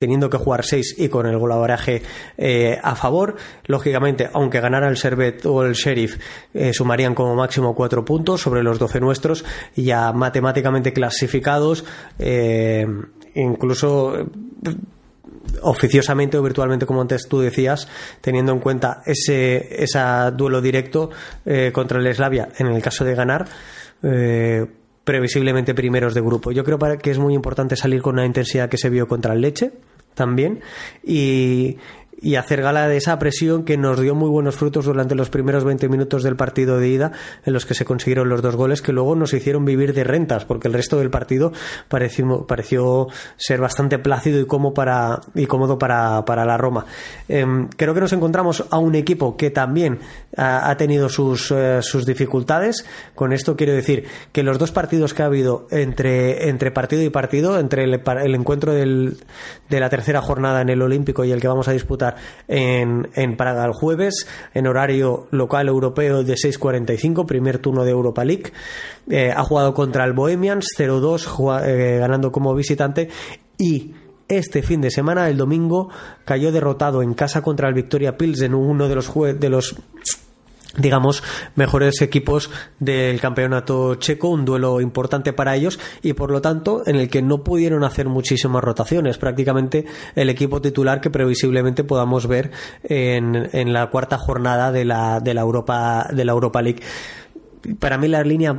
[0.00, 2.00] teniendo que jugar seis y con el golaveraje
[2.38, 3.36] eh, a favor.
[3.66, 6.16] Lógicamente, aunque ganara el Servet o el Sheriff,
[6.54, 9.44] eh, sumarían como máximo cuatro puntos sobre los doce nuestros,
[9.76, 11.84] ya matemáticamente clasificados,
[12.18, 12.86] eh,
[13.34, 14.26] incluso
[15.60, 17.86] oficiosamente o virtualmente, como antes tú decías,
[18.22, 19.98] teniendo en cuenta ese, ese
[20.34, 21.10] duelo directo
[21.74, 23.48] contra el Eslavia, en el caso de ganar
[25.04, 26.52] previsiblemente primeros de grupo.
[26.52, 29.40] Yo creo que es muy importante salir con una intensidad que se vio contra el
[29.40, 29.72] Leche
[30.14, 30.60] también.
[31.02, 31.78] Y,
[32.22, 35.64] y hacer gala de esa presión que nos dio muy buenos frutos durante los primeros
[35.64, 37.12] 20 minutos del partido de ida
[37.44, 40.44] en los que se consiguieron los dos goles que luego nos hicieron vivir de rentas
[40.44, 41.52] porque el resto del partido
[41.88, 46.86] pareció, pareció ser bastante plácido y, cómodo para, y cómodo para, la Roma.
[47.28, 49.98] Em, creo que nos encontramos a un equipo que también
[50.36, 52.86] ha, tenido sus, eh, sus dificultades.
[53.14, 57.10] Con esto quiero decir que los dos partidos que ha habido entre, entre partido y
[57.10, 59.18] partido, entre el, el encuentro del,
[59.68, 62.09] de la tercera jornada en el Olímpico y el que vamos a disputar
[62.48, 68.52] en, Praga el jueves, en horario local europeo de 6.45, primer turno de Europa League.
[69.08, 73.08] Eh, ha jugado contra el Bohemians 0-2, eh, ganando como visitante
[73.58, 73.94] y
[74.28, 75.90] este fin de semana, el domingo,
[76.24, 79.76] cayó derrotado en casa contra el Victoria Pilsen, uno de los, de los
[80.76, 81.22] digamos,
[81.56, 86.96] mejores equipos del campeonato checo, un duelo importante para ellos y por lo tanto en
[86.96, 92.50] el que no pudieron hacer muchísimas rotaciones, prácticamente el equipo titular que previsiblemente podamos ver
[92.82, 96.80] en, en la cuarta jornada de la, de la Europa de la Europa League.
[97.78, 98.56] Para mí la línea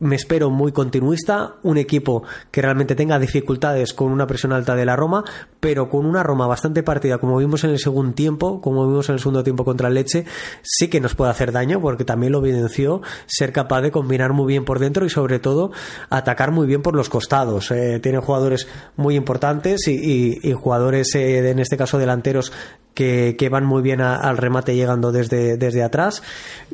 [0.00, 4.84] me espero muy continuista, un equipo que realmente tenga dificultades con una presión alta de
[4.84, 5.24] la Roma,
[5.60, 9.14] pero con una Roma bastante partida, como vimos en el segundo tiempo, como vimos en
[9.14, 10.24] el segundo tiempo contra el Leche,
[10.62, 14.46] sí que nos puede hacer daño, porque también lo evidenció ser capaz de combinar muy
[14.46, 15.72] bien por dentro y sobre todo
[16.10, 17.70] atacar muy bien por los costados.
[17.70, 22.52] Eh, tiene jugadores muy importantes y, jugadores, eh, en este caso delanteros,
[22.98, 26.22] que, van muy bien al remate llegando desde, desde atrás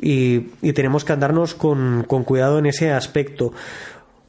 [0.01, 0.39] y,
[0.73, 3.53] tenemos que andarnos con, con cuidado en ese aspecto.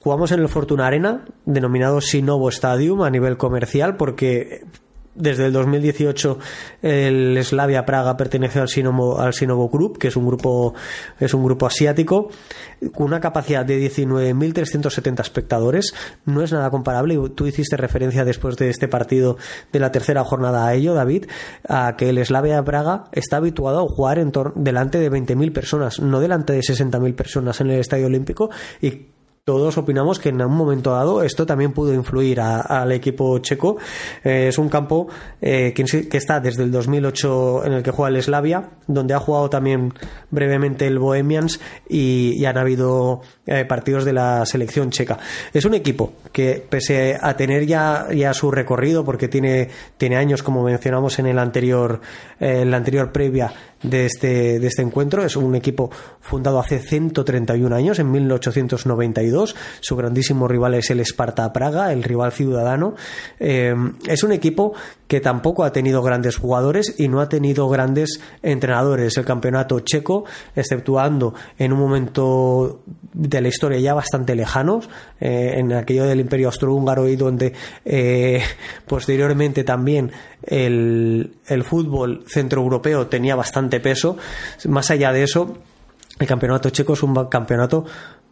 [0.00, 4.64] Jugamos en el Fortuna Arena, denominado Sinovo Stadium a nivel comercial, porque
[5.16, 6.38] desde el 2018
[6.82, 10.74] el Slavia Praga pertenece al Sinovo, al Sinovo Group, que es un grupo,
[11.18, 12.28] es un grupo asiático,
[12.94, 15.94] con una capacidad de 19.370 espectadores.
[16.24, 17.16] No es nada comparable.
[17.34, 19.36] Tú hiciste referencia después de este partido
[19.72, 21.26] de la tercera jornada a ello, David,
[21.68, 26.20] a que el Slavia Praga está habituado a jugar en delante de 20.000 personas, no
[26.20, 29.15] delante de 60.000 personas en el Estadio Olímpico y
[29.46, 33.76] todos opinamos que en un momento dado esto también pudo influir al equipo checo.
[34.24, 35.06] Eh, es un campo
[35.40, 39.48] eh, que, está desde el 2008 en el que juega el Slavia, donde ha jugado
[39.48, 39.94] también
[40.32, 45.16] brevemente el Bohemians y, han habido eh, partidos de la selección checa.
[45.54, 50.42] Es un equipo que pese a tener ya, ya su recorrido, porque tiene, tiene años
[50.42, 52.00] como mencionamos en el anterior,
[52.40, 53.52] en la anterior previa,
[53.82, 55.24] de este, de este encuentro.
[55.24, 55.90] Es un equipo
[56.20, 59.54] fundado hace 131 años, en 1892.
[59.80, 62.94] Su grandísimo rival es el Sparta Praga, el rival ciudadano.
[63.38, 63.74] Eh,
[64.06, 64.74] es un equipo
[65.08, 69.16] que tampoco ha tenido grandes jugadores y no ha tenido grandes entrenadores.
[69.16, 70.24] El campeonato checo,
[70.54, 72.82] exceptuando en un momento
[73.12, 74.88] de la historia ya bastante lejanos,
[75.20, 77.52] eh, en aquello del Imperio Austrohúngaro y donde
[77.84, 78.42] eh,
[78.86, 80.10] posteriormente también
[80.42, 84.16] el, el fútbol centroeuropeo tenía bastante peso.
[84.66, 85.58] Más allá de eso,
[86.18, 87.84] el campeonato checo es un campeonato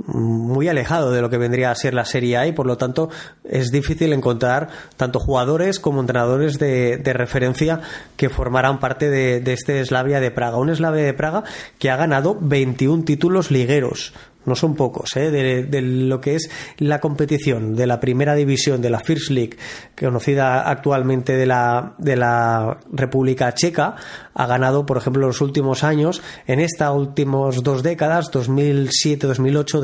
[0.07, 3.11] muy alejado de lo que vendría a ser la Serie A y por lo tanto
[3.45, 7.81] es difícil encontrar tanto jugadores como entrenadores de, referencia
[8.17, 10.57] que formarán parte de, de, este Slavia de Praga.
[10.57, 11.45] Un Slavia de Praga
[11.79, 14.15] que ha ganado 21 títulos ligueros
[14.47, 15.31] no son pocos, ¿eh?
[15.31, 19.57] de, lo que es la competición de la primera división de la First League,
[19.99, 23.97] conocida actualmente de la, de la República Checa,
[24.35, 29.81] ha ganado, por ejemplo, en los últimos años, en estas últimas dos décadas, 2007-2008,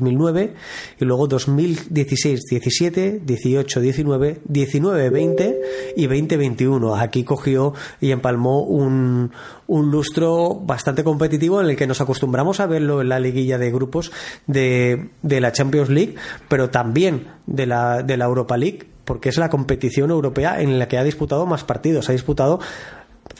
[0.00, 0.52] 2008-2009,
[1.00, 5.56] y luego 2016-17, 18-19, 19-20
[5.96, 7.00] y 20-21.
[7.00, 9.32] Aquí cogió y empalmó un,
[9.66, 13.70] un lustro bastante competitivo en el que nos acostumbramos a verlo en la liguilla de
[13.70, 13.81] grupos
[14.46, 16.14] de, de la Champions League,
[16.48, 20.88] pero también de la, de la Europa League, porque es la competición europea en la
[20.88, 22.08] que ha disputado más partidos.
[22.08, 22.60] Ha disputado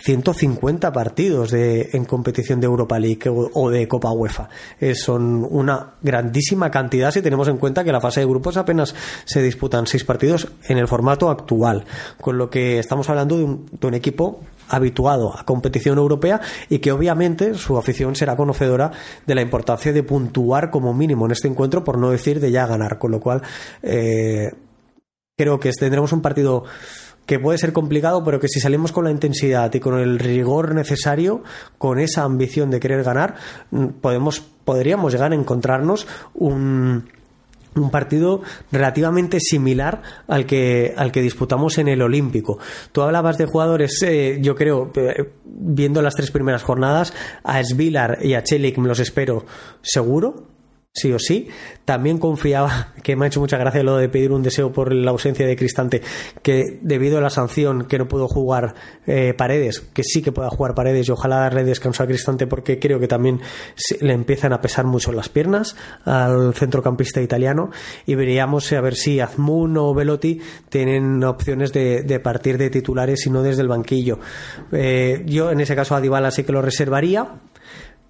[0.03, 4.49] 150 partidos de, en competición de Europa League o, de Copa UEFA.
[4.95, 8.95] Son una grandísima cantidad si tenemos en cuenta que la fase de grupos apenas
[9.25, 11.85] se disputan seis partidos en el formato actual.
[12.21, 14.41] Con lo que estamos hablando de un, de un equipo
[14.73, 18.91] habituado a competición europea y que obviamente su afición será conocedora
[19.27, 22.67] de la importancia de puntuar como mínimo en este encuentro, por no decir de ya
[22.67, 22.99] ganar.
[22.99, 23.43] Con lo cual,
[23.83, 24.51] eh,
[25.37, 26.65] creo que tendremos un partido
[27.27, 30.75] que puede ser complicado, pero que si salimos con la intensidad y con el rigor
[30.75, 31.43] necesario,
[31.79, 33.37] con esa ambición de querer ganar,
[33.71, 37.05] mm, podemos, podríamos llegar a encontrarnos un,
[37.75, 42.59] un partido relativamente similar al que, al que disputamos en el Olímpico.
[42.93, 47.13] Tú hablabas de jugadores, eh, yo creo, eh, viendo las tres primeras jornadas,
[47.45, 49.45] a Svilar y a Chelik me los espero
[49.81, 50.47] seguro,
[50.95, 51.49] sí o sí.
[51.85, 55.11] También confiaba, que me ha hecho mucha gracia lo de pedir un deseo por la
[55.11, 56.03] ausencia de Cristante,
[56.43, 58.75] que debido a la sanción que no pudo jugar
[59.07, 62.79] eh, Paredes, que sí que pueda jugar Paredes y ojalá darle descanso a Cristante porque
[62.79, 63.41] creo que también
[64.01, 67.71] le empiezan a pesar mucho las piernas al centrocampista italiano
[68.07, 73.31] y veríamos a ver si Azmun o Velotti tienen opciones de, partir de titulares y
[73.31, 74.19] no desde el banquillo.
[74.71, 77.41] Eh, yo en ese caso a Dybala sí que lo reservaría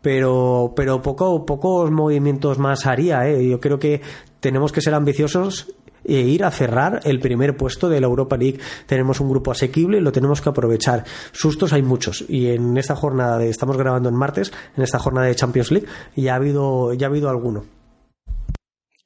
[0.02, 3.28] pero, pero poco, pocos movimientos más haría.
[3.28, 3.48] ¿eh?
[3.48, 4.02] Yo creo que
[4.40, 5.74] tenemos que ser ambiciosos
[6.04, 8.58] e ir a cerrar el primer puesto de la Europa League.
[8.86, 11.04] Tenemos un grupo asequible y lo tenemos que aprovechar.
[11.32, 15.28] Sustos hay muchos y en esta jornada de, estamos grabando en martes, en esta jornada
[15.28, 17.64] de Champions League ya ha habido ya ha habido alguno.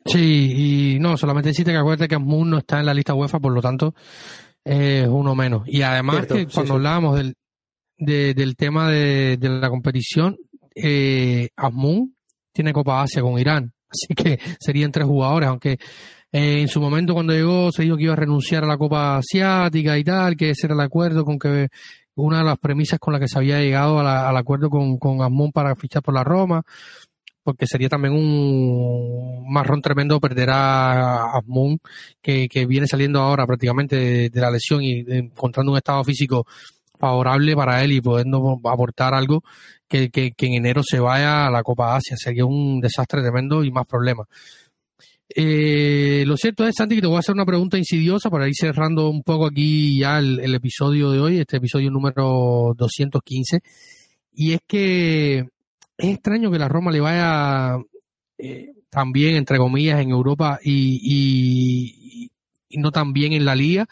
[0.07, 3.41] Sí, y no, solamente decirte que acuérdate que Moon no está en la lista UEFA,
[3.41, 3.93] por lo tanto
[4.65, 5.63] es uno menos.
[5.67, 7.35] Y además que cuando hablábamos del,
[7.99, 10.37] del tema de, de la competición,
[10.77, 12.15] eh, Asmun
[12.53, 15.79] tiene Copa Asia con Irán, así que serían tres jugadores, aunque
[16.33, 19.17] eh, en su momento cuando llegó se dijo que iba a renunciar a la Copa
[19.17, 21.69] Asiática y tal, que ese era el acuerdo con que
[22.15, 25.19] una de las premisas con la que se había llegado al acuerdo con, con
[25.53, 26.63] para fichar por la Roma,
[27.47, 31.79] porque sería también un marrón tremendo perder a Moon,
[32.21, 36.45] que, que viene saliendo ahora prácticamente de, la lesión y encontrando un estado físico
[36.99, 39.43] favorable para él y podernos aportar algo
[39.89, 42.17] que, que, en enero se vaya a la Copa Asia.
[42.17, 44.27] Sería un desastre tremendo y más problemas.
[45.29, 48.55] Eh, lo cierto es, Santi, que te voy a hacer una pregunta insidiosa para ir
[48.55, 53.61] cerrando un poco aquí ya el, episodio de hoy, este episodio número 215.
[54.33, 55.39] Y es que
[55.99, 57.79] es extraño que la Roma le vaya
[58.39, 62.31] eh, también, entre comillas, en Europa y,
[62.71, 63.87] y, no tan bien en la liga.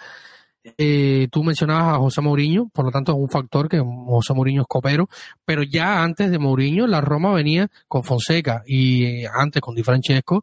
[0.78, 4.62] Eh, tú mencionabas a José Mourinho, por lo tanto es un factor que José Mourinho
[4.62, 5.08] es copero,
[5.44, 9.82] pero ya antes de Mourinho la Roma venía con Fonseca y eh, antes con Di
[9.82, 10.42] Francesco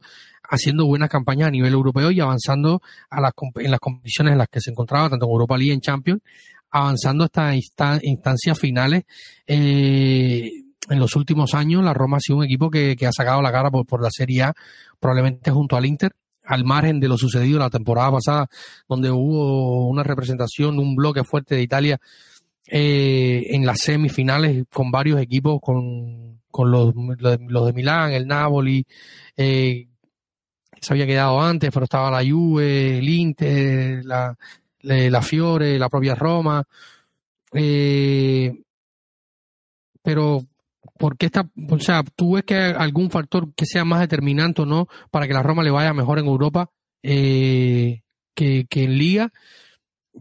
[0.52, 4.48] haciendo buenas campañas a nivel europeo y avanzando a las, en las competiciones en las
[4.50, 6.22] que se encontraba, tanto en Europa League y en Champions,
[6.70, 9.04] avanzando hasta instancias finales.
[9.48, 10.52] Eh,
[10.90, 13.72] en los últimos años la Roma ha sido un equipo que, ha sacado la cara
[13.72, 14.54] por, la Serie A,
[15.00, 16.12] probablemente junto al Inter,
[16.52, 18.48] al margen de lo sucedido la temporada pasada,
[18.88, 22.00] donde hubo una representación, un bloque fuerte de Italia
[22.68, 28.86] eh, en las semifinales con varios equipos, con, los, los, de Milán, el Napoli,
[29.38, 29.88] eh,
[30.82, 34.36] se había quedado antes, pero estaba la Juve, el Inter, la,
[34.82, 36.64] la Fiore, la propia Roma.
[37.54, 38.62] Eh,
[40.02, 40.46] pero
[41.02, 44.62] ¿por qué está, o sea, tú ves que hay algún factor que sea más determinante
[44.62, 46.70] o no para que la Roma le vaya mejor en Europa
[47.02, 48.02] eh,
[48.36, 49.32] que, en Liga?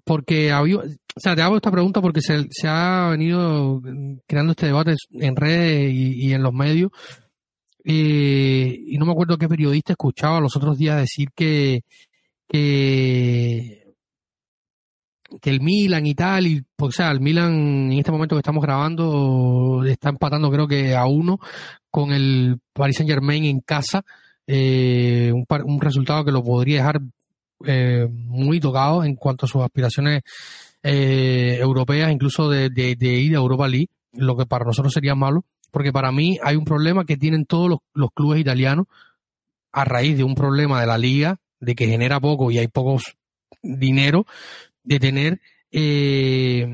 [0.05, 3.82] Porque había, o sea, te hago esta pregunta porque se, se ha venido
[4.27, 6.90] creando este debate en redes y, en los medios.
[7.85, 11.82] Eh, y no me acuerdo qué periodista escuchaba los otros días decir que,
[12.48, 13.80] que
[15.40, 18.40] que el Milan y tal, y pues, o sea, el Milan en este momento que
[18.40, 21.39] estamos grabando está empatando creo que a uno
[21.90, 24.05] con el Paris Saint Germain en casa,
[24.47, 27.01] eh, un, un, resultado que lo podría dejar
[27.66, 30.23] eh, muy tocado en cuanto a sus aspiraciones
[30.82, 35.93] eh, europeas, incluso de, ir a Europa League, lo que para nosotros sería malo, porque
[35.93, 38.86] para mí hay un problema que tienen todos los, los clubes italianos
[39.73, 43.16] a raíz de un problema de la liga, de que genera poco y hay pocos
[43.62, 44.27] dinero,
[44.91, 45.41] de tener
[45.71, 46.67] eh,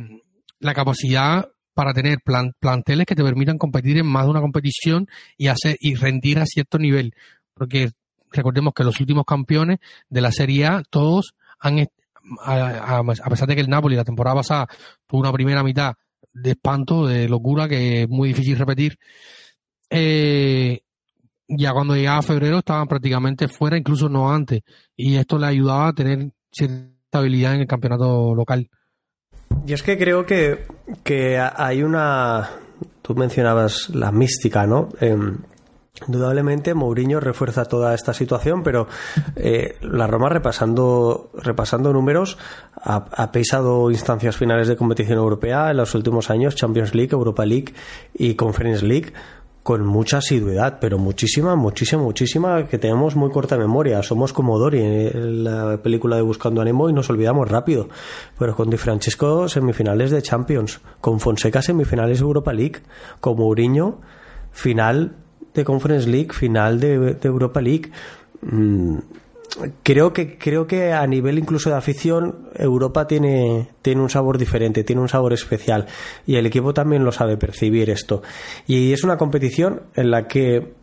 [0.58, 2.18] la capacidad para tener
[2.58, 5.06] planteles que te permitan competir en más de una competición
[5.36, 7.12] y hacer y rendir a cierto nivel.
[7.52, 7.90] Porque
[8.32, 11.86] recordemos que los últimos campeones de la Serie A, todos han,
[12.42, 14.66] a, pesar de que el Napoli la temporada pasada
[15.06, 15.92] tuvo una primera mitad
[16.32, 18.98] de espanto, de locura, que es muy difícil repetir,
[19.90, 20.80] eh,
[21.48, 24.62] ya cuando llegaba febrero estaban prácticamente fuera, incluso no antes.
[24.96, 26.30] Y esto le ayudaba a tener
[27.06, 28.68] estabilidad en el campeonato local.
[29.66, 30.66] Y es que creo que,
[31.02, 32.50] que hay una.
[33.02, 34.88] Tú mencionabas la mística, ¿no?
[35.00, 35.38] Em,
[36.06, 38.88] indudablemente Mourinho refuerza toda esta situación, pero
[39.36, 42.36] eh, la Roma repasando, repasando números
[42.74, 47.46] ha, ha, pesado instancias finales de competición europea en los últimos años, Champions League, Europa
[47.46, 47.72] League
[48.12, 49.12] y Conference League
[49.66, 54.00] con mucha asiduidad, pero muchísima, muchísima, muchísima, que tenemos muy corta memoria.
[54.00, 57.88] Somos como Dory en la película de Buscando Animo y nos olvidamos rápido.
[58.38, 60.80] Pero con Di Francesco, semifinales de Champions.
[61.00, 62.76] Con Fonseca, semifinales de Europa League.
[63.18, 64.00] Con Mourinho,
[64.52, 65.16] final
[65.52, 67.90] de Conference League, final de, Europa League.
[68.42, 68.98] Mm,
[69.82, 74.84] creo que creo que a nivel incluso de afición Europa tiene tiene un sabor diferente
[74.84, 75.86] tiene un sabor especial.
[76.26, 78.22] Y el equipo también lo sabe percibir esto.
[78.66, 80.74] Y es una competición en la que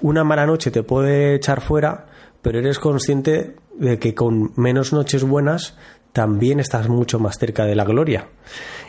[0.00, 2.06] una mala noche te puede echar fuera
[2.42, 5.76] pero eres consciente de que con menos noches buenas
[6.12, 8.28] también estás mucho más cerca de la gloria.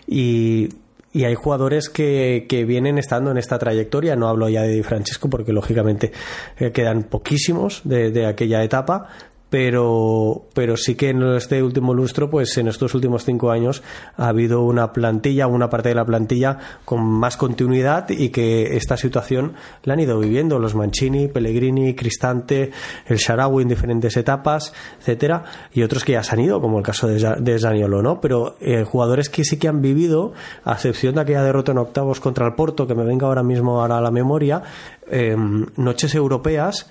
[0.07, 0.69] Y
[1.11, 4.15] y hay jugadores que, que, vienen estando en esta trayectoria.
[4.15, 6.11] No hablo ya de Di Francesco porque lógicamente
[6.57, 9.09] eh, quedan poquísimos de, de, aquella etapa,
[9.49, 13.81] pero, pero sí que en este último lustro, pues en estos últimos cinco años
[14.15, 18.95] ha habido una plantilla, una parte de la plantilla con más continuidad y que esta
[18.97, 19.53] situación
[19.83, 22.71] la han ido viviendo los Mancini, Pellegrini, Cristante,
[23.07, 25.43] el Sharawi en diferentes etapas, etcétera,
[25.73, 28.21] y otros que ya se han ido, como el caso de, Zaniolo, ¿no?
[28.21, 32.19] Pero eh, jugadores que sí que han vivido, a excepción de aquella derrota en octavos
[32.19, 34.61] contra el Porto, que me venga ahora mismo ahora a la memoria,
[35.09, 35.35] eh,
[35.75, 36.89] noches europeas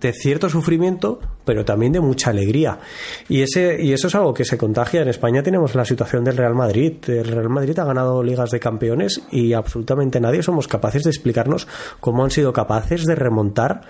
[0.00, 2.78] de cierto sufrimiento, pero también de mucha alegría.
[3.28, 5.02] Y, ese, y eso es algo que se contagia.
[5.02, 6.94] En España tenemos la situación del Real Madrid.
[7.08, 11.66] El Real Madrid ha ganado ligas de campeones y absolutamente nadie somos capaces de explicarnos
[12.00, 13.82] cómo han sido capaces de remontar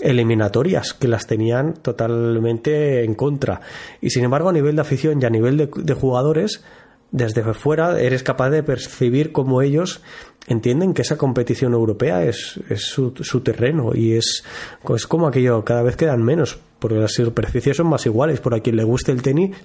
[0.00, 3.60] eliminatorias que las tenían totalmente en contra.
[4.00, 6.64] Y sin embargo, a nivel de afición y a nivel de, de jugadores,
[7.12, 10.00] desde fuera eres capaz de percibir cómo ellos
[10.46, 14.44] entienden que esa competición europea es, es su, su, terreno y es,
[14.94, 18.40] es como aquello, cada vez quedan menos, porque las superficies son más iguales.
[18.40, 19.56] Por a quien le guste el tenis,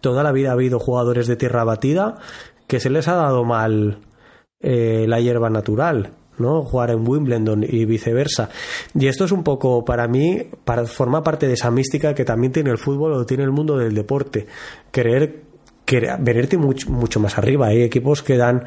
[0.00, 2.18] toda la vida ha habido jugadores de tierra batida
[2.66, 3.98] que se les ha dado mal
[4.60, 6.12] eh, la hierba natural.
[6.38, 6.62] ¿no?
[6.62, 8.48] jugar en Wimbledon y viceversa.
[8.94, 12.50] Y esto es un poco, para mí, para, forma parte de esa mística que también
[12.50, 14.46] tiene el fútbol o tiene el mundo del deporte.
[14.90, 15.42] Querer,
[15.84, 17.66] querer venirte mucho, mucho más arriba.
[17.66, 18.64] Hay equipos que dan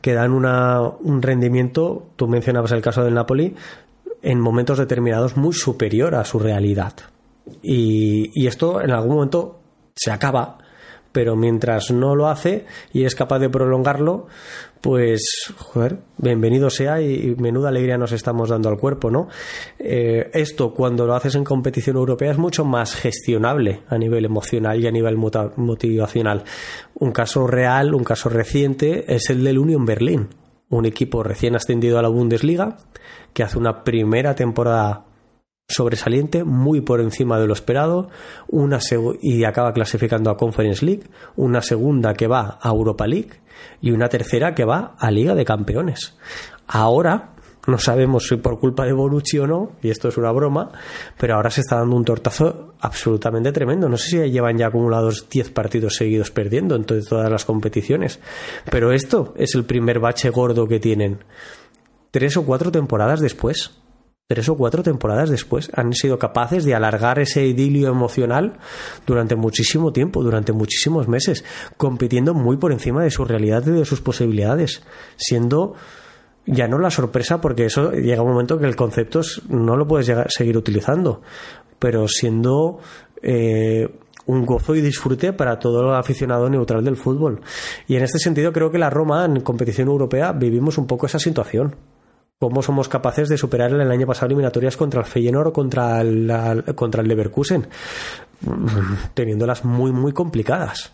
[0.00, 3.54] que dan una, un rendimiento, tú mencionabas el caso del Napoli,
[4.22, 6.94] en momentos determinados muy superior a su realidad.
[7.62, 9.60] Y, y esto en algún momento
[9.94, 10.58] se acaba
[11.12, 14.26] pero mientras no lo hace y es capaz de prolongarlo,
[14.82, 15.22] pues,
[15.56, 19.28] joder, bienvenido sea y, menuda alegría nos estamos dando al cuerpo, ¿no?
[19.78, 24.80] Eh, esto, cuando lo haces en competición europea, es mucho más gestionable a nivel emocional
[24.82, 26.42] y a nivel motivacional.
[26.94, 30.28] Un caso real, un caso reciente, es el del Union Berlin,
[30.68, 32.76] un equipo recién ascendido a la Bundesliga
[33.32, 35.04] que hace una primera temporada
[35.68, 38.10] sobresaliente, muy por encima de lo esperado,
[38.48, 38.78] una
[39.20, 41.04] y acaba clasificando a Conference League,
[41.36, 43.41] una segunda que va a Europa League
[43.80, 46.16] y una tercera que va a Liga de Campeones.
[46.66, 47.32] Ahora
[47.66, 50.72] no sabemos si por culpa de Bonucci o no, y esto es una broma,
[51.16, 53.88] pero ahora se está dando un tortazo absolutamente tremendo.
[53.88, 58.18] No sé si llevan ya acumulados 10 partidos seguidos perdiendo en todas las competiciones,
[58.70, 61.24] pero esto es el primer bache gordo que tienen.
[62.10, 63.81] Tres o cuatro temporadas después
[64.28, 68.54] tres o cuatro temporadas después, han sido capaces de alargar ese idilio emocional
[69.06, 71.44] durante muchísimo tiempo, durante muchísimos meses,
[71.76, 74.82] compitiendo muy por encima de su realidad y de sus posibilidades,
[75.16, 75.74] siendo
[76.46, 80.10] ya no la sorpresa, porque eso llega un momento que el concepto no lo puedes
[80.28, 81.22] seguir utilizando,
[81.78, 82.80] pero siendo
[83.22, 83.88] eh,
[84.26, 87.40] un gozo y disfrute para todo el aficionado neutral del fútbol.
[87.86, 91.18] Y en este sentido creo que la Roma en competición europea vivimos un poco esa
[91.18, 91.76] situación
[92.42, 96.64] cómo somos capaces de superar el año pasado eliminatorias contra el Feyenoord o contra el,
[96.74, 97.68] contra el Leverkusen,
[99.14, 100.92] teniéndolas muy, muy complicadas.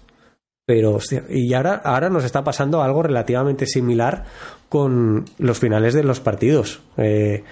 [0.67, 0.99] Pero,
[1.31, 4.27] y ahora, ahora nos está pasando algo relativamente similar
[4.69, 6.83] con los finales de los partidos.
[6.99, 7.45] Eh,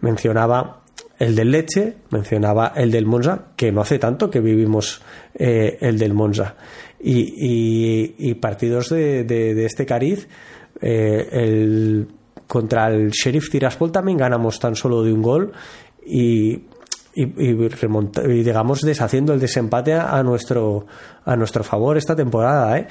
[0.00, 0.80] mencionaba
[1.18, 5.02] el del Leche, mencionaba el del Monza, que no hace tanto que vivimos
[5.34, 6.54] eh, el del Monza.
[6.98, 10.28] Y, partidos de, este cariz,
[10.80, 12.08] eh, el
[12.54, 15.50] contra el Sheriff Tiraspol también ganamos tan solo de un gol
[16.06, 16.62] y,
[17.12, 20.86] y, digamos deshaciendo el desempate a nuestro
[21.24, 22.86] a nuestro favor esta temporada ¿eh?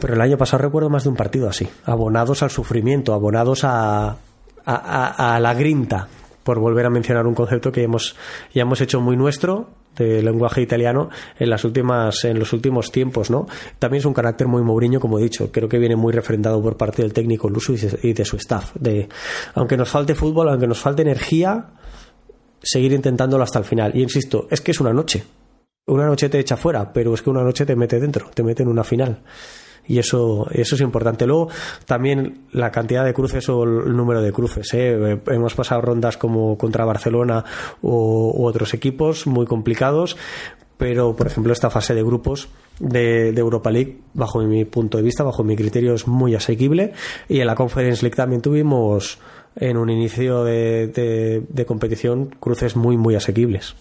[0.00, 4.16] pero el año pasado recuerdo más de un partido así abonados al sufrimiento abonados a,
[4.64, 6.08] a, a la grinta
[6.48, 8.16] por volver a mencionar un concepto que hemos,
[8.54, 9.68] ya hemos hecho muy nuestro
[9.98, 13.46] de lenguaje italiano en las últimas en los últimos tiempos no
[13.78, 15.50] también es un carácter muy Mourinho como he dicho.
[15.52, 19.08] Creo que viene muy refrendado por parte del técnico Luso y de su staff de
[19.54, 21.66] aunque nos falte fútbol aunque nos falte energía
[22.62, 23.92] seguir intentándolo hasta el final.
[23.94, 25.24] Y insisto es que es una noche.
[25.86, 28.62] Una noche te echa fuera pero es que una noche te mete dentro te mete
[28.62, 29.22] en una final
[29.88, 31.26] y eso, eso es importante.
[31.26, 31.48] Luego,
[31.86, 34.72] también la cantidad de cruces o el número de cruces.
[34.74, 35.18] ¿eh?
[35.26, 37.44] Hemos pasado rondas como contra Barcelona
[37.80, 40.16] u otros equipos muy complicados,
[40.76, 45.24] pero por ejemplo esta fase de grupos de, Europa League bajo mi punto de vista
[45.24, 46.92] bajo mi criterio es muy asequible
[47.28, 49.18] y en la Conference League también tuvimos
[49.56, 53.74] en un inicio de, de competición cruces muy muy asequibles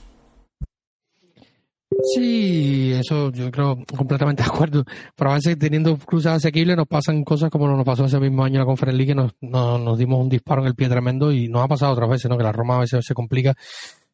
[2.13, 4.85] Sí, eso yo creo completamente de acuerdo.
[5.15, 8.55] Pero a veces teniendo cruces asequibles nos pasan cosas como nos pasó ese mismo año
[8.55, 11.47] en la Conference League, que nos, nos, dimos un disparo en el pie tremendo y
[11.49, 12.37] nos ha pasado otras veces, ¿no?
[12.37, 13.55] Que la Roma a veces se complica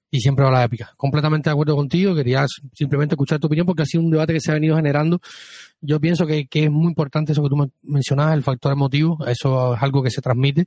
[0.10, 0.94] y siempre va la épica.
[0.98, 4.40] Completamente de acuerdo contigo, quería simplemente escuchar tu opinión porque ha sido un debate que
[4.40, 5.20] se ha venido generando.
[5.82, 9.76] Yo pienso que, que es muy importante eso que tú mencionabas, el factor emotivo, eso
[9.76, 10.66] es algo que se transmite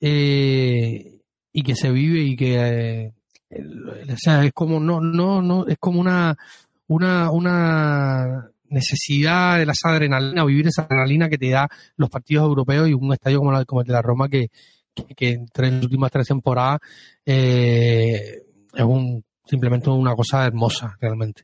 [0.00, 1.20] eh,
[1.52, 2.56] y que se vive y que...
[2.56, 3.12] Eh,
[3.50, 6.36] o sea, es como no, no, no, es como una,
[6.86, 12.88] una, una necesidad de la adrenalina, vivir esa adrenalina que te da los partidos europeos
[12.88, 14.50] y un estadio como, como el de la Roma que,
[15.16, 16.80] que, entre las últimas tres temporadas
[17.24, 18.42] eh,
[18.74, 21.42] es un simplemente una cosa hermosa realmente.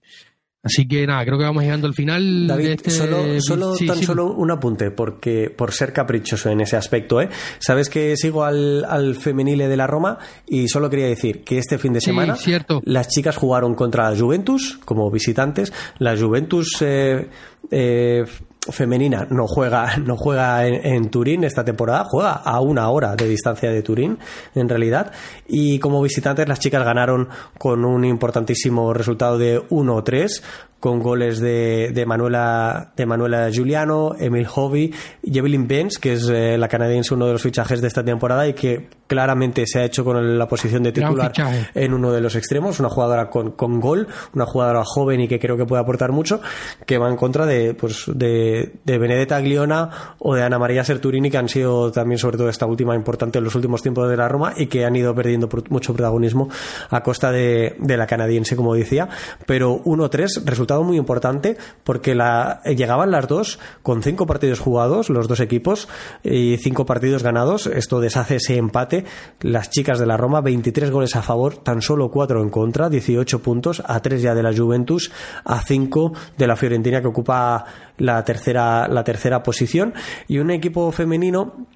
[0.65, 2.47] Así que nada, creo que vamos llegando al final.
[2.47, 2.91] David, de este...
[2.91, 7.28] solo, solo tan solo un apunte, porque por ser caprichoso en ese aspecto, ¿eh?
[7.59, 11.77] Sabes que sigo al, al femenile de la Roma y solo quería decir que este
[11.77, 12.81] fin de semana cierto.
[12.85, 15.73] las chicas jugaron contra la Juventus como visitantes.
[15.99, 17.28] La Juventus eh,
[17.70, 18.24] eh,
[18.70, 23.70] femenina no juega, no juega en, Turín esta temporada, juega a una hora de distancia
[23.70, 24.19] de Turín,
[24.55, 25.12] en realidad.
[25.47, 27.28] Y como visitantes, las chicas ganaron
[27.59, 30.43] con un importantísimo resultado de 1-3
[30.85, 34.93] con goles de, de Manuela de Manuela Giuliano, Emil Hovey
[35.23, 38.47] y Evelyn Benz, que es eh, la canadiense, uno de los fichajes de esta temporada
[38.47, 41.32] y que claramente se ha hecho con la posición de titular
[41.74, 45.39] en uno de los extremos, una jugadora con, con, gol, una jugadora joven y que
[45.39, 46.43] creo que puede aportar mucho,
[46.85, 49.89] que va en contra de, pues, de, de Benedetta Gliona
[50.19, 53.44] o de Ana María Serturini, que han sido también, sobre todo esta última, importante en
[53.44, 56.51] los últimos tiempos de la Roma y que han ido perdiendo mucho protagonismo
[56.90, 59.09] a costa de, de la canadiense, como decía.
[59.47, 60.44] Pero 1-3,
[60.83, 65.89] muy importante porque la, llegaban las dos con cinco partidos jugados, los dos equipos,
[66.23, 67.67] y cinco partidos ganados.
[67.67, 69.05] Esto deshace ese empate.
[69.41, 73.41] Las chicas de la Roma, 23 goles a favor, tan solo 4 en contra, 18
[73.43, 75.13] puntos, a 3 ya de la Juventus,
[75.45, 77.65] a 5 de la Fiorentina que ocupa
[77.99, 79.95] la tercera, la tercera posición.
[80.29, 81.67] Y un equipo femenino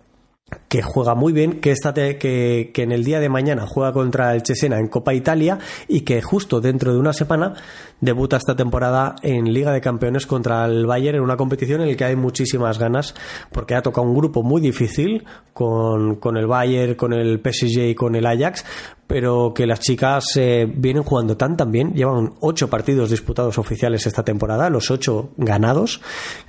[0.69, 4.35] que juega muy bien, que, esta que, que, en el día de mañana juega contra
[4.35, 5.59] el Cesena en Copa Italia
[5.89, 7.55] y que justo dentro de una semana
[8.01, 11.97] debuta esta temporada en Liga de Campeones contra el Bayern en una competición en la
[11.97, 13.15] que hay muchísimas ganas
[13.53, 17.95] porque ha tocado un grupo muy difícil con, con el Bayern, con el PSG y
[17.95, 18.65] con el Ajax,
[19.09, 24.07] pero que las chicas eh, vienen jugando tan tan bien, llevan ocho partidos disputados oficiales
[24.07, 26.03] esta temporada, los ocho ganados,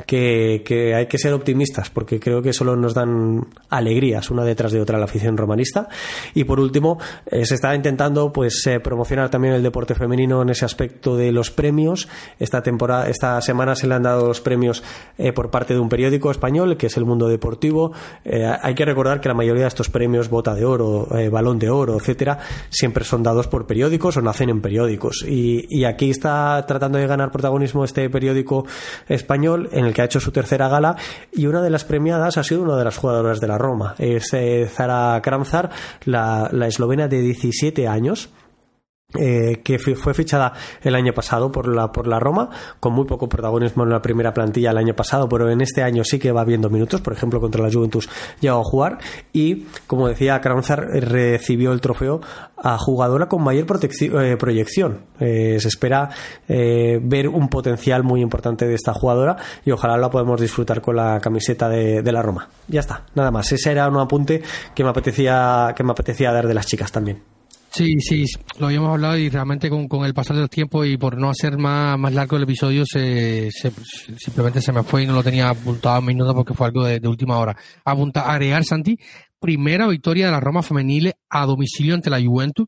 [0.06, 0.62] que,
[0.94, 5.00] hay que ser optimistas, porque creo que solo nos dan alegrías una detrás de otra
[5.00, 5.88] la afición romanista.
[6.34, 10.50] Y por último, eh, se está intentando pues eh, promocionar también el deporte femenino en
[10.50, 12.08] ese aspecto de los premios.
[12.38, 14.84] Esta temporada, esta semana se le han dado los premios
[15.34, 17.92] por parte de un periódico español, que es El Mundo Deportivo.
[18.24, 21.98] hay que recordar que la mayoría de estos premios, bota de oro, balón de oro,
[21.98, 22.40] etcétera,
[22.70, 25.26] siempre son dados por periódicos o nacen en periódicos.
[25.28, 28.66] Y, aquí está tratando de ganar protagonismo este periódico
[29.08, 30.96] español en el que ha hecho su tercera gala
[31.32, 33.96] y una de las premiadas ha sido una de las jugadoras de la Roma.
[33.98, 35.70] Es eh, Zara Kramzar,
[36.06, 38.30] la, la eslovena de 17 años
[39.18, 40.54] eh, que fue fichada
[40.84, 44.36] el año pasado por la, por la Roma, con muy poco protagonismo en la primera
[44.36, 47.42] plantilla el año pasado, pero en este año sí que va viendo minutos, por ejemplo
[47.42, 48.08] contra la Juventus
[48.40, 49.00] llegó a jugar
[49.34, 52.22] y, como decía Kranzar, recibió el trofeo
[52.56, 55.00] a jugadora con mayor eh, proyección.
[55.20, 56.12] Eh, se espera
[56.48, 61.20] ver un potencial muy importante de esta jugadora y ojalá la podamos disfrutar con la
[61.20, 62.48] camiseta de, de la Roma.
[62.68, 63.52] Ya está, nada más.
[63.52, 64.44] Ese era un apunte
[64.76, 67.39] que me apetecía, que me apetecía dar de las chicas también.
[67.72, 68.26] Sí, sí,
[68.60, 71.58] lo habíamos hablado y realmente con, con el pasar del tiempo y por no hacer
[71.58, 73.50] más, más largo el episodio, se,
[74.18, 76.84] simplemente se me fue y no lo tenía apuntado en mi nota porque fue algo
[76.84, 77.56] de, última hora.
[77.86, 78.98] Apunta, agregar, Santi,
[79.40, 82.68] primera victoria de la Roma femenil a domicilio ante la Juventus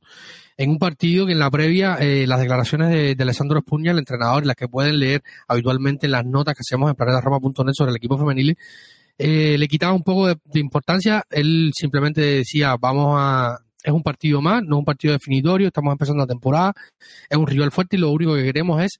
[0.56, 4.45] en un partido que en la previa eh, las declaraciones de, Alessandro Spugna, el entrenador,
[4.45, 8.19] las que pueden leer habitualmente en las notas que hacemos en planetaroma.net sobre el equipo
[8.19, 8.56] femenil,
[9.18, 11.23] eh, le quitaba un poco de, de importancia.
[11.32, 15.91] Él simplemente decía, vamos a es un partido más, no es un partido definitorio, estamos
[15.91, 16.74] empezando la temporada,
[17.30, 18.99] es un rival fuerte y lo único que queremos es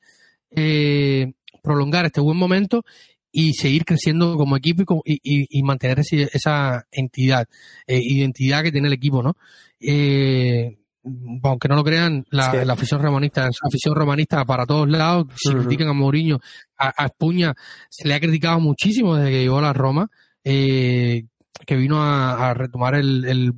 [0.52, 2.84] eh, prolongar este buen momento
[3.32, 7.48] y seguir creciendo como equipo y, mantener esa entidad,
[7.88, 9.36] eh, identidad que tiene el equipo, ¿no?
[9.80, 10.78] Eh,
[11.44, 15.28] aunque no lo crean, la, afición romanista es afición romanista para todos lados.
[15.36, 16.40] Si critican a Mourinho,
[16.78, 17.54] a, a Espuña,
[17.90, 20.10] se le ha criticado muchísimo desde que llegó a la Roma.
[20.44, 21.24] Eh,
[21.66, 23.54] que vino a, retomar el,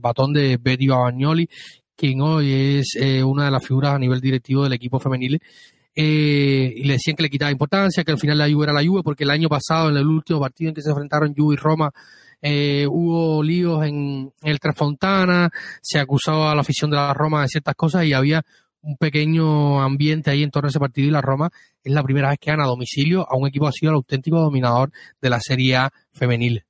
[0.00, 1.48] batón de Betty Babagnoli,
[1.96, 5.40] quien hoy es eh, una de las figuras a nivel directivo del equipo femenil.
[5.96, 8.84] Eh, y le decían que le quitaba importancia, que al final la Juve era la
[8.84, 11.56] Juve, porque el año pasado, en el último partido en que se enfrentaron Juve y
[11.56, 11.92] Roma,
[12.42, 17.48] eh, hubo líos en, el Trasfontana, se acusaba a la afición de la Roma de
[17.48, 18.44] ciertas cosas y había
[18.82, 21.50] un pequeño ambiente ahí en torno a ese partido y la Roma
[21.82, 24.90] es la primera vez que gana a domicilio a un equipo así, el auténtico dominador
[25.22, 26.64] de la Serie A femenil.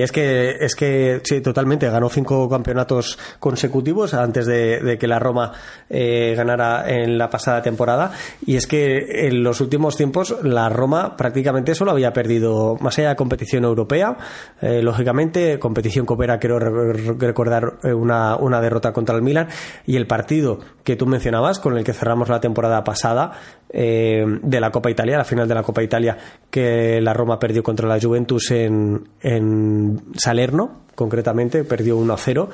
[0.00, 5.18] Y es que, es que sí, totalmente, ganó cinco campeonatos consecutivos antes de, que la
[5.18, 5.52] Roma
[5.90, 8.10] eh, ganara en la pasada temporada.
[8.46, 13.10] Y es que en los últimos tiempos la Roma prácticamente solo había perdido, más allá
[13.10, 14.16] de competición europea,
[14.62, 19.48] eh, lógicamente, competición coopera, quiero recordar eh, una, una derrota contra el Milan.
[19.84, 23.32] Y el partido que tú mencionabas, con el que cerramos la temporada pasada,
[23.72, 26.16] eh, de la Copa Italia, la final de la Copa Italia,
[26.50, 32.48] que la Roma perdió contra la Juventus en, en Salerno, concretamente, perdió 1-0.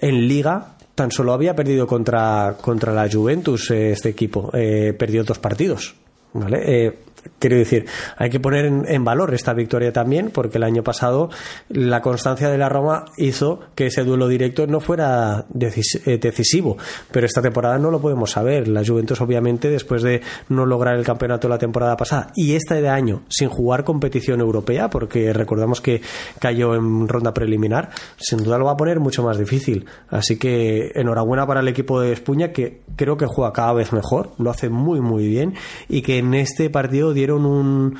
[0.00, 5.22] En Liga tan solo había perdido contra, contra la Juventus eh, este equipo, eh, perdió
[5.22, 5.94] dos partidos.
[6.32, 6.86] ¿vale?
[6.86, 6.98] Eh,
[7.38, 7.86] quiero decir,
[8.16, 11.30] hay que poner en, valor esta victoria también, porque el año pasado
[11.68, 16.76] la constancia de la Roma hizo que ese duelo directo no fuera eh, decisivo,
[17.10, 18.68] pero esta temporada no lo podemos saber.
[18.68, 22.88] La Juventus, obviamente, después de no lograr el campeonato la temporada pasada y esta de
[22.88, 26.02] año sin jugar competición europea, porque recordamos que
[26.38, 29.86] cayó en ronda preliminar, sin duda lo va a poner mucho más difícil.
[30.08, 34.32] Así que enhorabuena para el equipo de Espuña, que creo que juega cada vez mejor,
[34.38, 35.54] lo hace muy, muy bien
[35.88, 37.96] y que en este partido dieron un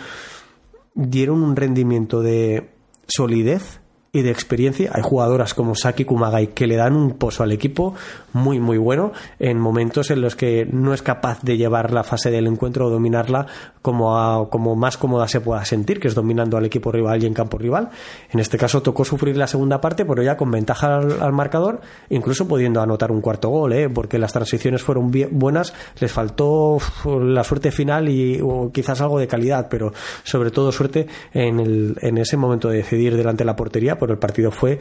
[0.94, 2.70] dieron un rendimiento de
[3.06, 3.80] solidez
[4.12, 4.90] y de experiencia.
[4.94, 7.94] Hay jugadoras como Saki Kumagai que le dan un pozo al equipo
[8.32, 12.30] muy muy bueno en momentos en los que no es capaz de llevar la fase
[12.30, 13.46] del encuentro o dominarla
[13.82, 17.34] como, como más cómoda se pueda sentir, que es dominando al equipo rival y en
[17.34, 17.88] campo rival.
[18.30, 21.80] En este caso tocó sufrir la segunda parte, pero ya con ventaja al, marcador,
[22.10, 23.88] incluso pudiendo anotar un cuarto gol, ¿eh?
[23.88, 28.40] porque las transiciones fueron buenas, les faltó la suerte final y
[28.72, 29.92] quizás algo de calidad, pero
[30.22, 34.18] sobre todo suerte en, en ese momento de decidir delante de la portería, pero el
[34.18, 34.78] partido fue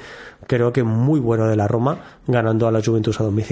[0.48, 3.47] creo que muy bueno de la Roma, ganando a la Juventus a domicilio.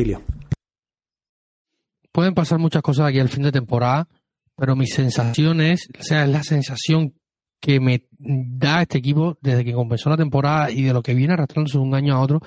[2.11, 4.07] Pueden pasar muchas cosas aquí al fin de temporada,
[4.55, 7.13] pero mi sensación es, o sea, es la sensación
[7.59, 11.33] que me da este equipo desde que comenzó la temporada y de lo que viene
[11.33, 12.39] arrastrándose de un año a otro,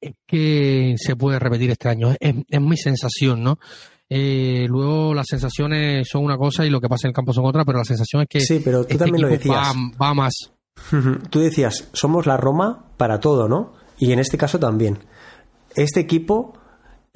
[0.00, 2.14] es que se puede repetir este año.
[2.18, 3.58] Es, mi sensación, ¿no?
[4.08, 7.46] Eh, luego las sensaciones son una cosa y lo que pasa en el campo son
[7.46, 9.74] otra, pero la sensación es que sí, pero tú este también lo decías.
[10.00, 10.34] Va, más.
[11.30, 13.74] Tú decías, somos la Roma para todo, ¿no?
[13.98, 14.98] Y en este caso también.
[15.76, 16.54] Este equipo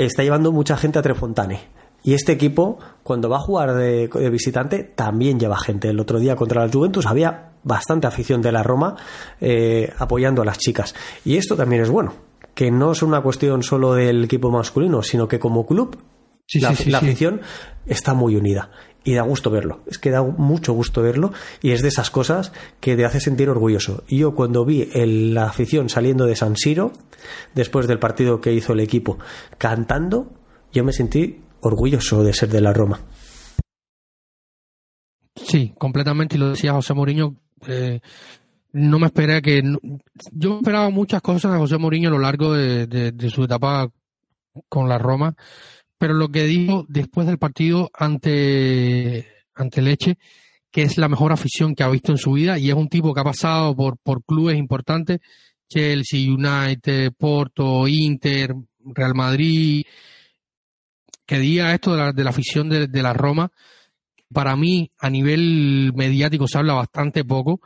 [0.04, 1.60] está llevando mucha gente a Trefontane.
[2.02, 5.88] Y este equipo, cuando va a jugar de, visitante, también lleva gente.
[5.88, 8.96] El otro día contra la Juventus había bastante afición de la Roma
[9.40, 10.94] eh, apoyando a las chicas.
[11.24, 12.14] Y esto también es bueno,
[12.54, 15.98] que no es una cuestión solo del equipo masculino, sino que como club
[16.60, 17.40] la, afición
[17.86, 18.70] está muy unida
[19.06, 19.80] y da gusto verlo.
[19.86, 23.48] Es que da mucho gusto verlo y es de esas cosas que te hace sentir
[23.48, 24.02] orgulloso.
[24.08, 26.92] Yo cuando vi la afición saliendo de San Siro,
[27.54, 29.18] después del partido que hizo el equipo,
[29.58, 30.32] cantando,
[30.72, 33.00] yo me sentí orgulloso de ser de la Roma.
[35.36, 37.36] Sí, completamente, y lo decía José Mourinho.
[37.68, 38.00] Eh,
[38.72, 39.62] no me esperé que.
[40.32, 43.88] yo esperaba muchas cosas de José Mourinho a lo largo de, su etapa
[44.68, 45.36] con la Roma,
[46.06, 49.26] pero lo que dijo después del partido ante,
[49.56, 50.18] ante Leche,
[50.70, 53.12] que es la mejor afición que ha visto en su vida, y es un tipo
[53.12, 55.18] que ha pasado por, por clubes importantes,
[55.68, 58.54] Chelsea, United, Porto, Inter,
[58.84, 59.82] Real Madrid,
[61.26, 63.50] que diga esto de la, de la afición de, la Roma,
[64.32, 67.60] para mí a nivel mediático se habla bastante poco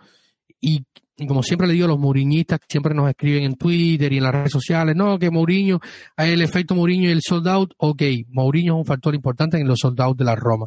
[0.58, 0.86] y,
[1.26, 4.32] como siempre le digo los muriñistas que siempre nos escriben en Twitter y en las
[4.32, 5.80] redes sociales, no, que Mourinho,
[6.16, 9.66] hay el efecto Mourinho y el sold out, ok, Mourinho es un factor importante en
[9.66, 10.66] los sold out de la Roma,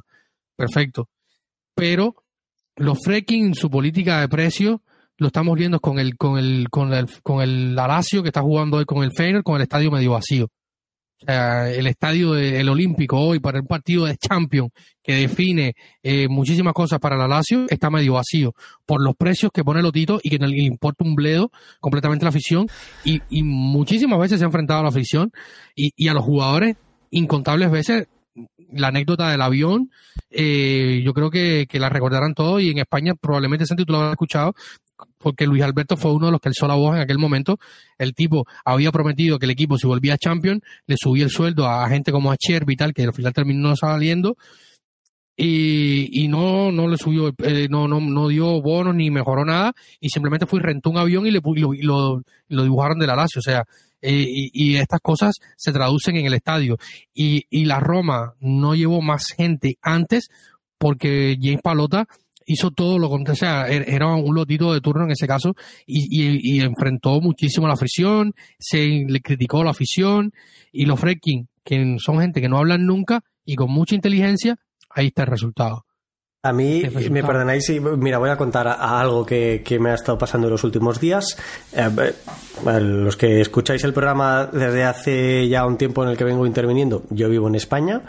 [0.55, 1.09] perfecto,
[1.73, 2.15] pero
[2.75, 4.79] los freaking, su política de precios,
[5.17, 8.77] lo estamos viendo con el, con el, con el, con el Alacio que está jugando
[8.77, 10.49] hoy con el Feyenoord con el estadio medio vacío
[11.27, 14.71] el estadio del Olímpico hoy para el partido de Champions
[15.03, 18.53] que define eh, muchísimas cosas para la Lazio está medio vacío
[18.85, 22.67] por los precios que pone Lotito y que le importa un bledo completamente la afición.
[23.03, 25.31] Y, muchísimas veces se ha enfrentado a la afición
[25.75, 26.77] y, a los jugadores
[27.11, 28.07] incontables veces
[28.71, 29.91] la anécdota del avión,
[30.29, 34.13] eh, yo creo que, la recordarán todos y en España probablemente ese título lo habrán
[34.13, 34.55] escuchado,
[35.17, 37.57] porque Luis Alberto fue uno de los que alzó la voz en aquel momento.
[37.97, 41.87] El tipo había prometido que el equipo, si volvía champion, le subía el sueldo a
[41.89, 44.37] gente como a Cher y tal, que al final terminó saliendo.
[45.35, 49.73] Y, y no, no le subió, eh, no, no, no dio bonos ni mejoró nada,
[49.99, 53.15] y simplemente fue y rentó un avión y, le, y lo, lo, dibujaron de la
[53.15, 53.39] Lazio.
[53.39, 53.63] O sea,
[54.01, 56.77] eh, y, y, estas cosas se traducen en el estadio.
[57.13, 60.29] Y, y la Roma no llevó más gente antes
[60.77, 62.05] porque James Palota
[62.45, 65.55] hizo todo lo contrario, o sea, er, era un lotito de turno en ese caso
[65.85, 70.33] y, enfrentó muchísimo la afición, se le criticó la afición
[70.71, 74.57] y los freaking, que son gente que no hablan nunca y con mucha inteligencia,
[74.93, 75.85] ahí está el resultado.
[76.45, 80.47] A mí, me perdonáis si, mira, voy a contar algo que, me ha estado pasando
[80.47, 81.37] en los últimos días.
[81.71, 82.13] Eh,
[82.81, 87.03] los que escucháis el programa desde hace ya un tiempo en el que vengo interviniendo,
[87.11, 88.01] yo vivo en España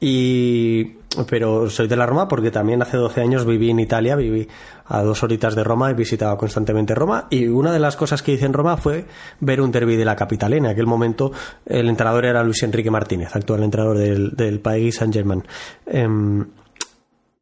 [0.00, 0.96] y
[1.28, 4.48] pero soy de la Roma porque también hace 12 años viví en Italia, viví
[4.88, 8.32] a dos horitas de Roma y visitaba constantemente Roma y una de las cosas que
[8.32, 9.06] hice en Roma fue
[9.40, 10.52] ver un derby de la capital.
[10.52, 11.32] En aquel momento
[11.64, 15.42] el entrenador era Luis Enrique Martínez, actual entrenador del, del País Saint-Germain.
[15.86, 16.44] Em,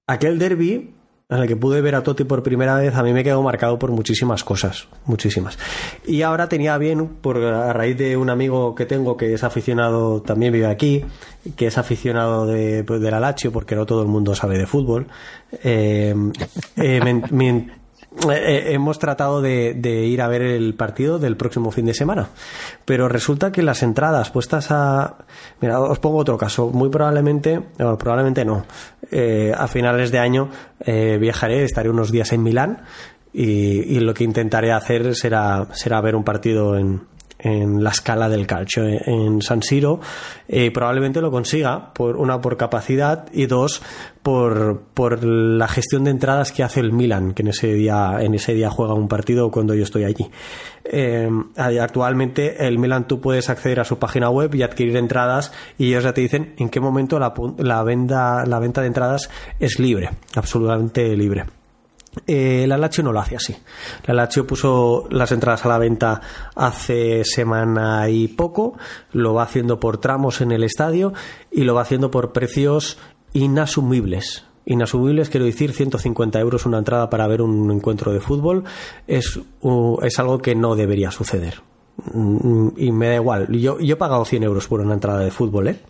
[0.07, 0.94] aquel derby
[1.31, 3.79] en el que pude ver a Totti por primera vez, a mí me quedó marcado
[3.79, 5.59] por muchísimas cosas, muchísimas.
[6.07, 10.21] Y ahora tenía bien, por a raíz de un amigo que tengo que es aficionado,
[10.21, 11.03] también vive aquí,
[11.57, 14.67] que es aficionado de, pues, de la Lazio, porque no todo el mundo sabe de
[14.67, 15.07] fútbol,
[15.63, 16.15] eh,
[16.77, 17.01] eh,
[18.31, 19.75] eh, hemos tratado de,
[20.07, 22.29] ir a ver el partido del próximo fin de semana.
[22.85, 25.19] Pero resulta que las entradas puestas a.
[25.61, 26.71] Mira, os pongo otro caso.
[26.71, 28.65] Muy probablemente, probablemente no.
[29.11, 30.49] Eh, a finales de año
[30.87, 32.83] viajaré, estaré unos días en Milán
[33.33, 37.01] y, y, lo que intentaré hacer será, será ver un partido en,
[37.45, 40.01] en la escala del calcio en San Siro
[40.49, 43.83] eh, probablemente lo consiga por una por capacidad y dos
[44.23, 48.35] por, por la gestión de entradas que hace el Milan que en ese día en
[48.35, 50.31] ese día juega un partido cuando yo estoy allí.
[50.85, 55.89] Eh, actualmente el Milan tú puedes acceder a su página web y adquirir entradas y
[55.89, 59.31] ellos ya te dicen en qué momento la, la venta la venta de entradas
[59.61, 61.45] es libre absolutamente libre
[62.27, 63.57] eh, la Lazio no lo hace así.
[64.07, 66.21] La Lazio puso las entradas a la venta
[66.55, 68.77] hace semana y poco,
[69.13, 71.13] lo va haciendo por tramos en el estadio
[71.51, 72.99] y lo va haciendo por precios
[73.33, 74.45] inasumibles.
[74.67, 78.65] Inasumibles, quiero decir, 150 euros una entrada para ver un encuentro de fútbol
[79.07, 79.39] es,
[80.03, 81.61] es algo que no debería suceder.
[82.77, 83.49] Y me da igual.
[83.53, 85.81] Yo, yo he pagado 100 euros por una entrada de fútbol, ¿eh?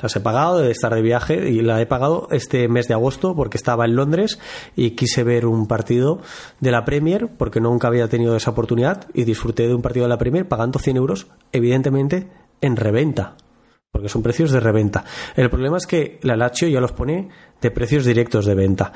[0.00, 3.34] Las he pagado de estar de viaje y la he pagado este mes de agosto
[3.34, 4.38] porque estaba en Londres
[4.76, 6.20] y quise ver un partido
[6.60, 10.10] de la Premier porque nunca había tenido esa oportunidad y disfruté de un partido de
[10.10, 12.28] la Premier pagando 100 euros, evidentemente
[12.60, 13.36] en reventa
[13.92, 15.04] porque son precios de reventa.
[15.36, 17.28] El problema es que la Lazio ya los pone
[17.60, 18.92] de precios directos de venta.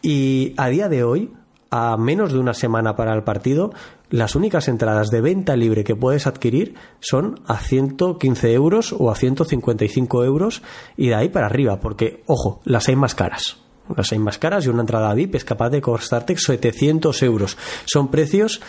[0.00, 1.30] Y a día de hoy,
[1.70, 3.72] a menos de una semana para el partido,
[4.10, 9.14] las únicas entradas de venta libre que puedes adquirir son a 115 euros o a
[9.14, 10.62] 155 euros
[10.96, 13.58] y de ahí para arriba, porque, ojo, las hay más caras.
[13.96, 17.56] Las hay más caras y una entrada VIP es capaz de costarte 700 euros.
[17.86, 18.60] Son precios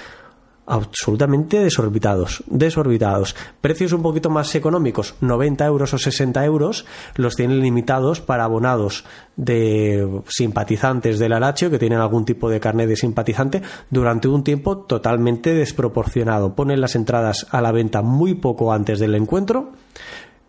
[0.66, 3.36] absolutamente desorbitados, desorbitados.
[3.62, 6.86] Precios un poquito más económicos, 90 euros o 60 euros,
[7.16, 9.06] los tienen limitados para abonados
[9.36, 14.78] de simpatizantes del Alacho que tienen algún tipo de carnet de simpatizante durante un tiempo
[14.78, 16.56] totalmente desproporcionado.
[16.56, 19.72] Ponen las entradas a la venta muy poco antes del encuentro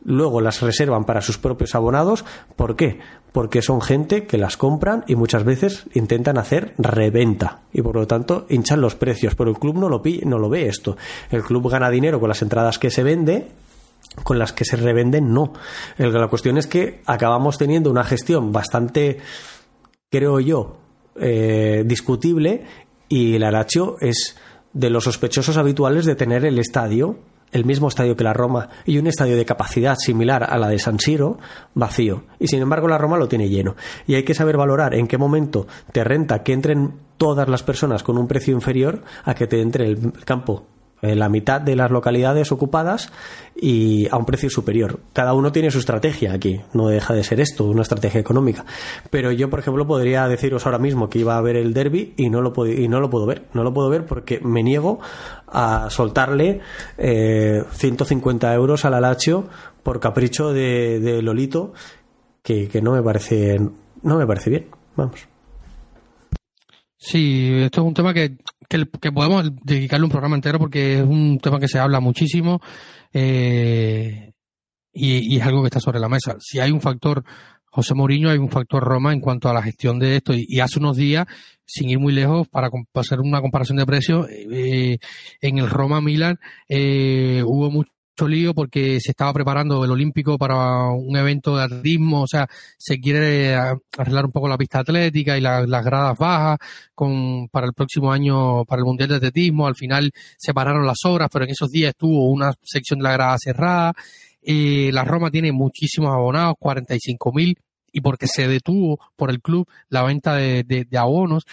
[0.05, 2.25] luego las reservan para sus propios abonados.
[2.57, 3.01] ¿Por qué?
[3.33, 8.07] Porque son gente que las compran y muchas veces intentan hacer reventa y por lo
[8.07, 9.35] tanto hinchan los precios.
[9.35, 10.97] Pero el club no lo, no lo ve esto.
[11.31, 13.49] El club gana dinero con las entradas que se vende
[14.25, 15.53] con las que se revenden no.
[15.97, 19.19] La cuestión es que acabamos teniendo una gestión bastante,
[20.11, 20.77] creo yo,
[21.17, 22.65] eh, discutible
[23.09, 24.37] y el Aracho es
[24.73, 27.19] de los sospechosos habituales de tener el estadio
[27.53, 30.79] el mismo estadio que la Roma y un estadio de capacidad similar a la de
[30.79, 31.39] San Siro
[31.75, 32.25] vacío.
[32.39, 33.77] Y sin embargo la Roma lo tiene lleno.
[34.07, 38.03] Y hay que saber valorar en qué momento te renta que entren todas las personas
[38.03, 40.67] con un precio inferior a que te entre el campo
[41.03, 43.13] eh, la mitad de las localidades ocupadas
[43.55, 45.01] y a un precio superior.
[45.13, 48.65] Cada uno tiene su estrategia aquí, no deja de ser esto, una estrategia económica.
[49.11, 52.31] Pero yo, por ejemplo, podría deciros ahora mismo que iba a ver el derby y
[52.31, 53.49] no lo, y no lo puedo ver.
[53.53, 55.01] No lo puedo ver porque me niego
[55.47, 56.61] a soltarle
[56.97, 59.49] eh, 150 euros al Alacho
[59.83, 61.75] por capricho de, Lolito,
[62.43, 63.59] que, que no me parece
[64.03, 64.67] no me parece bien.
[64.97, 65.29] Vamos.
[66.97, 68.37] Sí, esto es un tema que
[69.01, 72.61] que, podemos dedicarle un programa entero porque es un tema que se habla muchísimo
[73.13, 74.33] eh,
[74.93, 76.37] y, es algo que está sobre la mesa.
[76.41, 77.25] Si hay un factor
[77.67, 80.79] José Mourinho, hay un factor Roma en cuanto a la gestión de esto y, hace
[80.79, 81.27] unos días,
[81.65, 84.99] sin ir muy lejos, para, hacer una comparación de precios, eh,
[85.41, 86.39] en el Roma Milan
[86.69, 92.23] eh, hubo mucho lío porque se estaba preparando el Olímpico para un evento de atletismo,
[92.23, 92.47] o sea,
[92.79, 96.59] se quiere arreglar un poco la pista atlética y las gradas bajas
[96.95, 99.67] con, para el próximo año, para el Mundial de Atletismo.
[99.67, 103.13] Al final se pararon las obras, pero en esos días estuvo una sección de la
[103.13, 103.93] grada cerrada.
[104.43, 107.57] Eh, la Roma tiene muchísimos abonados, 45 mil,
[107.93, 111.45] y porque se detuvo por el club la venta de, de, abonos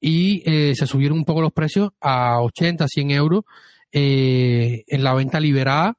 [0.00, 3.44] y eh, se subieron un poco los precios a 80, 100 euros
[3.92, 5.96] eh, en la venta liberada,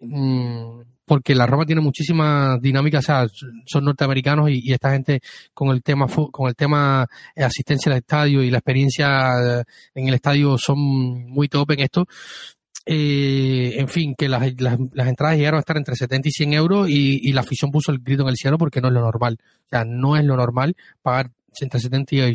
[0.00, 3.26] mm, porque la Roma tiene muchísimas dinámicas, o sea,
[3.66, 5.20] son norteamericanos y, esta gente
[5.54, 10.58] con el tema con el tema asistencia al estadio y la experiencia en el estadio
[10.58, 12.06] son muy top en esto.
[12.88, 16.88] Eh, en fin, que las, las, entradas llegaron a estar entre 70 y 100 euros
[16.88, 19.38] y, la afición puso el grito en el cielo porque no es lo normal.
[19.40, 21.30] O sea, no es lo normal pagar
[21.60, 22.34] entre 70 y,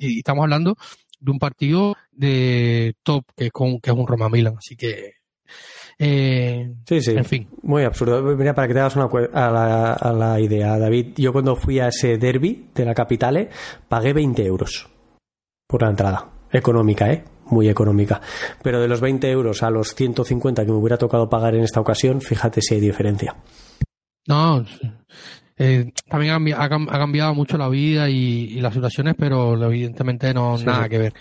[0.00, 0.76] y estamos hablando
[1.20, 4.54] de un partido de top que es, con, que es un Roma Milan.
[4.58, 5.14] Así que
[5.98, 7.10] Eh, sí, sí.
[7.12, 7.48] En fin.
[7.62, 8.22] Muy absurdo.
[8.36, 11.80] Mira, para que te hagas una a la, a la idea, David, yo cuando fui
[11.80, 13.48] a ese derby de la capital,
[13.88, 14.88] pagué 20 euros
[15.66, 16.30] por la entrada.
[16.52, 17.24] Económica, ¿eh?
[17.46, 18.20] Muy económica.
[18.62, 21.80] Pero de los 20 euros a los 150 que me hubiera tocado pagar en esta
[21.80, 23.36] ocasión, fíjate si hay diferencia.
[24.26, 24.64] No,
[25.58, 30.98] eh, también ha, cambiado mucho la vida y, las situaciones, pero evidentemente no nada que
[30.98, 31.14] ver.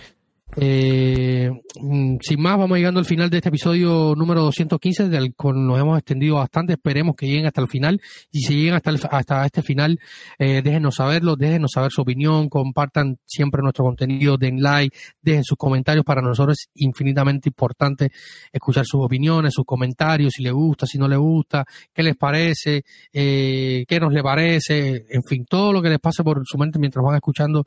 [0.60, 5.64] Eh, mm, sin más, vamos llegando al final de este episodio número 215, del cual
[5.68, 6.74] nos hemos extendido bastante.
[6.74, 8.02] Esperemos que lleguen hasta el final.
[8.32, 10.00] Y si llegan hasta, hasta este final,
[10.40, 15.58] eh, déjenos saberlo, déjenos saber su opinión, compartan siempre nuestro contenido, den like, dejen sus
[15.58, 16.04] comentarios.
[16.04, 18.12] Para nosotros es infinitamente importante
[18.52, 22.84] escuchar sus opiniones, sus comentarios, si les gusta, si no les gusta, qué les parece,
[23.14, 26.80] eh, qué nos le parece, en fin, todo lo que les pase por su mente
[26.80, 27.64] mientras van escuchando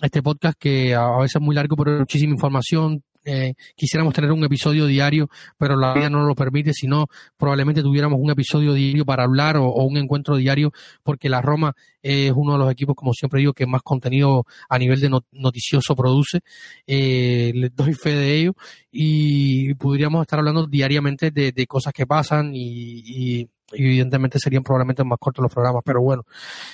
[0.00, 3.02] este podcast que a veces es muy largo, pero muchísimo información.
[3.22, 5.28] Eh, quisiéramos tener un episodio diario,
[5.58, 9.70] pero la vida no lo permite, sino probablemente tuviéramos un episodio diario para hablar o,
[9.84, 13.66] un encuentro diario, porque la Roma es uno de los equipos, como siempre digo, que
[13.66, 16.40] más contenido a nivel de noticioso produce.
[16.86, 18.52] Eh, les doy fe de ello
[18.90, 25.42] y podríamos estar hablando diariamente de, cosas que pasan y, evidentemente serían probablemente más cortos
[25.42, 26.24] los programas, pero bueno.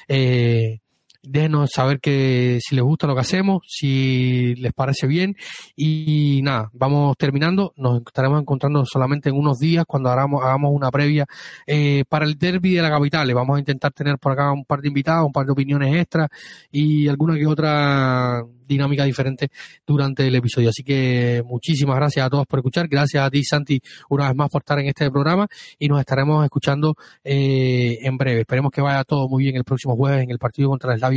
[0.08, 0.78] Eh,
[1.26, 5.36] déjenos saber que si les gusta lo que hacemos, si les parece bien
[5.74, 10.90] y nada, vamos terminando, nos estaremos encontrando solamente en unos días cuando hagamos, hagamos una
[10.90, 11.26] previa
[11.66, 14.80] eh, para el derby de la capital, vamos a intentar tener por acá un par
[14.80, 16.28] de invitados, un par de opiniones extras
[16.70, 19.48] y alguna que otra dinámica diferente
[19.86, 20.70] durante el episodio.
[20.70, 22.88] Así que muchísimas gracias a todos por escuchar.
[22.88, 25.46] Gracias a ti, Santi, una vez más por estar en este programa
[25.78, 28.40] y nos estaremos escuchando eh, en breve.
[28.40, 31.15] Esperemos que vaya todo muy bien el próximo jueves en el partido contra la Slavia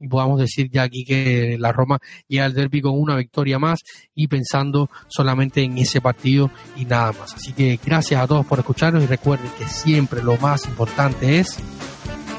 [0.00, 3.80] y podamos decir ya aquí que la Roma llega al derby con una victoria más
[4.14, 7.34] y pensando solamente en ese partido y nada más.
[7.34, 11.56] Así que gracias a todos por escucharnos y recuerden que siempre lo más importante es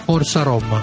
[0.06, 0.81] Forza Roma.